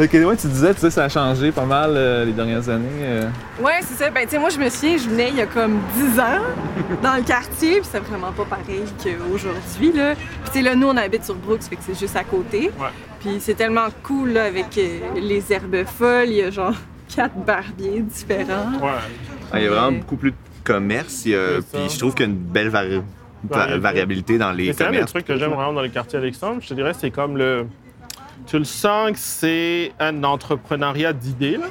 Ok, 0.00 0.10
ouais, 0.12 0.36
tu 0.36 0.46
disais, 0.46 0.72
tu 0.74 0.80
sais, 0.80 0.90
ça 0.90 1.04
a 1.04 1.08
changé 1.08 1.50
pas 1.50 1.64
mal 1.64 1.90
euh, 1.96 2.24
les 2.24 2.30
dernières 2.32 2.68
années. 2.68 2.86
euh. 3.02 3.28
Ouais, 3.60 3.80
c'est 3.82 3.94
ça. 4.04 4.10
Ben, 4.10 4.24
tu 4.24 4.30
sais, 4.30 4.38
moi, 4.38 4.48
je 4.50 4.58
me 4.58 4.68
souviens, 4.68 4.96
je 4.96 5.08
venais 5.08 5.30
il 5.30 5.36
y 5.36 5.40
a 5.40 5.46
comme 5.46 5.80
10 5.96 6.20
ans 6.20 6.38
dans 7.02 7.16
le 7.16 7.22
quartier, 7.22 7.80
puis 7.80 7.88
c'est 7.90 7.98
vraiment 7.98 8.30
pas 8.30 8.44
pareil 8.44 8.84
qu'aujourd'hui, 9.02 9.92
là. 9.92 10.14
Puis, 10.14 10.24
tu 10.44 10.52
sais, 10.52 10.62
là, 10.62 10.76
nous, 10.76 10.86
on 10.86 10.96
habite 10.96 11.24
sur 11.24 11.34
Brooks, 11.34 11.62
fait 11.62 11.74
que 11.74 11.82
c'est 11.84 11.98
juste 11.98 12.14
à 12.14 12.22
côté. 12.22 12.70
Puis, 13.20 13.38
c'est 13.40 13.54
tellement 13.54 13.88
cool, 14.04 14.30
là, 14.34 14.44
avec 14.44 14.78
euh, 14.78 15.00
les 15.16 15.52
herbes 15.52 15.84
folles. 15.84 16.28
Il 16.28 16.36
y 16.36 16.42
a 16.42 16.50
genre 16.52 16.74
quatre 17.16 17.34
barbiers 17.44 18.00
différents. 18.02 18.70
Ah, 19.50 19.58
il 19.58 19.64
y 19.64 19.66
a 19.66 19.70
vraiment 19.70 19.98
beaucoup 19.98 20.16
plus 20.16 20.30
de 20.30 20.36
commerce. 20.62 21.22
Puis 21.24 21.32
je 21.32 21.98
trouve 21.98 22.14
qu'il 22.14 22.26
y 22.26 22.28
a 22.28 22.32
une 22.32 22.38
belle 22.38 22.68
vari- 22.68 23.02
va- 23.44 23.78
variabilité 23.78 24.38
dans 24.38 24.52
les 24.52 24.72
c'est 24.72 24.84
un 24.84 25.04
trucs 25.04 25.24
que 25.26 25.36
j'aime 25.36 25.50
vraiment 25.52 25.72
dans 25.72 25.82
le 25.82 25.88
quartier 25.88 26.18
Alexandre. 26.18 26.60
Je 26.60 26.68
te 26.68 26.74
dirais, 26.74 26.92
c'est 26.98 27.10
comme 27.10 27.36
le. 27.36 27.66
Tu 28.46 28.58
le 28.58 28.64
sens 28.64 29.10
que 29.12 29.18
c'est 29.18 29.92
un 30.00 30.22
entrepreneuriat 30.24 31.12
d'idées. 31.12 31.56
là. 31.58 31.66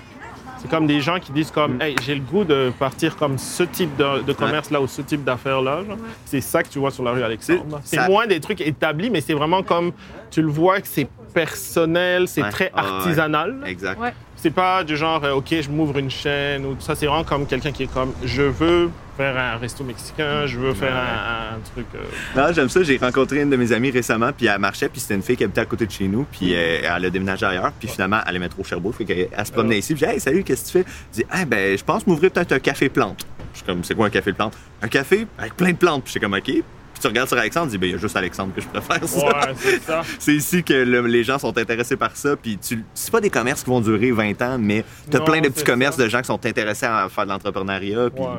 C'est 0.60 0.70
comme 0.70 0.88
des 0.88 1.02
gens 1.02 1.20
qui 1.20 1.32
disent 1.32 1.52
comme, 1.52 1.80
hey, 1.82 1.96
j'ai 2.04 2.16
le 2.16 2.22
goût 2.22 2.44
de 2.44 2.72
partir 2.80 3.16
comme 3.16 3.38
ce 3.38 3.62
type 3.62 3.96
de, 3.96 4.24
de 4.24 4.34
commerce-là 4.34 4.82
ou 4.82 4.88
ce 4.88 5.04
type 5.04 5.24
d'affaires-là. 5.24 5.84
genre. 5.88 5.98
C'est 6.26 6.42
ça 6.42 6.64
que 6.64 6.70
tu 6.70 6.80
vois 6.80 6.90
sur 6.92 7.04
la 7.04 7.12
rue 7.12 7.22
Alexandre. 7.24 7.80
C'est 7.84 7.98
ça- 7.98 8.08
moins 8.10 8.26
des 8.26 8.40
trucs 8.40 8.62
établis, 8.62 9.10
mais 9.12 9.22
c'est 9.22 9.36
vraiment 9.36 9.62
comme, 9.62 9.92
tu 10.32 10.42
le 10.42 10.48
vois 10.50 10.82
que 10.82 10.88
c'est 10.88 11.08
personnel, 11.34 12.28
c'est 12.28 12.42
Ouais. 12.42 12.50
très 12.50 12.72
Ah, 12.74 12.82
ouais. 12.84 12.90
artisanal. 12.90 13.58
Exact. 13.68 14.00
C'est 14.40 14.52
pas 14.52 14.84
du 14.84 14.96
genre, 14.96 15.24
euh, 15.24 15.34
OK, 15.34 15.48
je 15.50 15.70
m'ouvre 15.70 15.98
une 15.98 16.12
chaîne 16.12 16.64
ou 16.66 16.76
tout 16.76 16.82
ça. 16.82 16.94
C'est 16.96 17.08
vraiment 17.08 17.24
comme 17.24 17.46
quelqu'un 17.48 17.72
qui 17.72 17.84
est 17.84 17.92
comme, 17.94 18.14
je 18.24 18.44
veux 18.44 18.90
faire 19.18 19.36
un 19.36 19.58
resto 19.58 19.84
mexicain, 19.84 20.46
je 20.46 20.60
veux 20.60 20.76
faire 20.76 20.96
un, 20.96 21.56
un 21.56 21.60
truc. 21.74 21.88
euh, 21.96 22.00
Non, 22.36 22.54
j'aime 22.54 22.70
ça. 22.70 22.84
J'ai 22.84 22.98
rencontré 22.98 23.42
une 23.42 23.50
de 23.50 23.56
mes 23.56 23.72
amies 23.74 23.90
récemment, 23.90 24.32
puis 24.32 24.46
elle 24.46 24.60
marchait, 24.60 24.90
puis 24.90 25.02
c'était 25.02 25.16
une 25.16 25.24
fille 25.24 25.36
qui 25.38 25.44
habitait 25.44 25.62
à 25.62 25.66
côté 25.66 25.88
de 25.88 25.92
chez 25.92 26.08
nous, 26.08 26.24
puis 26.32 26.54
euh, 26.54 26.82
elle 26.84 27.06
a 27.06 27.10
déménagé 27.10 27.48
ailleurs, 27.48 27.72
puis 27.80 27.88
finalement, 27.88 28.20
elle 28.28 28.36
aimait 28.36 28.48
trop 28.50 28.64
Sherbrooke, 28.64 28.96
fait 28.96 29.06
qu'elle 29.06 29.28
elle 29.36 29.46
se 29.46 29.52
promenait 29.52 29.80
ici, 29.80 29.96
puis 29.96 30.02
j'ai 30.02 30.06
dit, 30.06 30.14
hey, 30.14 30.20
salut, 30.20 30.44
qu'est-ce 30.44 30.62
que 30.66 30.68
tu 30.68 30.84
fais? 30.84 30.92
Elle 30.92 31.14
dit, 31.14 31.26
ah, 31.32 31.46
ben, 31.46 31.76
je 31.76 31.84
pense 31.84 32.06
m'ouvrir 32.06 32.30
peut-être 32.30 32.52
un 32.52 32.60
café 32.60 32.90
plante. 32.90 33.26
Je 33.54 33.58
suis 33.58 33.66
comme, 33.66 33.84
c'est 33.84 33.96
quoi 33.96 34.06
un 34.06 34.10
café 34.12 34.34
plante? 34.34 34.54
Un 34.84 34.88
café 34.88 35.26
avec 35.40 35.56
plein 35.58 35.72
de 35.72 35.78
plantes, 35.78 36.04
puis 36.04 36.14
j'étais 36.14 36.24
comme, 36.24 36.36
OK. 36.36 36.52
Puis 36.98 37.02
tu 37.04 37.08
regardes 37.10 37.28
sur 37.30 37.38
Alexandre, 37.38 37.68
tu 37.68 37.72
dis, 37.74 37.78
ben, 37.78 37.88
il 37.90 37.92
y 37.92 37.96
a 37.96 38.00
juste 38.00 38.16
Alexandre 38.18 38.56
que 38.56 38.62
je 38.62 38.68
préfère 38.68 39.08
ça. 39.08 39.26
Ouais, 39.28 39.54
c'est 39.56 39.82
ça. 39.84 40.02
c'est 40.20 40.34
ici 40.34 40.64
que 40.64 40.74
le- 40.74 41.02
les 41.06 41.24
gens 41.24 41.38
sont 41.38 41.56
intéressés 41.56 41.96
par 41.96 42.16
ça, 42.16 42.36
puis 42.36 42.58
tu, 42.58 42.84
c'est 42.96 43.12
pas 43.12 43.22
des 43.22 43.30
commerces 43.30 43.64
qui 43.64 43.70
vont 43.70 43.82
durer 43.82 44.12
20 44.12 44.42
ans, 44.42 44.58
mais 44.60 44.84
t'as 45.12 45.20
Non, 45.20 45.26
plein 45.26 45.42
de 45.42 45.50
petits 45.50 45.64
commerces 45.64 45.96
de 45.98 46.08
gens 46.10 46.22
qui 46.22 46.26
sont 46.26 46.44
intéressés 46.44 46.88
à 46.88 47.08
faire 47.08 47.26
de 47.26 47.30
l'entrepreneuriat, 47.30 48.10
puis. 48.10 48.24
Ouais. 48.24 48.30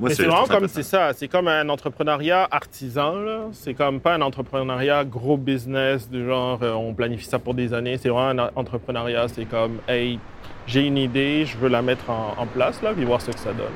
Moi, 0.00 0.08
Mais 0.08 0.14
c'est 0.14 0.22
c'est 0.24 0.28
vraiment 0.28 0.46
comme 0.46 0.66
ça 0.68 0.74
c'est 0.74 0.82
ça, 0.82 1.12
c'est 1.14 1.28
comme 1.28 1.48
un 1.48 1.68
entrepreneuriat 1.68 2.48
artisan 2.50 3.14
là. 3.20 3.38
C'est 3.52 3.74
comme 3.74 4.00
pas 4.00 4.14
un 4.14 4.20
entrepreneuriat 4.22 5.04
gros 5.04 5.36
business 5.36 6.08
du 6.10 6.26
genre 6.26 6.58
euh, 6.62 6.72
on 6.72 6.92
planifie 6.92 7.26
ça 7.26 7.38
pour 7.38 7.54
des 7.54 7.72
années. 7.72 7.98
C'est 8.02 8.08
vraiment 8.08 8.42
un 8.42 8.50
entrepreneuriat, 8.56 9.28
c'est 9.28 9.44
comme 9.44 9.78
hey 9.86 10.18
j'ai 10.66 10.86
une 10.86 10.96
idée, 10.98 11.44
je 11.46 11.56
veux 11.58 11.68
la 11.68 11.82
mettre 11.82 12.08
en, 12.10 12.34
en 12.36 12.46
place 12.46 12.82
là, 12.82 12.92
puis 12.94 13.04
voir 13.04 13.20
ce 13.20 13.30
que 13.30 13.38
ça 13.38 13.52
donne. 13.52 13.66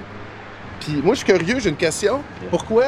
Puis 0.80 1.00
moi, 1.02 1.14
je 1.14 1.18
suis 1.22 1.26
curieux, 1.32 1.60
j'ai 1.60 1.68
une 1.68 1.76
question. 1.76 2.20
Pourquoi 2.50 2.84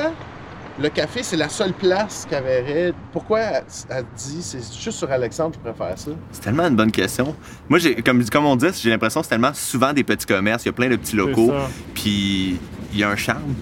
le 0.81 0.88
café, 0.88 1.23
c'est 1.23 1.37
la 1.37 1.49
seule 1.49 1.73
place 1.73 2.27
qu'avait 2.29 2.93
Pourquoi 3.12 3.41
elle, 3.41 3.64
elle 3.91 4.05
dit 4.17 4.43
c'est 4.43 4.59
juste 4.59 4.99
sur 4.99 5.11
Alexandre 5.11 5.53
que 5.53 5.59
je 5.64 5.73
préfère 5.73 5.99
ça? 5.99 6.11
C'est 6.33 6.43
tellement 6.43 6.64
une 6.64 6.77
bonne 6.77 6.93
question. 6.93 7.35
Moi, 7.69 7.79
j'ai, 7.79 7.97
comme, 7.97 8.25
comme 8.25 8.47
on 8.47 8.57
dit, 8.57 8.67
j'ai 8.81 8.91
l'impression 8.91 9.21
que 9.21 9.27
c'est 9.27 9.31
tellement 9.31 9.55
souvent 9.55 9.93
des 9.93 10.05
petits 10.05 10.27
commerces, 10.27 10.64
il 10.64 10.69
y 10.69 10.71
a 10.71 10.73
plein 10.73 10.88
de 10.88 10.97
petits 10.97 11.17
locaux, 11.17 11.53
puis 11.95 12.59
il 12.93 12.99
y 12.99 13.03
a 13.03 13.11
un 13.11 13.17
charme. 13.17 13.55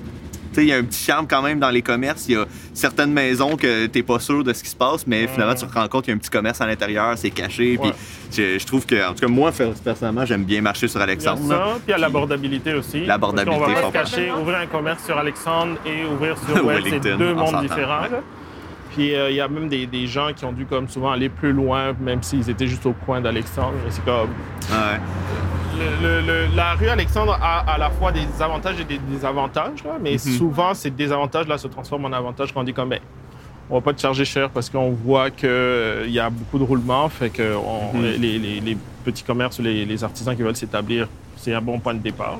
Il 0.63 0.69
y 0.69 0.73
a 0.73 0.77
un 0.77 0.85
petit 0.85 1.03
charme 1.05 1.27
quand 1.29 1.43
même 1.43 1.59
dans 1.61 1.71
les 1.71 1.83
commerces. 1.83 2.27
Il 2.29 2.35
y 2.35 2.37
a 2.37 2.45
certaines 2.75 3.13
maisons 3.13 3.57
que 3.57 3.87
t'es 3.87 4.03
pas 4.03 4.19
sûr 4.21 4.43
de 4.45 4.53
ce 4.53 4.63
qui 4.63 4.71
se 4.71 4.77
passe, 4.77 5.07
mais 5.07 5.27
finalement, 5.27 5.55
tu 5.55 5.67
te 5.67 5.73
rends 5.73 5.89
compte 5.89 6.05
qu'il 6.05 6.13
y 6.13 6.15
a 6.15 6.17
un 6.17 6.19
petit 6.19 6.31
commerce 6.31 6.61
à 6.61 6.67
l'intérieur, 6.67 7.13
c'est 7.17 7.31
caché. 7.31 7.79
Puis 7.81 7.93
je, 8.33 8.59
je 8.59 8.67
trouve 8.67 8.85
que, 8.87 9.09
en 9.09 9.15
tout 9.15 9.21
cas, 9.21 9.29
moi, 9.29 9.51
personnellement, 9.85 10.25
j'aime 10.27 10.45
bien 10.45 10.61
marcher 10.61 10.89
sur 10.89 10.99
Il 10.99 11.01
y 11.01 11.03
a 11.03 11.05
Alexandre. 11.05 11.49
ça, 11.49 11.65
puis 11.75 11.83
il 11.89 11.91
y 11.91 11.95
a 11.95 11.99
l'abordabilité 11.99 12.75
aussi. 12.75 13.05
L'abordabilité, 13.05 13.59
qu'on 13.61 13.67
va 13.73 13.75
fort. 13.81 13.93
pas 13.93 14.05
se 14.07 14.17
cacher, 14.17 14.31
ouvrir 14.33 14.59
un 14.59 14.67
commerce 14.67 15.05
sur 15.05 15.17
Alexandre 15.19 15.77
et 15.87 16.05
ouvrir 16.05 16.37
sur 16.39 16.65
Wells, 16.67 16.85
c'est 16.89 17.01
deux 17.17 17.33
on 17.33 17.35
mondes 17.51 17.61
différents. 17.63 18.03
ouais. 18.03 18.21
Puis 18.95 19.15
euh, 19.15 19.29
il 19.31 19.37
y 19.37 19.41
a 19.43 19.49
même 19.49 19.69
des, 19.69 19.87
des 19.87 20.07
gens 20.07 20.29
qui 20.35 20.45
ont 20.47 20.53
dû 20.53 20.65
comme 20.65 20.89
souvent 20.89 21.11
aller 21.11 21.29
plus 21.29 21.53
loin, 21.53 21.93
même 22.01 22.23
s'ils 22.23 22.49
étaient 22.49 22.67
juste 22.67 22.87
au 22.87 22.93
coin 22.95 23.21
d'Alexandre. 23.21 23.75
C'est 23.91 24.03
comme 24.07 24.31
le- 24.71 24.75
le- 26.03 26.21
le- 26.27 26.57
la 26.57 26.75
rue 26.75 26.89
Alexandre 26.89 27.39
a 27.41 27.61
à 27.71 27.79
la 27.79 27.91
fois 27.91 28.13
des 28.13 28.27
avantages 28.41 28.79
et 28.81 28.85
des 28.85 28.99
désavantages, 28.99 29.85
là, 29.85 29.93
mais 30.01 30.13
Mhm. 30.13 30.19
souvent 30.19 30.75
ces 30.75 30.91
désavantages-là 30.91 31.59
se 31.59 31.69
transforment 31.69 32.07
en 32.07 32.13
avantages 32.13 32.53
quand 32.53 32.61
on 32.61 32.65
dit 32.65 32.73
comme 32.75 32.89
ben, 32.91 33.01
on 33.69 33.75
va 33.77 33.81
pas 33.81 33.93
te 33.93 34.01
charger 34.01 34.25
cher 34.25 34.51
parce 34.51 34.71
qu'on 34.71 34.91
voit 34.91 35.31
qu'il 35.31 35.49
y 36.11 36.19
a 36.21 36.31
beaucoup 36.31 36.59
de 36.59 36.65
roulements, 36.65 37.09
fait 37.09 37.31
que 37.31 37.55
on- 37.57 37.97
Mhm. 37.97 38.03
les, 38.21 38.39
les- 38.39 38.61
les 38.61 38.79
petits 39.05 39.25
commerces 39.25 39.59
ou 39.59 39.63
les, 39.63 39.85
les 39.85 40.05
artisans 40.05 40.35
qui 40.37 40.43
veulent 40.43 40.57
s'établir, 40.57 41.09
c'est 41.37 41.53
un 41.55 41.61
bon 41.63 41.79
point 41.81 41.95
de 41.95 41.99
départ. 42.01 42.39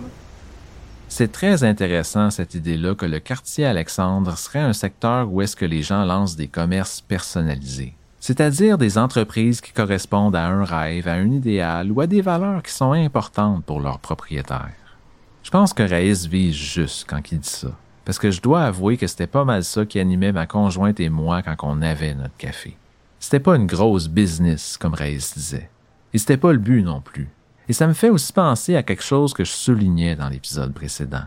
C'est 1.09 1.31
très 1.31 1.63
intéressant 1.63 2.31
cette 2.31 2.55
idée-là 2.55 2.95
que 2.97 3.07
le 3.07 3.21
quartier 3.21 3.65
Alexandre 3.65 4.37
serait 4.37 4.59
un 4.59 4.73
secteur 4.73 5.31
où 5.33 5.41
est-ce 5.41 5.55
que 5.55 5.65
les 5.65 5.83
gens 5.83 6.05
lancent 6.05 6.35
des 6.37 6.49
commerces 6.49 7.01
personnalisés. 7.01 7.95
C'est-à-dire 8.27 8.77
des 8.77 8.99
entreprises 8.99 9.61
qui 9.61 9.71
correspondent 9.71 10.35
à 10.35 10.49
un 10.49 10.65
rêve, 10.65 11.07
à 11.07 11.13
un 11.13 11.31
idéal 11.31 11.93
ou 11.93 12.01
à 12.01 12.09
des 12.09 12.23
valeurs 12.23 12.61
qui 12.61 12.73
sont 12.73 12.91
importantes 12.91 13.65
pour 13.65 13.79
leurs 13.79 14.01
propriétaires. 14.01 14.99
Je 15.45 15.51
pense 15.53 15.73
que 15.73 15.85
Raïs 15.85 16.27
vise 16.27 16.57
juste 16.57 17.07
quand 17.09 17.31
il 17.31 17.39
dit 17.39 17.49
ça. 17.49 17.69
Parce 18.05 18.19
que 18.19 18.33
je 18.33 18.43
dois 18.43 18.65
avouer 18.65 18.97
que 18.97 19.07
c'était 19.07 19.29
pas 19.29 19.45
mal 19.45 19.63
ça 19.63 19.87
qui 19.87 20.01
animait 20.01 20.33
ma 20.33 20.49
conjointe 20.49 20.99
et 20.99 21.09
moi 21.09 21.41
quand 21.43 21.55
on 21.63 21.81
avait 21.83 22.17
notre 22.17 22.37
café. 22.37 22.77
C'était 23.21 23.39
pas 23.39 23.55
une 23.55 23.69
grosse 23.69 24.09
business, 24.09 24.77
comme 24.77 24.95
Raïs 24.95 25.35
disait. 25.35 25.71
Et 26.13 26.19
c'était 26.19 26.37
pas 26.37 26.53
le 26.53 26.59
but 26.59 26.83
non 26.83 27.01
plus. 27.01 27.29
Et 27.69 27.73
ça 27.73 27.87
me 27.87 27.93
fait 27.93 28.11
aussi 28.11 28.33
penser 28.33 28.75
à 28.75 28.83
quelque 28.83 29.05
chose 29.05 29.35
que 29.35 29.45
je 29.45 29.53
soulignais 29.53 30.17
dans 30.17 30.31
l'épisode 30.31 30.75
précédent. 30.75 31.27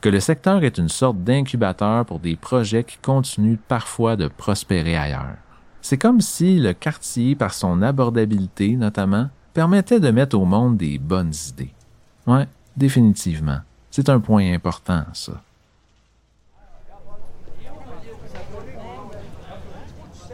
Que 0.00 0.10
le 0.10 0.20
secteur 0.20 0.62
est 0.62 0.78
une 0.78 0.90
sorte 0.90 1.24
d'incubateur 1.24 2.06
pour 2.06 2.20
des 2.20 2.36
projets 2.36 2.84
qui 2.84 2.98
continuent 2.98 3.58
parfois 3.66 4.14
de 4.14 4.28
prospérer 4.28 4.96
ailleurs. 4.96 5.38
C'est 5.88 5.98
comme 5.98 6.20
si 6.20 6.58
le 6.58 6.72
quartier, 6.72 7.36
par 7.36 7.54
son 7.54 7.80
abordabilité 7.80 8.74
notamment, 8.74 9.30
permettait 9.54 10.00
de 10.00 10.10
mettre 10.10 10.36
au 10.36 10.44
monde 10.44 10.76
des 10.76 10.98
bonnes 10.98 11.32
idées. 11.50 11.70
Ouais, 12.26 12.48
définitivement. 12.76 13.58
C'est 13.92 14.08
un 14.08 14.18
point 14.18 14.52
important, 14.52 15.04
ça. 15.12 15.40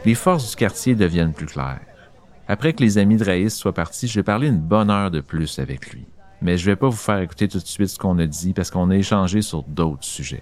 Les 0.03 0.15
forces 0.15 0.49
du 0.49 0.55
quartier 0.55 0.95
deviennent 0.95 1.33
plus 1.33 1.45
claires. 1.45 1.81
Après 2.47 2.73
que 2.73 2.81
les 2.81 2.97
amis 2.97 3.17
de 3.17 3.23
Raïs 3.23 3.55
soient 3.55 3.75
partis, 3.75 4.07
je 4.07 4.15
vais 4.15 4.23
parler 4.23 4.47
une 4.47 4.57
bonne 4.57 4.89
heure 4.89 5.11
de 5.11 5.21
plus 5.21 5.59
avec 5.59 5.91
lui. 5.91 6.03
Mais 6.41 6.57
je 6.57 6.65
vais 6.65 6.75
pas 6.75 6.89
vous 6.89 6.97
faire 6.97 7.19
écouter 7.19 7.47
tout 7.47 7.59
de 7.59 7.67
suite 7.67 7.89
ce 7.89 7.99
qu'on 7.99 8.17
a 8.17 8.25
dit 8.25 8.53
parce 8.53 8.71
qu'on 8.71 8.89
a 8.89 8.95
échangé 8.95 9.43
sur 9.43 9.61
d'autres 9.61 10.03
sujets. 10.03 10.41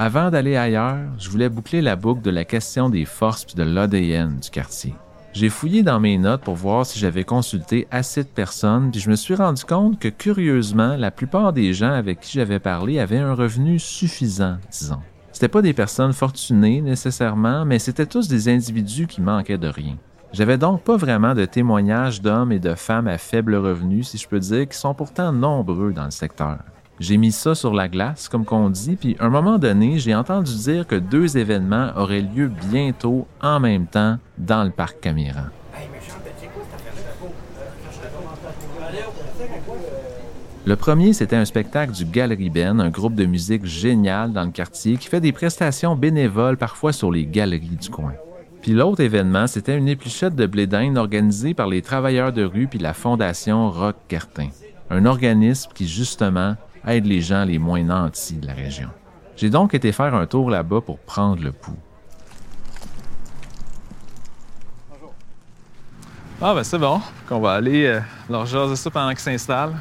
Avant 0.00 0.30
d'aller 0.30 0.54
ailleurs, 0.54 1.00
je 1.18 1.28
voulais 1.28 1.48
boucler 1.48 1.82
la 1.82 1.96
boucle 1.96 2.22
de 2.22 2.30
la 2.30 2.44
question 2.44 2.88
des 2.88 3.04
forces 3.04 3.52
de 3.56 3.64
l'ADN 3.64 4.38
du 4.38 4.48
quartier. 4.48 4.94
J'ai 5.32 5.48
fouillé 5.48 5.82
dans 5.82 5.98
mes 5.98 6.18
notes 6.18 6.42
pour 6.42 6.54
voir 6.54 6.86
si 6.86 7.00
j'avais 7.00 7.24
consulté 7.24 7.88
assez 7.90 8.22
de 8.22 8.28
personnes, 8.28 8.92
puis 8.92 9.00
je 9.00 9.10
me 9.10 9.16
suis 9.16 9.34
rendu 9.34 9.64
compte 9.64 9.98
que 9.98 10.06
curieusement, 10.06 10.94
la 10.96 11.10
plupart 11.10 11.52
des 11.52 11.74
gens 11.74 11.90
avec 11.90 12.20
qui 12.20 12.38
j'avais 12.38 12.60
parlé 12.60 13.00
avaient 13.00 13.18
un 13.18 13.34
revenu 13.34 13.80
suffisant, 13.80 14.58
disons. 14.70 15.00
C'était 15.32 15.48
pas 15.48 15.62
des 15.62 15.74
personnes 15.74 16.12
fortunées 16.12 16.80
nécessairement, 16.80 17.64
mais 17.64 17.80
c'était 17.80 18.06
tous 18.06 18.28
des 18.28 18.48
individus 18.48 19.08
qui 19.08 19.20
manquaient 19.20 19.58
de 19.58 19.66
rien. 19.66 19.96
J'avais 20.32 20.58
donc 20.58 20.82
pas 20.82 20.96
vraiment 20.96 21.34
de 21.34 21.44
témoignages 21.44 22.22
d'hommes 22.22 22.52
et 22.52 22.60
de 22.60 22.76
femmes 22.76 23.08
à 23.08 23.18
faible 23.18 23.56
revenu, 23.56 24.04
si 24.04 24.16
je 24.16 24.28
peux 24.28 24.38
dire, 24.38 24.68
qui 24.68 24.78
sont 24.78 24.94
pourtant 24.94 25.32
nombreux 25.32 25.92
dans 25.92 26.04
le 26.04 26.12
secteur. 26.12 26.58
J'ai 27.00 27.16
mis 27.16 27.30
ça 27.30 27.54
sur 27.54 27.74
la 27.74 27.86
glace, 27.86 28.28
comme 28.28 28.44
qu'on 28.44 28.70
dit, 28.70 28.96
puis 28.96 29.16
à 29.20 29.26
un 29.26 29.28
moment 29.28 29.58
donné, 29.58 30.00
j'ai 30.00 30.16
entendu 30.16 30.52
dire 30.56 30.86
que 30.86 30.96
deux 30.96 31.38
événements 31.38 31.92
auraient 31.96 32.22
lieu 32.22 32.50
bientôt 32.70 33.28
en 33.40 33.60
même 33.60 33.86
temps 33.86 34.18
dans 34.36 34.64
le 34.64 34.70
parc 34.70 35.00
Camiran. 35.00 35.46
Le 40.66 40.76
premier, 40.76 41.12
c'était 41.12 41.36
un 41.36 41.44
spectacle 41.44 41.92
du 41.92 42.04
Galerie 42.04 42.50
Ben, 42.50 42.80
un 42.80 42.90
groupe 42.90 43.14
de 43.14 43.24
musique 43.24 43.64
génial 43.64 44.32
dans 44.32 44.44
le 44.44 44.50
quartier 44.50 44.96
qui 44.96 45.08
fait 45.08 45.20
des 45.20 45.32
prestations 45.32 45.94
bénévoles 45.94 46.56
parfois 46.56 46.92
sur 46.92 47.12
les 47.12 47.24
galeries 47.24 47.78
du 47.80 47.88
coin. 47.90 48.12
Puis 48.60 48.72
l'autre 48.72 49.00
événement, 49.00 49.46
c'était 49.46 49.78
une 49.78 49.88
épluchette 49.88 50.34
de 50.34 50.46
blé 50.46 50.68
organisée 50.96 51.54
par 51.54 51.68
les 51.68 51.80
travailleurs 51.80 52.32
de 52.32 52.42
rue 52.42 52.66
puis 52.66 52.80
la 52.80 52.92
Fondation 52.92 53.70
Rock 53.70 53.96
Cartin, 54.08 54.48
un 54.90 55.06
organisme 55.06 55.70
qui 55.74 55.86
justement 55.86 56.56
aide 56.88 57.06
les 57.06 57.20
gens 57.20 57.44
les 57.44 57.58
moins 57.58 57.82
nantis 57.82 58.36
de 58.36 58.46
la 58.46 58.54
région. 58.54 58.88
J'ai 59.36 59.50
donc 59.50 59.74
été 59.74 59.92
faire 59.92 60.14
un 60.14 60.26
tour 60.26 60.50
là-bas 60.50 60.80
pour 60.80 60.98
prendre 60.98 61.42
le 61.42 61.52
pouls. 61.52 61.78
Ah, 66.40 66.54
ben 66.54 66.62
c'est 66.62 66.78
bon. 66.78 67.00
Qu'on 67.28 67.40
va 67.40 67.52
aller 67.52 67.86
euh, 67.86 68.00
leur 68.30 68.46
jaser 68.46 68.76
ça 68.76 68.90
pendant 68.90 69.10
qu'ils 69.10 69.18
s'installent. 69.18 69.74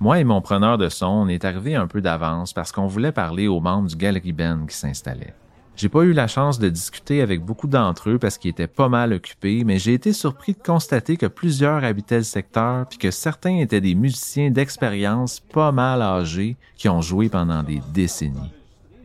Moi 0.00 0.18
et 0.18 0.24
mon 0.24 0.40
preneur 0.40 0.78
de 0.78 0.88
son, 0.88 1.06
on 1.06 1.28
est 1.28 1.44
arrivés 1.44 1.76
un 1.76 1.86
peu 1.86 2.00
d'avance 2.00 2.52
parce 2.52 2.72
qu'on 2.72 2.86
voulait 2.86 3.12
parler 3.12 3.46
aux 3.46 3.60
membres 3.60 3.88
du 3.88 3.96
Galerie 3.96 4.32
Ben 4.32 4.66
qui 4.66 4.76
s'installaient. 4.76 5.34
J'ai 5.76 5.88
pas 5.88 6.02
eu 6.02 6.12
la 6.12 6.26
chance 6.26 6.58
de 6.58 6.68
discuter 6.68 7.22
avec 7.22 7.40
beaucoup 7.40 7.66
d'entre 7.66 8.10
eux 8.10 8.18
parce 8.18 8.36
qu'ils 8.36 8.50
étaient 8.50 8.66
pas 8.66 8.88
mal 8.88 9.12
occupés, 9.12 9.64
mais 9.64 9.78
j'ai 9.78 9.94
été 9.94 10.12
surpris 10.12 10.52
de 10.52 10.58
constater 10.58 11.16
que 11.16 11.26
plusieurs 11.26 11.84
habitaient 11.84 12.18
le 12.18 12.22
secteur 12.22 12.86
puis 12.86 12.98
que 12.98 13.10
certains 13.10 13.56
étaient 13.58 13.80
des 13.80 13.94
musiciens 13.94 14.50
d'expérience 14.50 15.40
pas 15.40 15.72
mal 15.72 16.02
âgés 16.02 16.56
qui 16.76 16.88
ont 16.88 17.00
joué 17.00 17.28
pendant 17.28 17.62
des 17.62 17.80
décennies. 17.94 18.52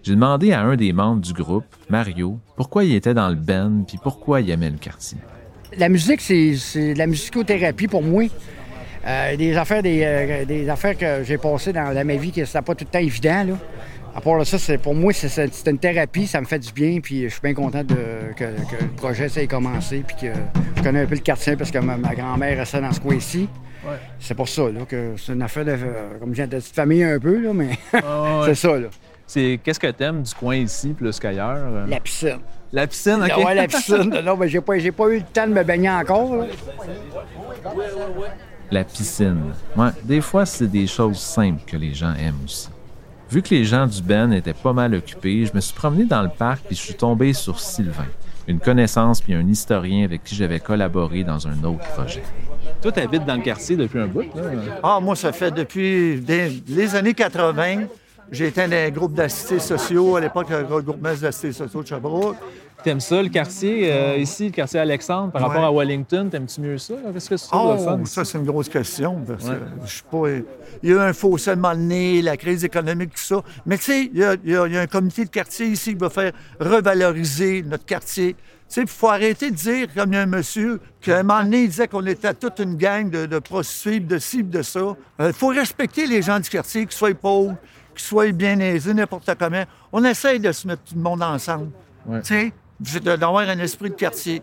J'ai 0.04 0.14
demandé 0.14 0.52
à 0.52 0.62
un 0.62 0.76
des 0.76 0.94
membres 0.94 1.22
du 1.22 1.34
groupe, 1.34 1.66
Mario, 1.90 2.40
pourquoi 2.58 2.84
il 2.84 2.94
était 2.94 3.14
dans 3.14 3.30
le 3.30 3.36
band 3.36 3.84
puis 3.88 3.98
pourquoi 4.02 4.42
il 4.42 4.50
aimait 4.50 4.70
le 4.70 4.78
quartier. 4.78 5.18
La 5.78 5.90
musique, 5.90 6.22
c'est 6.22 6.94
la 6.94 7.08
musicothérapie 7.08 7.88
pour 7.88 8.04
moi. 8.04 8.26
Euh, 9.08 9.36
des 9.36 9.56
affaires 9.56 9.84
euh, 9.86 10.46
des 10.46 10.68
affaires 10.68 10.98
que 10.98 11.24
j'ai 11.24 11.38
passées 11.38 11.72
dans, 11.72 11.94
dans 11.94 12.06
ma 12.06 12.16
vie 12.16 12.32
que 12.32 12.44
c'était 12.44 12.62
pas 12.62 12.74
tout 12.74 12.86
le 12.86 12.92
temps 12.92 13.00
évident. 13.00 13.44
Là. 13.44 13.54
À 14.16 14.22
part 14.22 14.40
de 14.40 14.46
ça, 14.46 14.58
c'est, 14.58 14.78
pour 14.78 14.96
moi, 14.96 15.12
c'est, 15.12 15.52
une 15.68 15.78
thérapie, 15.78 16.26
ça 16.26 16.40
me 16.40 16.46
fait 16.46 16.60
du 16.60 16.72
bien, 16.72 17.00
puis 17.02 17.24
je 17.24 17.28
suis 17.30 17.42
bien 17.42 17.54
content 17.54 17.84
de, 17.84 17.96
que, 18.38 18.46
que 18.46 18.84
le 18.84 18.90
projet 18.96 19.28
ait 19.36 19.46
commencé, 19.48 20.06
puis 20.08 20.16
que 20.16 20.34
je 20.78 20.82
connais 20.82 21.02
un 21.02 21.06
peu 21.06 21.16
le 21.16 21.22
quartier 21.22 21.58
parce 21.58 21.70
que 21.70 21.80
ma, 21.80 21.98
ma 21.98 22.16
grand-mère 22.16 22.58
restait 22.58 22.80
dans 22.80 22.94
ce 22.94 23.02
coin-ci. 23.02 23.50
Ouais. 23.86 23.98
C'est 24.20 24.34
pour 24.34 24.48
ça, 24.48 24.64
là, 24.70 24.86
que 24.88 25.16
c'est 25.18 25.34
une 25.34 25.42
affaire 25.42 25.66
de, 25.66 25.72
euh, 25.72 26.18
comme 26.20 26.30
je 26.30 26.36
viens 26.36 26.48
de 26.48 26.56
petite 26.56 26.74
famille 26.74 27.04
un 27.04 27.20
peu, 27.20 27.40
là, 27.42 27.52
mais 27.54 27.78
Ah 27.94 28.40
ouais. 28.40 28.46
c'est 28.48 28.56
ça, 28.56 28.80
là. 28.80 28.88
C'est 29.28 29.60
qu'est-ce 29.62 29.80
que 29.80 29.88
t'aimes 29.92 30.22
du 30.24 30.34
coin 30.34 30.56
ici 30.56 30.94
plus 30.94 31.20
qu'ailleurs? 31.20 31.58
euh? 31.58 31.86
La 31.88 32.00
piscine. 32.00 32.40
La 32.72 32.88
piscine, 32.88 33.22
ok. 33.22 33.32
Ah 33.34 33.40
ouais, 33.40 33.56
la 33.56 33.68
piscine. 33.68 34.22
non, 34.24 34.38
mais 34.38 34.48
j'ai 34.48 34.62
pas, 34.62 34.78
j'ai 34.80 34.92
pas 34.92 35.08
eu 35.10 35.18
le 35.18 35.24
temps 35.24 35.46
de 35.48 35.54
me 35.54 35.64
baigner 35.64 35.90
encore, 35.90 36.38
là. 36.38 36.46
La 38.72 38.84
piscine. 38.84 39.54
Ouais, 39.76 39.90
des 40.04 40.22
fois, 40.22 40.46
c'est 40.46 40.68
des 40.68 40.88
choses 40.88 41.20
simples 41.20 41.62
que 41.68 41.76
les 41.78 41.94
gens 41.94 42.14
aiment 42.16 42.40
aussi. 42.46 42.70
Vu 43.36 43.42
que 43.42 43.54
les 43.54 43.66
gens 43.66 43.86
du 43.86 44.02
Ben 44.02 44.32
étaient 44.32 44.54
pas 44.54 44.72
mal 44.72 44.96
occupés, 44.96 45.46
je 45.46 45.54
me 45.54 45.60
suis 45.60 45.74
promené 45.74 46.06
dans 46.06 46.22
le 46.22 46.30
parc 46.30 46.62
puis 46.68 46.74
je 46.78 46.82
suis 46.82 46.94
tombé 46.94 47.34
sur 47.34 47.60
Sylvain, 47.60 48.06
une 48.48 48.62
connaissance 48.62 49.20
puis 49.20 49.34
un 49.34 49.46
historien 49.46 50.06
avec 50.06 50.24
qui 50.24 50.36
j'avais 50.36 50.62
collaboré 50.62 51.26
dans 51.26 51.46
un 51.46 51.62
autre 51.66 51.84
projet. 51.94 52.24
Toi, 52.82 52.94
t'habites 52.94 53.26
dans 53.26 53.36
le 53.36 53.42
quartier 53.42 53.76
depuis 53.76 54.00
un 54.00 54.08
bout, 54.08 54.22
là? 54.22 54.44
Ah, 54.82 55.00
moi, 55.02 55.18
ça 55.18 55.34
fait 55.34 55.52
depuis 55.52 56.22
des- 56.22 56.64
les 56.70 56.96
années 56.96 57.14
80. 57.14 57.88
J'ai 58.32 58.48
été 58.48 58.66
dans 58.66 58.74
un 58.74 58.90
groupe 58.90 59.14
d'assistés 59.14 59.60
sociaux, 59.60 60.16
à 60.16 60.22
l'époque, 60.22 60.48
le 60.50 60.82
groupement 60.82 61.14
d'assistés 61.14 61.52
sociaux 61.52 61.82
de 61.84 61.88
Sherbrooke. 61.88 62.38
T'aimes 62.86 63.00
ça, 63.00 63.24
le 63.24 63.30
quartier, 63.30 63.92
euh, 63.92 64.16
ici, 64.18 64.46
le 64.46 64.52
quartier 64.52 64.80
Alexandre, 64.80 65.32
par 65.32 65.42
Ouais. 65.42 65.48
rapport 65.48 65.64
à 65.66 65.72
Wellington? 65.72 66.30
T'aimes-tu 66.30 66.62
mieux 66.62 66.78
ça? 66.78 66.94
Qu'est-ce 67.12 67.30
que 67.30 67.34
le 67.34 67.38
fun? 67.40 68.00
Oh, 68.00 68.06
ça, 68.06 68.24
c'est 68.24 68.38
une 68.38 68.46
grosse 68.46 68.70
question. 68.70 69.24
Parce 69.28 69.44
que 69.44 69.50
Ouais. 69.50 69.58
je 69.86 69.92
suis 69.92 70.04
pas... 70.04 70.30
Il 70.84 70.90
y 70.90 70.92
a 70.94 70.96
eu 70.96 71.00
un 71.00 71.12
un 71.12 71.56
moment 71.56 71.74
donné, 71.74 72.22
la 72.22 72.38
crise 72.38 72.64
économique, 72.64 73.16
tout 73.16 73.24
ça. 73.24 73.42
Mais 73.66 73.80
tu 73.80 73.86
sais, 73.86 74.10
il 74.14 74.20
y 74.20 74.24
a, 74.24 74.36
il 74.44 74.52
y 74.52 74.56
a- 74.56 74.68
il 74.68 74.74
y 74.74 74.78
a 74.78 74.82
un 74.82 74.86
comité 74.88 75.26
de 75.26 75.30
quartier 75.32 75.66
ici 75.66 75.94
qui 75.94 76.00
va 76.00 76.12
faire 76.12 76.32
revaloriser 76.60 77.64
notre 77.64 77.86
quartier. 77.86 78.34
Tu 78.36 78.40
sais, 78.68 78.82
il 78.82 78.88
faut 78.88 79.08
arrêter 79.10 79.50
de 79.50 79.56
dire, 79.56 79.88
comme 79.96 80.12
il 80.14 80.16
y 80.16 80.20
a 80.20 80.22
un 80.22 80.26
monsieur, 80.28 80.80
qu'à 81.02 81.20
un 81.20 81.24
moment 81.24 81.42
donné, 81.44 81.64
il 81.64 81.70
disait 81.70 81.88
qu'on 81.88 82.06
était 82.06 82.36
toute 82.36 82.60
une 82.60 82.76
gang 82.76 83.10
de, 83.10 83.26
de 83.26 83.40
prostituées, 83.40 84.00
de 84.00 84.20
ci, 84.20 84.44
de 84.44 84.62
ça. 84.62 84.96
Il 85.20 85.34
faut 85.34 85.48
respecter 85.48 86.06
les 86.06 86.22
gens 86.22 86.40
du 86.40 86.50
quartier, 86.50 86.82
qu'ils 86.86 86.92
soient 86.96 87.14
pauvres, 87.16 87.56
qu'ils 87.96 88.04
soient 88.06 88.32
bien 88.32 88.60
aisés, 88.60 88.94
n'importe 88.94 89.30
comment. 89.40 89.64
On 89.92 90.04
essaye 90.04 90.40
de 90.40 90.52
se 90.52 90.68
mettre 90.68 90.84
tout 90.84 90.96
le 90.96 91.02
monde 91.02 91.24
ensemble. 91.24 91.70
Ouais. 92.08 92.22
Tu 92.22 92.28
sais, 92.28 92.46
de- 92.46 92.52
d'avoir 92.80 93.50
un 93.50 93.60
esprit 93.60 93.90
de 93.90 93.96
quartier. 93.96 94.42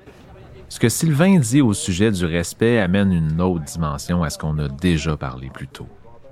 Ce 0.68 0.80
que 0.80 0.88
Sylvain 0.88 1.38
dit 1.38 1.60
au 1.60 1.74
sujet 1.74 2.10
du 2.10 2.24
respect 2.24 2.78
amène 2.78 3.12
une 3.12 3.40
autre 3.40 3.64
dimension 3.64 4.22
à 4.22 4.30
ce 4.30 4.38
qu'on 4.38 4.58
a 4.58 4.68
déjà 4.68 5.16
parlé 5.16 5.50
plus 5.50 5.68
tôt, 5.68 5.88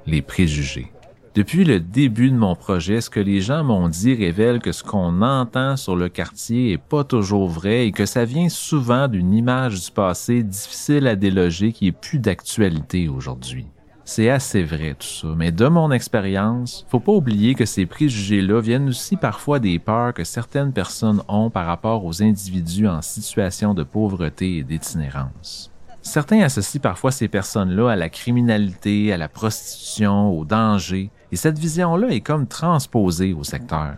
les 0.06 0.22
préjugés. 0.22 0.92
Depuis 1.34 1.64
le 1.64 1.78
début 1.78 2.30
de 2.30 2.36
mon 2.36 2.56
projet, 2.56 3.00
ce 3.00 3.08
que 3.08 3.20
les 3.20 3.40
gens 3.40 3.62
m'ont 3.62 3.88
dit 3.88 4.14
révèle 4.14 4.58
que 4.58 4.72
ce 4.72 4.82
qu'on 4.82 5.22
entend 5.22 5.76
sur 5.76 5.94
le 5.94 6.08
quartier 6.08 6.72
est 6.72 6.78
pas 6.78 7.04
toujours 7.04 7.48
vrai 7.48 7.86
et 7.86 7.92
que 7.92 8.04
ça 8.04 8.24
vient 8.24 8.48
souvent 8.48 9.06
d'une 9.06 9.32
image 9.32 9.84
du 9.84 9.90
passé 9.92 10.42
difficile 10.42 11.06
à 11.06 11.14
déloger 11.14 11.72
qui 11.72 11.86
est 11.86 11.92
plus 11.92 12.18
d'actualité 12.18 13.08
aujourd'hui. 13.08 13.66
C'est 14.04 14.30
assez 14.30 14.64
vrai 14.64 14.94
tout 14.98 15.06
ça, 15.06 15.28
mais 15.36 15.52
de 15.52 15.68
mon 15.68 15.92
expérience, 15.92 16.84
faut 16.88 17.00
pas 17.00 17.12
oublier 17.12 17.54
que 17.54 17.64
ces 17.64 17.86
préjugés-là 17.86 18.60
viennent 18.60 18.88
aussi 18.88 19.16
parfois 19.16 19.60
des 19.60 19.78
peurs 19.78 20.14
que 20.14 20.24
certaines 20.24 20.72
personnes 20.72 21.22
ont 21.28 21.50
par 21.50 21.66
rapport 21.66 22.04
aux 22.04 22.22
individus 22.22 22.88
en 22.88 23.02
situation 23.02 23.72
de 23.72 23.84
pauvreté 23.84 24.58
et 24.58 24.62
d'itinérance. 24.64 25.70
Certains 26.02 26.40
associent 26.40 26.80
parfois 26.80 27.12
ces 27.12 27.28
personnes-là 27.28 27.90
à 27.90 27.96
la 27.96 28.08
criminalité, 28.08 29.12
à 29.12 29.16
la 29.16 29.28
prostitution, 29.28 30.30
au 30.30 30.44
danger, 30.44 31.10
et 31.30 31.36
cette 31.36 31.58
vision-là 31.58 32.08
est 32.08 32.22
comme 32.22 32.46
transposée 32.46 33.34
au 33.34 33.44
secteur. 33.44 33.96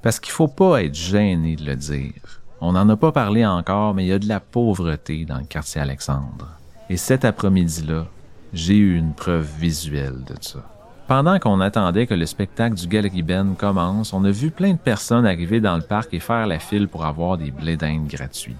Parce 0.00 0.20
qu'il 0.20 0.32
faut 0.32 0.48
pas 0.48 0.82
être 0.82 0.94
gêné 0.94 1.56
de 1.56 1.64
le 1.66 1.76
dire. 1.76 2.40
On 2.60 2.72
n'en 2.72 2.88
a 2.88 2.96
pas 2.96 3.12
parlé 3.12 3.44
encore, 3.44 3.94
mais 3.94 4.04
il 4.04 4.08
y 4.08 4.12
a 4.12 4.18
de 4.18 4.28
la 4.28 4.40
pauvreté 4.40 5.24
dans 5.24 5.38
le 5.38 5.44
quartier 5.44 5.80
Alexandre. 5.80 6.48
Et 6.88 6.96
cet 6.96 7.24
après-midi-là, 7.24 8.06
j'ai 8.52 8.76
eu 8.76 8.96
une 8.96 9.12
preuve 9.14 9.48
visuelle 9.58 10.24
de 10.26 10.34
ça. 10.40 10.60
Pendant 11.06 11.38
qu'on 11.38 11.60
attendait 11.60 12.06
que 12.06 12.14
le 12.14 12.26
spectacle 12.26 12.76
du 12.76 12.86
Galerie 12.86 13.22
Ben 13.22 13.54
commence, 13.58 14.12
on 14.12 14.24
a 14.24 14.30
vu 14.30 14.50
plein 14.50 14.72
de 14.72 14.78
personnes 14.78 15.26
arriver 15.26 15.60
dans 15.60 15.76
le 15.76 15.82
parc 15.82 16.14
et 16.14 16.20
faire 16.20 16.46
la 16.46 16.58
file 16.58 16.86
pour 16.86 17.04
avoir 17.04 17.36
des 17.36 17.50
blés 17.50 17.76
d'Inde 17.76 18.06
gratuits. 18.06 18.56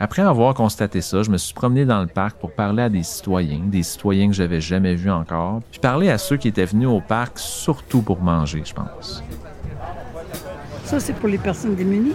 Après 0.00 0.22
avoir 0.22 0.54
constaté 0.54 1.00
ça, 1.00 1.22
je 1.22 1.30
me 1.30 1.38
suis 1.38 1.54
promené 1.54 1.86
dans 1.86 2.00
le 2.00 2.06
parc 2.06 2.36
pour 2.36 2.52
parler 2.52 2.82
à 2.82 2.88
des 2.88 3.04
citoyens, 3.04 3.60
des 3.64 3.82
citoyens 3.82 4.28
que 4.28 4.34
j'avais 4.34 4.60
jamais 4.60 4.96
vus 4.96 5.10
encore, 5.10 5.62
puis 5.70 5.80
parler 5.80 6.10
à 6.10 6.18
ceux 6.18 6.36
qui 6.36 6.48
étaient 6.48 6.66
venus 6.66 6.88
au 6.88 7.00
parc 7.00 7.38
surtout 7.38 8.02
pour 8.02 8.20
manger, 8.20 8.62
je 8.64 8.74
pense. 8.74 9.22
Ça, 10.84 11.00
c'est 11.00 11.14
pour 11.14 11.28
les 11.28 11.38
personnes 11.38 11.74
démunies? 11.74 12.12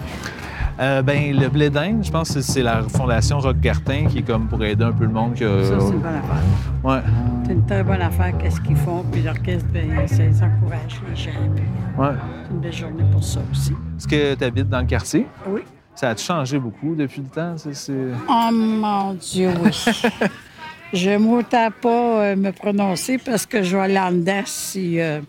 Euh, 0.80 1.02
ben, 1.02 1.36
le 1.38 1.48
blé 1.48 1.68
d'Inde, 1.68 2.02
je 2.02 2.10
pense 2.10 2.32
que 2.32 2.40
c'est 2.40 2.62
la 2.62 2.82
fondation 2.84 3.38
Roque-Gartin 3.38 4.06
qui 4.08 4.18
est 4.18 4.22
comme 4.22 4.48
pour 4.48 4.64
aider 4.64 4.82
un 4.84 4.92
peu 4.92 5.04
le 5.04 5.10
monde. 5.10 5.34
Que, 5.34 5.62
Ça, 5.64 5.74
c'est 5.78 5.92
une 5.92 5.98
bonne 5.98 6.14
affaire. 6.14 6.42
Ouais. 6.82 7.00
C'est 7.46 7.52
une 7.52 7.66
très 7.66 7.82
bonne 7.84 8.00
affaire, 8.00 8.32
qu'est-ce 8.38 8.60
qu'ils 8.62 8.76
font. 8.76 9.04
Puis 9.12 9.20
l'orchestre, 9.22 9.66
ben, 9.74 10.06
ça 10.08 10.22
les 10.22 10.42
encourage, 10.42 11.00
les 11.10 11.16
gens. 11.16 11.30
Puis 11.54 11.64
Ouais. 11.98 12.08
C'est 12.46 12.50
une 12.54 12.60
belle 12.60 12.72
journée 12.72 13.04
pour 13.12 13.22
ça 13.22 13.40
aussi. 13.52 13.72
Est-ce 13.98 14.08
que 14.08 14.34
tu 14.34 14.44
habites 14.44 14.68
dans 14.70 14.80
le 14.80 14.86
quartier? 14.86 15.26
Oui. 15.48 15.60
Ça 15.94 16.10
a 16.10 16.16
changé 16.16 16.58
beaucoup 16.58 16.94
depuis 16.94 17.20
le 17.20 17.28
temps? 17.28 17.54
c'est- 17.58 17.74
c'est- 17.74 17.92
Oh 18.26 18.48
mon 18.50 19.12
Dieu, 19.14 19.50
oui. 19.62 19.70
je 20.94 21.10
ne 21.10 21.70
pas 21.70 21.88
euh, 22.24 22.36
me 22.36 22.52
prononcer 22.52 23.18
parce 23.18 23.44
que 23.44 23.62
je 23.62 23.76
vais 23.76 23.82
aller 23.82 23.98
en 23.98 24.12
dedans 24.12 24.40
si, 24.46 24.98
euh, 24.98 25.20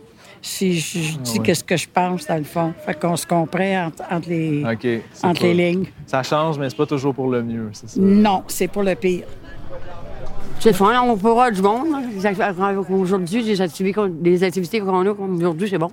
si 0.41 0.73
je, 0.79 0.99
je 0.99 1.17
dis 1.17 1.37
ouais. 1.39 1.45
qu'est-ce 1.45 1.63
que 1.63 1.77
je 1.77 1.87
pense, 1.87 2.25
dans 2.25 2.37
le 2.37 2.43
fond. 2.43 2.73
Fait 2.85 2.99
qu'on 2.99 3.15
se 3.15 3.25
comprend 3.27 3.85
entre, 3.87 4.03
entre 4.11 4.29
les, 4.29 4.63
entre 4.65 5.41
pas- 5.41 5.47
les 5.47 5.53
lignes. 5.53 5.85
Ça 6.07 6.23
change, 6.23 6.57
mais 6.57 6.69
c'est 6.69 6.75
pas 6.77 6.85
toujours 6.85 7.13
pour 7.13 7.29
le 7.29 7.43
mieux, 7.43 7.69
c'est 7.73 7.89
ça? 7.89 7.99
Non, 8.01 8.43
c'est 8.47 8.67
pour 8.67 8.83
le 8.83 8.95
pire. 8.95 9.25
C'est 10.59 10.69
le 10.69 10.75
fun, 10.75 10.93
on 11.03 11.17
peut 11.17 11.29
avoir 11.31 11.51
du. 11.51 11.61
Les 11.61 12.23
acti- 12.25 12.91
Aujourd'hui, 12.91 13.41
les 13.41 13.61
activités 13.61 13.93
qu'on 13.93 14.13
les 14.21 14.43
activités 14.43 14.79
qu'on 14.79 15.09
a 15.09 15.13
comme 15.15 15.37
aujourd'hui, 15.37 15.67
c'est 15.69 15.77
bon. 15.79 15.91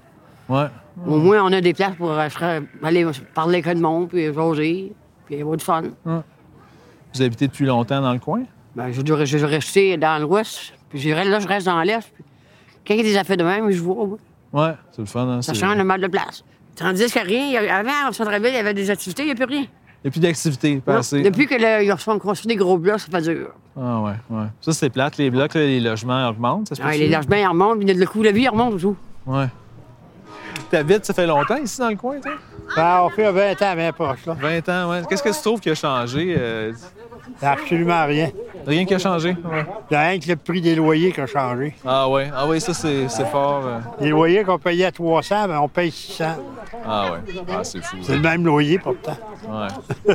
Ouais. 0.48 0.66
Au 1.06 1.16
moins, 1.16 1.42
on 1.44 1.52
a 1.52 1.60
des 1.60 1.72
places 1.74 1.94
pour 1.96 2.10
euh, 2.10 2.60
aller 2.82 3.06
parler 3.34 3.62
avec 3.62 3.74
le 3.74 3.80
monde, 3.80 4.08
puis 4.08 4.32
jaser, 4.32 4.92
puis 5.26 5.40
avoir 5.40 5.56
du 5.56 5.64
fun. 5.64 5.82
Vous 6.04 7.22
habitez 7.22 7.46
depuis 7.48 7.66
longtemps 7.66 8.00
dans 8.02 8.12
le 8.12 8.18
coin? 8.18 8.42
Ben, 8.76 8.92
je 8.92 9.44
rester 9.46 9.96
dans 9.96 10.18
l'ouest, 10.20 10.74
puis 10.90 11.02
là, 11.12 11.38
je 11.40 11.48
reste 11.48 11.66
dans 11.66 11.80
l'est. 11.82 12.12
puis 12.14 12.24
Quand 12.86 12.94
il 12.94 12.98
y 12.98 13.00
a 13.00 13.04
des 13.04 13.16
affaires 13.16 13.36
de 13.36 13.44
même, 13.44 13.70
je 13.70 13.80
vois. 13.82 14.06
Ouais, 14.52 14.72
c'est 14.92 15.00
le 15.02 15.06
fun. 15.06 15.28
Hein, 15.28 15.42
Ça 15.42 15.54
change 15.54 15.76
le 15.76 15.84
mal 15.84 16.00
de 16.00 16.06
place. 16.06 16.44
Tandis 16.76 17.10
que 17.10 17.18
rien, 17.18 17.60
avant, 17.70 18.08
au 18.08 18.12
centre-ville, 18.12 18.50
il 18.50 18.54
y 18.54 18.56
avait 18.58 18.74
des 18.74 18.88
activités, 18.90 19.22
il 19.22 19.26
n'y 19.26 19.32
a 19.32 19.34
plus 19.34 19.44
rien. 19.44 19.62
Il 19.62 20.06
n'y 20.06 20.08
a 20.08 20.10
plus 20.12 20.20
d'activité 20.20 20.74
Non, 20.76 20.80
passée. 20.80 21.22
Depuis 21.22 21.46
que 21.46 21.54
le- 21.56 21.84
ils 21.84 21.92
ont 21.92 22.18
construit 22.20 22.46
des 22.48 22.56
gros 22.56 22.78
blocs, 22.78 23.00
ça 23.00 23.08
fait 23.10 23.22
dur. 23.34 23.48
Ah 23.76 24.00
ouais, 24.00 24.12
ouais. 24.30 24.46
Ça, 24.60 24.72
c'est 24.72 24.90
plate. 24.90 25.16
Les 25.16 25.28
blocs, 25.30 25.54
là, 25.54 25.60
les 25.60 25.80
logements 25.80 26.28
augmentent, 26.28 26.68
ça 26.68 26.74
se 26.76 26.82
Ouais, 26.82 26.96
les 26.98 27.08
logements, 27.08 27.36
ils 27.36 27.46
remontent, 27.46 27.78
puis 27.78 27.92
le 27.92 28.06
coût 28.06 28.20
de 28.20 28.24
la 28.26 28.32
vie, 28.32 28.42
il 28.42 28.48
remonte 28.48 28.72
toujours. 28.72 28.96
Ouais. 29.26 29.48
T'habites, 30.70 31.04
ça 31.04 31.14
fait 31.14 31.26
longtemps 31.26 31.56
ici 31.56 31.78
dans 31.80 31.88
le 31.88 31.96
coin, 31.96 32.20
toi? 32.20 32.32
Ben, 32.76 33.00
on 33.02 33.08
fait 33.10 33.30
20 33.32 33.62
ans, 33.62 33.74
bien 33.76 33.92
proche, 33.92 34.26
là. 34.26 34.34
20 34.40 34.68
ans, 34.68 34.90
ouais. 34.90 35.02
Qu'est-ce 35.08 35.22
que 35.22 35.28
tu 35.34 35.40
trouves 35.42 35.60
qui 35.60 35.70
a 35.70 35.74
changé? 35.74 36.34
euh, 36.38 36.72
Absolument 37.42 38.06
rien. 38.06 38.30
Rien 38.66 38.84
qui 38.84 38.94
a 38.94 38.98
changé? 38.98 39.30
Ouais. 39.30 39.66
Il 39.90 39.94
y 39.94 39.96
a 39.96 40.08
rien 40.08 40.18
que 40.18 40.28
le 40.28 40.36
prix 40.36 40.60
des 40.60 40.74
loyers 40.74 41.12
qui 41.12 41.20
a 41.20 41.26
changé. 41.26 41.74
Ah 41.86 42.08
ouais, 42.08 42.30
ah 42.34 42.46
ouais, 42.46 42.58
ça, 42.60 42.72
c'est 42.74 43.08
c'est 43.08 43.26
fort. 43.26 43.62
euh. 43.66 43.78
Les 44.00 44.10
loyers 44.10 44.44
qu'on 44.44 44.58
payait 44.58 44.86
à 44.86 44.92
300, 44.92 45.48
ben, 45.48 45.58
on 45.60 45.68
paye 45.68 45.90
600. 45.90 46.24
Ah 46.86 47.12
ouais, 47.12 47.18
ah, 47.50 47.64
c'est 47.64 47.82
fou. 47.82 47.96
C'est 48.02 48.16
le 48.16 48.22
même 48.22 48.44
loyer, 48.44 48.78
pourtant. 48.78 49.16
Ouais. 49.48 50.14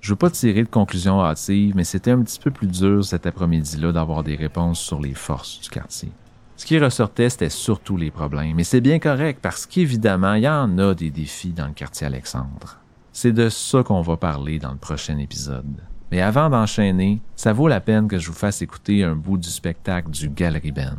Je 0.00 0.12
veux 0.12 0.16
pas 0.16 0.30
tirer 0.30 0.62
de 0.62 0.68
conclusion 0.68 1.20
hâtive, 1.24 1.74
mais 1.74 1.82
c'était 1.82 2.12
un 2.12 2.22
petit 2.22 2.38
peu 2.38 2.52
plus 2.52 2.68
dur 2.68 3.04
cet 3.04 3.26
après-midi-là 3.26 3.90
d'avoir 3.90 4.22
des 4.22 4.36
réponses 4.36 4.78
sur 4.78 5.00
les 5.00 5.14
forces 5.14 5.60
du 5.60 5.68
quartier. 5.68 6.10
Ce 6.56 6.64
qui 6.64 6.78
ressortait, 6.78 7.28
c'était 7.28 7.50
surtout 7.50 7.96
les 7.96 8.10
problèmes. 8.10 8.58
Et 8.58 8.64
c'est 8.64 8.80
bien 8.80 8.98
correct 8.98 9.40
parce 9.42 9.66
qu'évidemment, 9.66 10.34
il 10.34 10.44
y 10.44 10.48
en 10.48 10.78
a 10.78 10.94
des 10.94 11.10
défis 11.10 11.52
dans 11.52 11.66
le 11.66 11.74
quartier 11.74 12.06
Alexandre. 12.06 12.78
C'est 13.12 13.32
de 13.32 13.48
ça 13.48 13.82
qu'on 13.82 14.00
va 14.00 14.16
parler 14.16 14.58
dans 14.58 14.72
le 14.72 14.78
prochain 14.78 15.18
épisode. 15.18 15.82
Mais 16.10 16.22
avant 16.22 16.48
d'enchaîner, 16.48 17.20
ça 17.34 17.52
vaut 17.52 17.68
la 17.68 17.80
peine 17.80 18.08
que 18.08 18.18
je 18.18 18.28
vous 18.28 18.36
fasse 18.36 18.62
écouter 18.62 19.04
un 19.04 19.14
bout 19.14 19.36
du 19.36 19.48
spectacle 19.48 20.10
du 20.10 20.28
Galerie 20.28 20.72
Ben. 20.72 20.96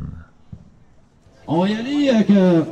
On 1.46 1.62
va 1.62 1.68
y 1.68 1.74
aller 1.74 2.08
avec, 2.10 2.30
euh, 2.30 2.62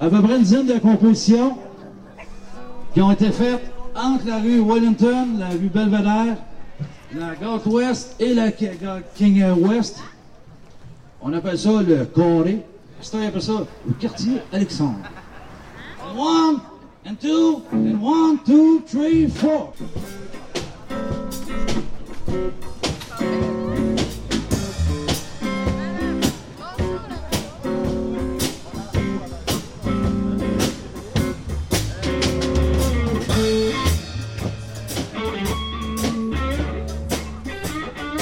à 0.00 0.08
peu 0.08 0.22
près 0.22 0.36
une 0.36 0.42
dizaine 0.42 0.66
de 0.66 0.78
compositions 0.78 1.58
qui 2.94 3.02
ont 3.02 3.10
été 3.10 3.32
faites 3.32 3.70
entre 3.96 4.26
la 4.26 4.38
rue 4.38 4.60
Wellington, 4.60 5.38
la 5.38 5.48
rue 5.48 5.68
Belvedere, 5.68 6.36
la 7.14 7.34
Gare 7.34 7.66
Ouest 7.66 8.16
et 8.20 8.34
la 8.34 8.50
King 8.52 9.44
West. 9.58 10.02
On 11.26 11.32
appelle 11.32 11.58
ça 11.58 11.80
le 11.80 12.04
Corée. 12.04 12.62
on 13.14 13.26
appelle 13.26 13.40
ça 13.40 13.66
le 13.86 13.94
quartier 13.94 14.42
Alexandre. 14.52 14.98
One, 16.14 16.60
and 17.06 17.14
two, 17.18 17.62
and 17.72 17.98
one, 18.02 18.38
two, 18.44 18.82
three, 18.86 19.26
four. 19.28 19.72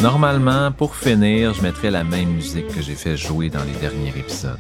Normalement, 0.02 0.72
pour 0.72 0.96
finir, 0.96 1.54
je 1.54 1.62
mettrais 1.62 1.92
la 1.92 2.02
même 2.02 2.30
musique 2.30 2.66
que 2.74 2.82
j'ai 2.82 2.96
fait 2.96 3.16
jouer 3.16 3.50
dans 3.50 3.62
les 3.62 3.78
derniers 3.80 4.08
épisodes. 4.08 4.58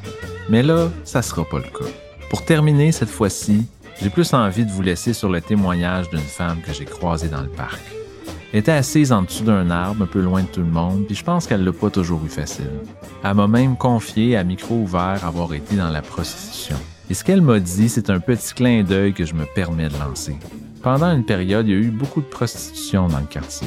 Mais 0.48 0.62
là, 0.62 0.88
ça 1.02 1.20
sera 1.20 1.44
pas 1.44 1.58
le 1.58 1.64
cas. 1.64 1.90
Pour 2.30 2.44
terminer 2.44 2.92
cette 2.92 3.08
fois-ci, 3.08 3.66
j'ai 4.00 4.08
plus 4.08 4.32
envie 4.34 4.64
de 4.64 4.70
vous 4.70 4.82
laisser 4.82 5.12
sur 5.12 5.28
le 5.28 5.40
témoignage 5.40 6.08
d'une 6.10 6.20
femme 6.20 6.60
que 6.64 6.72
j'ai 6.72 6.84
croisée 6.84 7.26
dans 7.26 7.40
le 7.40 7.48
parc. 7.48 7.80
Elle 8.52 8.60
était 8.60 8.70
assise 8.70 9.10
en 9.10 9.22
dessous 9.22 9.42
d'un 9.42 9.68
arbre, 9.68 10.04
un 10.04 10.06
peu 10.06 10.20
loin 10.20 10.42
de 10.42 10.46
tout 10.46 10.60
le 10.60 10.66
monde, 10.66 11.06
puis 11.06 11.16
je 11.16 11.24
pense 11.24 11.48
qu'elle 11.48 11.64
l'a 11.64 11.72
pas 11.72 11.90
toujours 11.90 12.24
eu 12.24 12.28
facile. 12.28 12.70
Elle 13.24 13.34
m'a 13.34 13.48
même 13.48 13.76
confié 13.76 14.36
à 14.36 14.44
micro 14.44 14.76
ouvert 14.76 15.24
avoir 15.24 15.52
été 15.54 15.74
dans 15.74 15.90
la 15.90 16.02
prostitution. 16.02 16.76
Et 17.10 17.14
ce 17.14 17.24
qu'elle 17.24 17.42
m'a 17.42 17.58
dit, 17.58 17.88
c'est 17.88 18.10
un 18.10 18.20
petit 18.20 18.54
clin 18.54 18.84
d'œil 18.84 19.12
que 19.12 19.24
je 19.24 19.34
me 19.34 19.46
permets 19.56 19.88
de 19.88 19.98
lancer. 19.98 20.36
Pendant 20.84 21.12
une 21.12 21.24
période, 21.24 21.66
il 21.66 21.72
y 21.72 21.76
a 21.76 21.80
eu 21.80 21.90
beaucoup 21.90 22.20
de 22.20 22.26
prostitution 22.26 23.08
dans 23.08 23.18
le 23.18 23.26
quartier. 23.26 23.66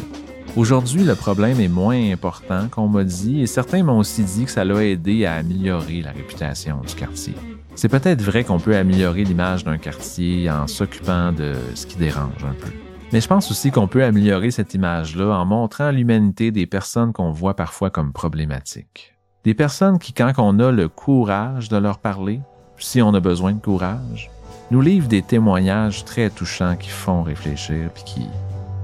Aujourd'hui, 0.55 1.03
le 1.03 1.15
problème 1.15 1.59
est 1.59 1.67
moins 1.67 2.13
important 2.13 2.69
qu'on 2.69 2.87
m'a 2.87 3.03
dit 3.03 3.41
et 3.41 3.45
certains 3.45 3.83
m'ont 3.83 3.99
aussi 3.99 4.23
dit 4.23 4.45
que 4.45 4.51
ça 4.51 4.63
l'a 4.63 4.85
aidé 4.85 5.25
à 5.25 5.33
améliorer 5.33 6.01
la 6.01 6.11
réputation 6.11 6.79
du 6.79 6.95
quartier. 6.95 7.33
C'est 7.75 7.89
peut-être 7.89 8.21
vrai 8.21 8.45
qu'on 8.45 8.57
peut 8.57 8.77
améliorer 8.77 9.25
l'image 9.25 9.65
d'un 9.65 9.77
quartier 9.77 10.49
en 10.49 10.65
s'occupant 10.67 11.33
de 11.33 11.55
ce 11.73 11.85
qui 11.85 11.97
dérange 11.97 12.45
un 12.45 12.53
peu. 12.53 12.71
Mais 13.11 13.19
je 13.19 13.27
pense 13.27 13.51
aussi 13.51 13.69
qu'on 13.69 13.89
peut 13.89 14.05
améliorer 14.05 14.49
cette 14.49 14.73
image-là 14.73 15.37
en 15.37 15.43
montrant 15.43 15.91
l'humanité 15.91 16.51
des 16.51 16.67
personnes 16.67 17.11
qu'on 17.11 17.31
voit 17.31 17.57
parfois 17.57 17.89
comme 17.89 18.13
problématiques. 18.13 19.13
Des 19.43 19.53
personnes 19.53 19.99
qui, 19.99 20.13
quand 20.13 20.31
on 20.37 20.59
a 20.59 20.71
le 20.71 20.87
courage 20.87 21.67
de 21.67 21.75
leur 21.75 21.99
parler, 21.99 22.39
si 22.77 23.01
on 23.01 23.13
a 23.13 23.19
besoin 23.19 23.51
de 23.51 23.59
courage, 23.59 24.31
nous 24.71 24.79
livrent 24.79 25.09
des 25.09 25.21
témoignages 25.21 26.05
très 26.05 26.29
touchants 26.29 26.77
qui 26.77 26.89
font 26.89 27.23
réfléchir 27.23 27.89
et 27.93 28.03
qui 28.05 28.27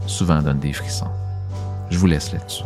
souvent 0.05 0.41
donnent 0.41 0.59
des 0.59 0.73
frissons. 0.73 1.07
Je 1.91 1.97
vous 1.97 2.07
laisse 2.07 2.31
là-dessus. 2.31 2.63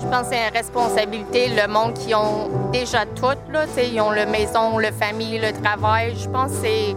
Je 0.00 0.06
pense 0.06 0.28
que 0.28 0.34
c'est 0.34 0.48
une 0.48 0.54
responsabilité, 0.54 1.48
le 1.48 1.70
monde 1.70 1.94
qui 1.94 2.14
ont 2.14 2.70
déjà 2.72 3.06
tout, 3.06 3.26
là, 3.52 3.64
ils 3.78 4.00
ont 4.00 4.10
le 4.10 4.26
maison, 4.26 4.78
le 4.78 4.90
famille, 4.90 5.38
le 5.38 5.52
travail. 5.62 6.14
Je 6.16 6.28
pense 6.28 6.52
que 6.52 6.58
c'est 6.62 6.96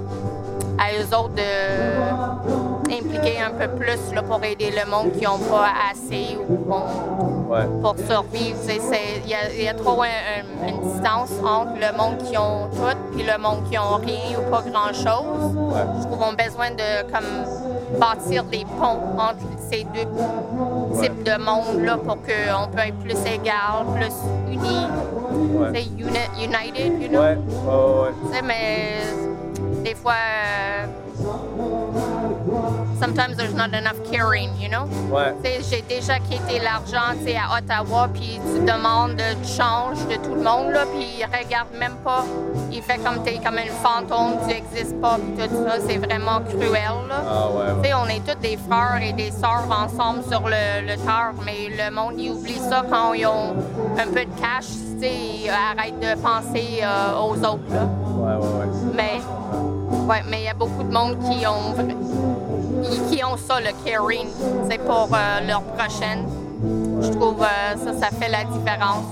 à 0.79 0.93
eux 0.93 1.15
autres 1.15 1.33
d'impliquer 2.87 3.39
un 3.39 3.51
peu 3.51 3.67
plus 3.75 4.13
là, 4.13 4.23
pour 4.23 4.43
aider 4.43 4.71
le 4.71 4.89
monde 4.89 5.11
qui 5.13 5.25
n'ont 5.25 5.37
pas 5.37 5.69
assez 5.91 6.37
ou 6.47 6.55
pour 6.55 7.95
survivre. 8.07 8.57
Il 9.25 9.29
y, 9.29 9.67
a 9.67 9.73
trop 9.73 10.03
une 10.03 10.79
distance 10.81 11.31
entre 11.43 11.73
le 11.75 11.97
monde 11.97 12.17
qui 12.29 12.37
ont 12.37 12.69
tout 12.69 13.19
et 13.19 13.23
le 13.23 13.37
monde 13.41 13.69
qui 13.69 13.77
ont 13.77 13.95
rien 13.95 14.39
ou 14.39 14.49
pas 14.49 14.63
grand-chose. 14.69 15.55
Je 15.99 16.07
trouve 16.07 16.19
qu'on 16.19 16.33
a 16.33 16.43
besoin 16.43 16.71
de 16.71 17.03
comme, 17.11 17.45
bâtir 17.99 18.43
des 18.45 18.65
ponts 18.65 19.17
entre 19.17 19.45
ces 19.69 19.83
deux 19.85 20.07
types 21.01 21.23
de 21.23 21.37
monde-là 21.37 21.97
pour 21.97 22.17
qu'on 22.17 22.67
peut 22.71 22.79
être 22.85 22.97
plus 22.99 23.17
égal, 23.25 23.85
plus 23.95 24.13
unis. 24.51 24.87
C'est 25.73 25.87
united, 26.43 27.01
you 27.01 27.09
know? 27.09 27.21
Ouais, 27.21 27.37
ouais, 28.31 28.41
Mais 28.43 28.97
des 29.83 29.95
fois, 29.95 30.13
sometimes 32.99 33.37
there's 33.37 33.53
not 33.53 33.73
enough 33.73 33.99
caring, 34.11 34.49
you 34.59 34.69
know? 34.69 34.85
Ouais. 35.09 35.33
J'ai 35.69 35.81
déjà 35.81 36.19
quitté 36.19 36.59
l'argent 36.59 37.15
à 37.15 37.57
Ottawa, 37.57 38.09
puis 38.13 38.39
tu 38.43 38.59
demandes 38.65 39.15
de 39.15 39.45
change 39.45 39.97
de 40.07 40.15
tout 40.15 40.35
le 40.35 40.41
monde, 40.41 40.71
là, 40.71 40.85
puis 40.85 41.07
il 41.19 41.25
regarde 41.25 41.67
même 41.77 41.95
pas. 42.03 42.23
Il 42.71 42.81
fait 42.81 42.97
comme 42.97 43.23
t'es 43.23 43.39
comme 43.43 43.57
une 43.57 43.71
fantôme, 43.83 44.37
tu 44.41 44.47
n'existes 44.47 44.99
pas, 45.01 45.17
puis 45.17 45.47
tout 45.47 45.53
ça. 45.67 45.77
C'est 45.87 45.97
vraiment 45.97 46.41
cruel, 46.41 47.07
là. 47.09 47.23
Ah, 47.27 47.47
ouais, 47.49 47.93
on 47.93 48.07
est 48.07 48.25
tous 48.25 48.39
des 48.41 48.57
frères 48.57 48.99
et 49.01 49.13
des 49.13 49.31
sœurs 49.31 49.67
ensemble 49.69 50.23
sur 50.29 50.47
le, 50.47 50.81
le 50.81 50.95
terre, 50.97 51.33
mais 51.45 51.69
le 51.69 51.93
monde, 51.93 52.13
il 52.17 52.31
oublie 52.31 52.59
ça 52.69 52.83
quand 52.89 53.13
ils 53.13 53.25
ont 53.25 53.55
un 53.97 54.07
peu 54.07 54.25
de 54.25 54.39
cash, 54.39 54.67
tu 54.99 55.49
arrête 55.49 55.99
de 55.99 56.19
penser 56.21 56.81
euh, 56.81 57.19
aux 57.19 57.37
autres, 57.37 57.69
là. 57.69 57.87
Ouais, 58.17 58.33
ouais, 58.33 58.59
ouais. 58.59 58.67
Mais 58.95 59.21
oui, 59.89 60.15
mais 60.29 60.41
il 60.41 60.45
y 60.45 60.49
a 60.49 60.53
beaucoup 60.53 60.83
de 60.83 60.91
monde 60.91 61.17
qui 61.19 61.45
ont, 61.45 61.73
qui, 63.09 63.23
ont 63.23 63.37
ça, 63.37 63.59
le 63.59 63.71
caring? 63.85 64.27
C'est 64.69 64.79
pour 64.79 65.09
euh, 65.13 65.47
leur 65.47 65.61
prochaine. 65.63 66.25
Je 67.01 67.09
trouve 67.09 67.41
euh, 67.41 67.75
ça, 67.77 67.93
ça 67.93 68.07
fait 68.15 68.29
la 68.29 68.43
différence. 68.43 69.05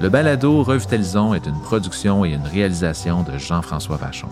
Le 0.00 0.08
balado 0.08 0.62
Revitalisons 0.62 1.34
est 1.34 1.46
une 1.46 1.60
production 1.60 2.24
et 2.24 2.30
une 2.30 2.46
réalisation 2.46 3.22
de 3.22 3.38
Jean-François 3.38 3.96
Vachon. 3.96 4.28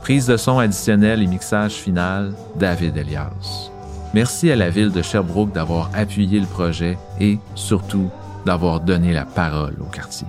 Prise 0.00 0.26
de 0.26 0.36
son 0.36 0.58
additionnelle 0.58 1.22
et 1.22 1.26
mixage 1.26 1.72
final, 1.72 2.34
David 2.56 2.96
Elias. 2.96 3.70
Merci 4.14 4.50
à 4.50 4.56
la 4.56 4.70
ville 4.70 4.90
de 4.90 5.02
Sherbrooke 5.02 5.52
d'avoir 5.52 5.90
appuyé 5.94 6.40
le 6.40 6.46
projet 6.46 6.98
et, 7.20 7.38
surtout, 7.54 8.10
d'avoir 8.44 8.80
donné 8.80 9.12
la 9.12 9.24
parole 9.24 9.76
au 9.80 9.84
quartier. 9.84 10.26